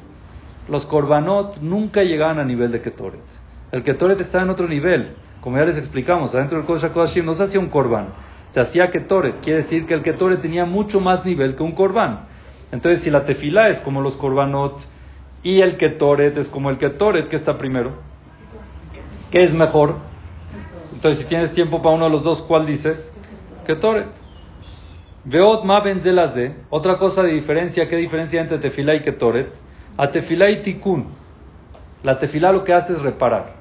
Los 0.70 0.86
korbanot 0.86 1.58
nunca 1.62 2.04
llegaban 2.04 2.40
a 2.40 2.44
nivel 2.44 2.72
de 2.72 2.82
ketoret. 2.82 3.24
El 3.72 3.84
ketoret 3.84 4.20
está 4.20 4.42
en 4.42 4.50
otro 4.50 4.68
nivel. 4.68 5.16
Como 5.46 5.60
ya 5.60 5.66
les 5.66 5.78
explicamos, 5.78 6.34
adentro 6.34 6.58
del 6.58 6.66
Kodesh 6.66 7.24
no 7.24 7.36
se 7.36 7.44
hacía 7.44 7.60
un 7.60 7.70
korban, 7.70 8.08
se 8.50 8.60
hacía 8.60 8.90
ketoret. 8.90 9.42
Quiere 9.42 9.58
decir 9.58 9.86
que 9.86 9.94
el 9.94 10.02
ketoret 10.02 10.42
tenía 10.42 10.66
mucho 10.66 11.00
más 11.00 11.24
nivel 11.24 11.56
que 11.56 11.62
un 11.62 11.74
korban. 11.74 12.22
Entonces, 12.72 13.04
si 13.04 13.12
la 13.12 13.26
tefila 13.26 13.70
es 13.70 13.80
como 13.80 14.02
los 14.02 14.18
korbanot 14.18 14.76
y 15.44 15.62
el 15.62 15.78
ketoret 15.78 16.36
es 16.36 16.50
como 16.50 16.72
el 16.72 16.80
ketoret, 16.80 17.28
¿qué 17.28 17.36
está 17.36 17.60
primero? 17.60 17.92
¿Qué 19.30 19.44
es 19.44 19.54
mejor? 19.54 19.98
Entonces, 20.96 21.22
si 21.22 21.28
tienes 21.28 21.52
tiempo 21.54 21.80
para 21.80 21.94
uno 21.94 22.06
de 22.06 22.12
los 22.12 22.24
dos, 22.24 22.42
¿cuál 22.42 22.66
dices? 22.66 23.14
Ketoret. 23.68 24.10
Veot 25.26 25.64
ma 25.64 25.80
benzelaze. 25.80 26.56
Otra 26.72 26.98
cosa 26.98 27.22
de 27.22 27.32
diferencia, 27.32 27.88
¿qué 27.88 27.98
diferencia 27.98 28.42
entre 28.42 28.58
tefila 28.58 28.96
y 28.96 29.02
ketoret? 29.02 29.54
A 29.96 30.10
tefila 30.10 30.50
y 30.50 30.64
tikkun. 30.64 31.06
La 32.02 32.18
tefila 32.18 32.52
lo 32.52 32.64
que 32.64 32.74
hace 32.74 32.94
es 32.94 33.04
reparar. 33.04 33.55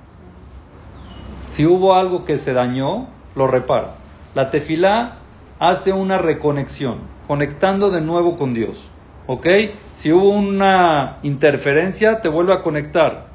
Si 1.48 1.66
hubo 1.66 1.94
algo 1.94 2.24
que 2.24 2.36
se 2.36 2.52
dañó, 2.52 3.08
lo 3.34 3.46
repara. 3.46 3.94
La 4.34 4.50
tefila 4.50 5.16
hace 5.58 5.92
una 5.92 6.18
reconexión, 6.18 6.98
conectando 7.26 7.90
de 7.90 8.00
nuevo 8.00 8.36
con 8.36 8.54
Dios. 8.54 8.90
¿Ok? 9.26 9.46
Si 9.92 10.12
hubo 10.12 10.30
una 10.30 11.18
interferencia, 11.22 12.20
te 12.20 12.28
vuelve 12.28 12.52
a 12.52 12.62
conectar. 12.62 13.28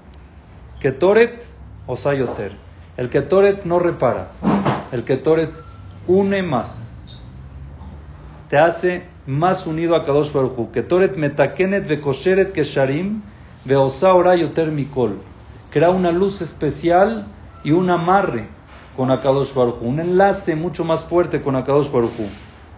Ketoret 0.79 1.45
o 1.87 1.95
Sayoter. 1.95 2.51
El 2.97 3.09
Ketoret 3.09 3.65
no 3.65 3.79
repara. 3.79 4.31
El 4.91 5.03
Ketoret 5.03 5.51
une 6.05 6.43
más. 6.43 6.93
Te 8.49 8.57
hace 8.57 9.03
más 9.25 9.65
unido 9.65 9.95
a 9.95 10.03
Kadosh 10.03 10.31
Baruj. 10.33 10.71
Ketoret 10.71 11.15
metakenet 11.15 11.87
vekosheret 11.87 12.51
kesharim 12.51 13.21
veosa 13.65 14.13
ora 14.13 14.35
yoter 14.35 14.71
mikol. 14.71 15.19
Crea 15.71 15.89
una 15.91 16.11
luz 16.11 16.41
especial 16.41 17.27
y 17.63 17.71
un 17.71 17.89
amarre 17.89 18.47
con 18.95 19.11
Akadosh 19.11 19.53
Baruj. 19.53 19.81
Un 19.81 19.99
enlace 19.99 20.55
mucho 20.55 20.83
más 20.83 21.05
fuerte 21.05 21.41
con 21.41 21.55
Akadosh 21.55 21.91
Baruj 21.91 22.11
Hu. 22.19 22.27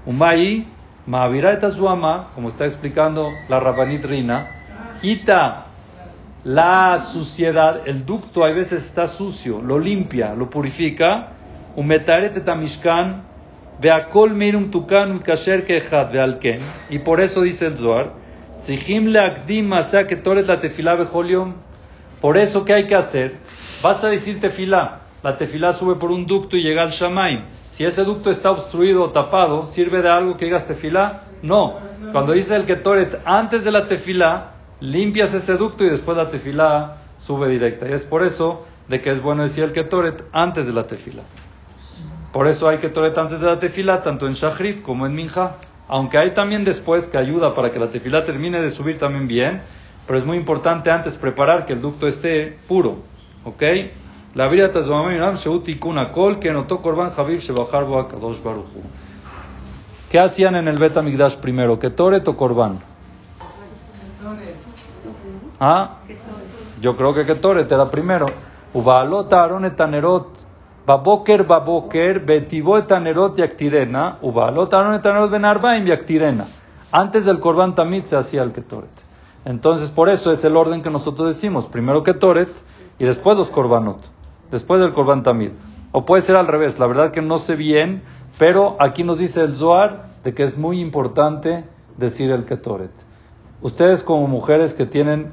Umay, 0.06 0.66
Mahavirat 1.06 1.64
Azuama, 1.64 2.30
como 2.36 2.48
está 2.48 2.66
explicando 2.66 3.30
la 3.50 3.60
Rabbanit 3.60 4.06
Rina, 4.06 4.48
quita 5.02 5.66
la 6.44 7.02
suciedad, 7.02 7.88
el 7.88 8.06
ducto 8.06 8.44
a 8.44 8.52
veces 8.52 8.86
está 8.86 9.08
sucio, 9.08 9.62
lo 9.62 9.80
limpia, 9.80 10.34
lo 10.34 10.50
purifica, 10.50 11.30
umetaret 11.76 12.44
tamishkan, 12.44 13.24
veakol 13.80 14.34
mirum 14.34 14.72
tukan 14.72 15.20
kasher 15.20 15.66
kehad 15.66 16.12
vealken, 16.12 16.60
y 16.90 17.00
por 17.00 17.20
eso 17.20 17.42
dice 17.42 17.68
el 17.68 17.78
Zohar, 17.78 18.14
tzihim 18.60 19.08
leakdim 19.08 19.74
asa 19.74 20.06
ketoret 20.06 20.48
la 20.48 20.60
tefilá 20.60 20.96
bejoliom, 20.96 21.54
por 22.22 22.38
eso 22.38 22.64
¿qué 22.66 22.74
hay 22.74 22.88
que 22.88 22.96
hacer? 22.96 23.38
Basta 23.82 24.10
decir 24.10 24.40
tefilá, 24.40 25.00
la 25.24 25.38
tefilá 25.38 25.74
sube 25.74 25.96
por 25.96 26.12
un 26.12 26.28
ducto 26.28 26.56
y 26.56 26.62
llega 26.62 26.84
al 26.84 26.92
shamaim. 26.92 27.46
Si 27.70 27.84
ese 27.84 28.04
ducto 28.04 28.30
está 28.30 28.52
obstruido 28.52 29.04
o 29.04 29.10
tapado, 29.10 29.66
¿sirve 29.66 30.02
de 30.02 30.10
algo 30.10 30.38
que 30.38 30.46
digas 30.46 30.68
tefilá? 30.68 31.24
No. 31.42 31.80
Cuando 32.12 32.34
dice 32.34 32.56
el 32.56 32.66
ketoret 32.66 33.20
antes 33.26 33.64
de 33.64 33.72
la 33.72 33.88
tefilá, 33.88 34.52
limpias 34.82 35.34
ese 35.34 35.56
ducto 35.56 35.84
y 35.84 35.90
después 35.90 36.16
la 36.16 36.30
tefilá 36.30 36.98
sube 37.18 37.48
directa. 37.48 37.88
Y 37.90 37.94
es 37.94 38.06
por 38.06 38.24
eso 38.24 38.66
de 38.88 39.02
que 39.02 39.10
es 39.10 39.22
bueno 39.22 39.44
decir 39.44 39.64
el 39.64 39.72
ketoret 39.72 40.24
antes 40.32 40.68
de 40.68 40.74
la 40.74 40.86
tefilá. 40.86 41.24
Por 42.32 42.48
eso 42.48 42.68
hay 42.70 42.78
ketoret 42.78 43.18
antes 43.18 43.42
de 43.42 43.48
la 43.48 43.60
tefilá, 43.60 44.04
tanto 44.04 44.28
en 44.28 44.34
shachrit 44.34 44.82
como 44.82 45.06
en 45.06 45.16
minja. 45.16 45.58
Aunque 45.88 46.18
hay 46.18 46.32
también 46.32 46.64
después 46.64 47.08
que 47.08 47.18
ayuda 47.18 47.56
para 47.56 47.72
que 47.72 47.80
la 47.80 47.90
tefilá 47.90 48.24
termine 48.26 48.62
de 48.62 48.70
subir 48.70 48.98
también 48.98 49.28
bien, 49.28 49.62
pero 50.06 50.18
es 50.18 50.26
muy 50.26 50.38
importante 50.38 50.92
antes 50.92 51.18
preparar 51.18 51.66
que 51.66 51.74
el 51.74 51.82
ducto 51.82 52.08
esté 52.08 52.58
puro. 52.68 53.11
¿Ok? 53.46 53.64
La 54.36 54.48
vida 54.48 54.72
Tazomamiram 54.72 55.36
Sheuti 55.36 55.76
Kuna 55.76 56.12
Kol 56.12 56.40
que 56.40 56.52
notó 56.52 56.82
Korban 56.82 57.10
Javib 57.10 57.40
Shebajar 57.40 57.86
Kadosh 58.08 58.42
Baruchu. 58.42 58.82
¿Qué 60.10 60.20
hacían 60.20 60.56
en 60.56 60.68
el 60.68 60.78
Bet 60.78 60.96
Amigdash 60.98 61.38
primero? 61.38 61.80
¿Ketoret 61.80 62.28
o 62.28 62.38
Korban? 62.38 62.80
¿Ah? 65.60 65.98
Yo 66.82 66.96
creo 66.96 67.14
que 67.14 67.26
Ketoret 67.26 67.72
era 67.72 67.90
primero. 67.90 68.26
Ubalot 68.74 69.32
Aaron 69.34 69.66
etanerot. 69.66 70.28
Baboker 70.86 71.44
baboker 71.44 72.20
betivo 72.20 72.78
etanerot 72.78 73.38
yaktirena. 73.38 74.18
Ubalot 74.22 74.74
Aaron 74.74 74.96
etanerot 74.96 75.30
ben 75.30 75.46
arbaim 75.46 75.86
yaktirena. 75.86 76.48
Antes 76.92 77.26
del 77.26 77.40
Korban 77.40 77.76
Tamid 77.76 78.04
se 78.04 78.16
hacía 78.16 78.44
el 78.44 78.52
Ketoret. 78.52 78.90
Entonces, 79.44 79.90
por 79.90 80.10
eso 80.10 80.32
es 80.32 80.44
el 80.44 80.56
orden 80.56 80.82
que 80.82 80.90
nosotros 80.90 81.36
decimos. 81.36 81.66
Primero 81.66 82.04
Ketoret 82.04 82.50
y 83.02 83.06
después 83.06 83.36
los 83.36 83.50
Korbanot. 83.50 84.00
Después 84.52 84.80
del 84.80 84.94
Korban 84.94 85.24
Tamid. 85.24 85.50
O 85.92 86.06
puede 86.06 86.22
ser 86.22 86.36
al 86.36 86.46
revés. 86.46 86.78
La 86.78 86.86
verdad 86.86 87.10
que 87.10 87.24
no 87.24 87.40
sé 87.40 87.56
bien, 87.56 88.04
pero 88.38 88.76
aquí 88.80 89.04
nos 89.04 89.18
dice 89.18 89.42
el 89.42 89.56
Zohar 89.56 90.10
de 90.24 90.36
que 90.36 90.44
es 90.44 90.56
muy 90.60 90.80
importante 90.80 91.64
decir 91.98 92.30
el 92.30 92.46
Ketoret. 92.46 92.92
Ustedes 93.64 94.04
como 94.04 94.28
mujeres 94.28 94.76
que 94.76 94.86
tienen, 94.86 95.32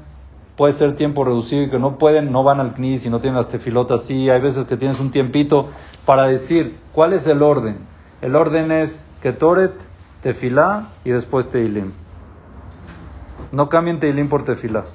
puede 0.55 0.73
ser 0.73 0.95
tiempo 0.95 1.23
reducido 1.23 1.61
y 1.61 1.69
que 1.69 1.77
no 1.77 1.99
pueden, 1.99 2.31
no 2.31 2.43
van 2.43 2.59
al 2.59 2.73
CNIS 2.73 3.05
y 3.05 3.11
no 3.11 3.19
tienen 3.19 3.37
las 3.37 3.49
tefilotas 3.49 4.01
así, 4.01 4.31
hay 4.31 4.41
veces 4.41 4.65
que 4.65 4.75
tienes 4.75 4.99
un 4.99 5.11
tiempito 5.11 5.67
para 6.07 6.25
decir 6.25 6.75
cuál 6.91 7.13
es 7.13 7.27
el 7.27 7.43
orden. 7.43 7.77
El 8.23 8.35
orden 8.35 8.71
es 8.71 9.05
Ketoret, 9.21 9.73
Tefilá 10.23 10.89
y 11.05 11.11
después 11.11 11.47
Teilim. 11.51 11.91
No 13.51 13.69
cambien 13.69 13.99
Teilim 13.99 14.27
por 14.27 14.43
Tefilá. 14.43 14.85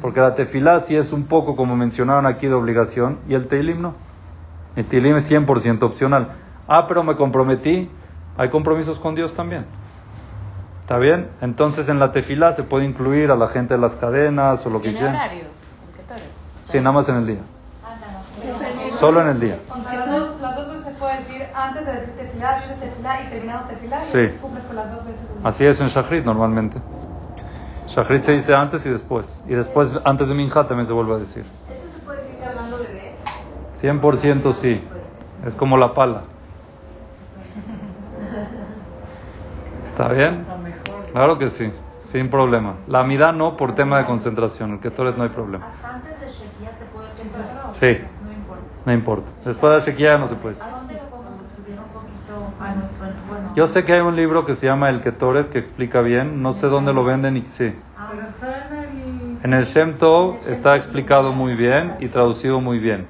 Porque 0.00 0.20
la 0.20 0.34
Tefilá 0.34 0.80
sí 0.80 0.96
es 0.96 1.12
un 1.12 1.24
poco, 1.24 1.56
como 1.56 1.76
mencionaron 1.76 2.26
aquí, 2.26 2.46
de 2.46 2.54
obligación 2.54 3.18
y 3.28 3.34
el 3.34 3.48
Teilim 3.48 3.82
no. 3.82 3.94
El 4.76 4.86
Teilim 4.86 5.16
es 5.16 5.30
100% 5.30 5.82
opcional. 5.82 6.32
Ah, 6.68 6.86
pero 6.86 7.02
me 7.02 7.16
comprometí. 7.16 7.90
Hay 8.38 8.48
compromisos 8.48 8.98
con 8.98 9.14
Dios 9.14 9.34
también. 9.34 9.66
¿Está 10.80 10.96
bien? 10.98 11.28
Entonces 11.40 11.88
en 11.88 11.98
la 11.98 12.12
tefilá 12.12 12.52
se 12.52 12.62
puede 12.64 12.84
incluir 12.84 13.30
a 13.30 13.36
la 13.36 13.46
gente 13.46 13.74
de 13.74 13.80
las 13.80 13.94
cadenas 13.96 14.64
o 14.66 14.70
lo 14.70 14.78
que 14.80 14.90
¿Tiene 14.90 14.98
quieran. 14.98 15.16
horario? 15.16 15.44
Sí, 16.64 16.78
nada 16.78 16.92
más 16.92 17.08
en 17.08 17.16
el 17.16 17.26
día. 17.26 17.40
Solo 18.98 19.20
en 19.22 19.28
el 19.28 19.40
día. 19.40 19.58
Las 19.68 20.10
dos, 20.10 20.40
las 20.40 20.56
dos 20.56 20.68
veces 20.68 20.84
se 20.84 20.90
puede 20.92 21.16
decir 21.18 21.42
antes 21.54 21.86
de 21.86 21.92
decir 21.92 22.14
tefilá, 22.16 22.58
tefilá 22.80 23.22
y 23.22 23.30
terminado 23.30 23.66
tefilá 23.68 24.00
Sí. 24.02 24.18
y 24.18 24.28
cumples 24.38 24.64
con 24.64 24.76
las 24.76 24.90
dos 24.92 25.04
veces. 25.04 25.20
Así 25.44 25.64
es 25.66 25.80
en 25.80 25.88
Shachrit 25.88 26.24
normalmente. 26.24 26.78
Shachrit 27.90 28.22
se 28.22 28.32
dice 28.32 28.54
antes 28.54 28.86
y 28.86 28.88
después. 28.88 29.42
Y 29.48 29.54
después, 29.54 29.92
antes 30.04 30.28
de 30.28 30.34
Minja 30.34 30.66
también 30.66 30.86
se 30.86 30.92
vuelve 30.92 31.14
a 31.14 31.18
decir. 31.18 31.44
¿Esto 31.68 31.98
se 31.98 32.04
puede 32.04 32.22
decir 32.22 32.44
hablando 32.44 32.78
bebé? 32.78 33.16
100% 33.76 34.52
sí. 34.52 34.80
Es 35.44 35.56
como 35.56 35.76
la 35.76 35.92
pala. 35.92 36.22
¿Está 39.90 40.08
bien? 40.12 40.46
Claro 41.12 41.36
que 41.36 41.48
sí. 41.48 41.72
Sin 41.98 42.30
problema. 42.30 42.76
La 42.86 43.00
amidad 43.00 43.32
no 43.32 43.56
por 43.56 43.74
tema 43.74 43.98
de 43.98 44.04
concentración. 44.04 44.74
El 44.74 44.80
ketoret 44.80 45.16
no 45.16 45.24
hay 45.24 45.30
problema. 45.30 45.66
Hasta 45.66 45.94
antes 45.94 46.20
de 46.20 46.26
Shekia 46.28 46.70
se 46.78 46.84
puede 46.86 47.08
pensar. 47.10 47.70
Sí. 47.72 48.04
No 48.24 48.32
importa. 48.32 48.62
No 48.86 48.92
importa. 48.92 49.30
Después 49.44 49.74
de 49.74 49.80
sequía 49.80 50.16
no 50.16 50.26
se 50.26 50.36
puede. 50.36 50.60
¿A 50.62 50.70
dónde 50.70 50.94
lo 50.94 51.00
podemos 51.10 51.40
estudiar 51.40 51.78
un 51.80 51.88
poquito 51.88 52.52
a 52.60 52.74
nuestro 52.74 53.06
bueno? 53.28 53.39
Yo 53.54 53.66
sé 53.66 53.84
que 53.84 53.94
hay 53.94 54.00
un 54.00 54.14
libro 54.14 54.46
que 54.46 54.54
se 54.54 54.66
llama 54.66 54.90
El 54.90 55.00
Ketoret 55.00 55.48
que 55.48 55.58
explica 55.58 56.00
bien. 56.02 56.40
No 56.40 56.52
sé 56.52 56.68
dónde 56.68 56.92
lo 56.92 57.02
venden 57.04 57.36
y 57.36 57.46
sí. 57.46 57.74
Está 58.24 58.68
en 58.68 58.78
el. 58.78 59.38
En 59.42 59.54
el 59.54 59.64
Shem 59.64 59.98
Tov 59.98 60.36
está 60.46 60.76
explicado 60.76 61.32
muy 61.32 61.54
bien 61.56 61.94
y 61.98 62.08
traducido 62.08 62.60
muy 62.60 62.78
bien. 62.78 63.08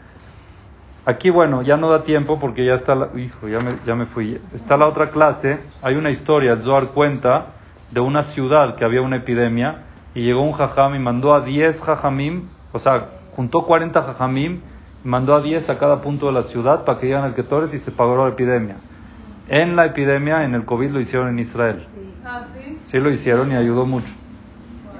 Aquí, 1.05 1.28
bueno, 1.28 1.62
ya 1.62 1.76
no 1.76 1.91
da 1.91 2.05
tiempo 2.05 2.38
porque 2.38 2.64
ya 2.64 2.74
está 2.74 2.95
la... 2.95 3.09
Hijo, 3.16 3.49
ya 3.49 3.61
me, 3.61 3.72
ya 3.84 3.95
me 3.95 4.07
fui. 4.07 4.41
Está 4.55 4.76
la 4.76 4.86
otra 4.86 5.11
clase. 5.11 5.59
Hay 5.82 5.97
una 5.97 6.11
historia, 6.11 6.53
el 6.53 6.62
Zohar 6.62 6.88
cuenta, 6.88 7.47
de 7.91 8.01
una 8.01 8.22
ciudad 8.22 8.76
que 8.76 8.84
había 8.84 9.03
una 9.03 9.16
epidemia 9.16 9.82
y 10.14 10.22
llegó 10.22 10.43
un 10.43 10.53
jajam 10.53 10.95
y 10.95 10.99
mandó 10.99 11.34
a 11.34 11.41
10 11.41 11.82
jajamim, 11.82 12.45
o 12.72 12.78
sea, 12.78 13.07
juntó 13.34 13.62
40 13.62 14.01
jajamim 14.01 14.61
y 15.05 15.09
mandó 15.09 15.34
a 15.34 15.41
10 15.41 15.70
a 15.70 15.78
cada 15.78 16.01
punto 16.01 16.26
de 16.26 16.32
la 16.32 16.43
ciudad 16.43 16.84
para 16.84 16.99
que 16.99 17.07
llegan 17.07 17.24
al 17.24 17.34
Ketoret 17.34 17.72
y 17.74 17.78
se 17.78 17.91
pagó 17.91 18.16
la 18.16 18.28
epidemia. 18.28 18.76
En 19.51 19.74
la 19.74 19.86
epidemia, 19.86 20.44
en 20.44 20.55
el 20.55 20.64
COVID, 20.64 20.90
lo 20.90 21.01
hicieron 21.01 21.28
en 21.28 21.40
Israel. 21.40 21.84
Ah, 22.24 22.44
sí. 22.55 22.78
Sí 22.84 22.98
lo 22.98 23.11
hicieron 23.11 23.51
y 23.51 23.57
ayudó 23.57 23.84
mucho. 23.84 24.12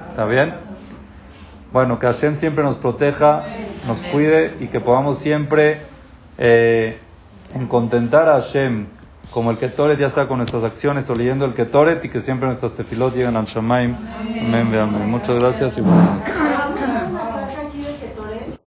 ¿Está 0.09 0.25
bien? 0.25 0.53
Bueno, 1.71 1.97
que 1.99 2.05
Hashem 2.05 2.35
siempre 2.35 2.61
nos 2.61 2.75
proteja, 2.75 3.45
nos 3.87 3.97
cuide 4.11 4.57
y 4.59 4.67
que 4.67 4.81
podamos 4.81 5.19
siempre 5.19 5.79
eh, 6.37 6.97
en 7.55 7.67
contentar 7.67 8.27
a 8.27 8.41
Hashem 8.41 8.87
como 9.31 9.51
el 9.51 9.57
Ketoret, 9.57 9.97
ya 9.97 10.09
sea 10.09 10.27
con 10.27 10.39
nuestras 10.39 10.65
acciones 10.65 11.09
o 11.09 11.15
leyendo 11.15 11.45
el 11.45 11.53
Ketoret 11.53 12.03
y 12.03 12.09
que 12.09 12.19
siempre 12.19 12.47
nuestros 12.47 12.75
tefilot 12.75 13.15
lleguen 13.15 13.37
al 13.37 13.45
Shamaim. 13.45 13.95
Amén, 14.19 14.75
amén. 14.75 15.09
Muchas 15.09 15.39
gracias 15.39 15.77
y 15.77 15.81
buenas 15.81 16.13
noches. 16.13 16.60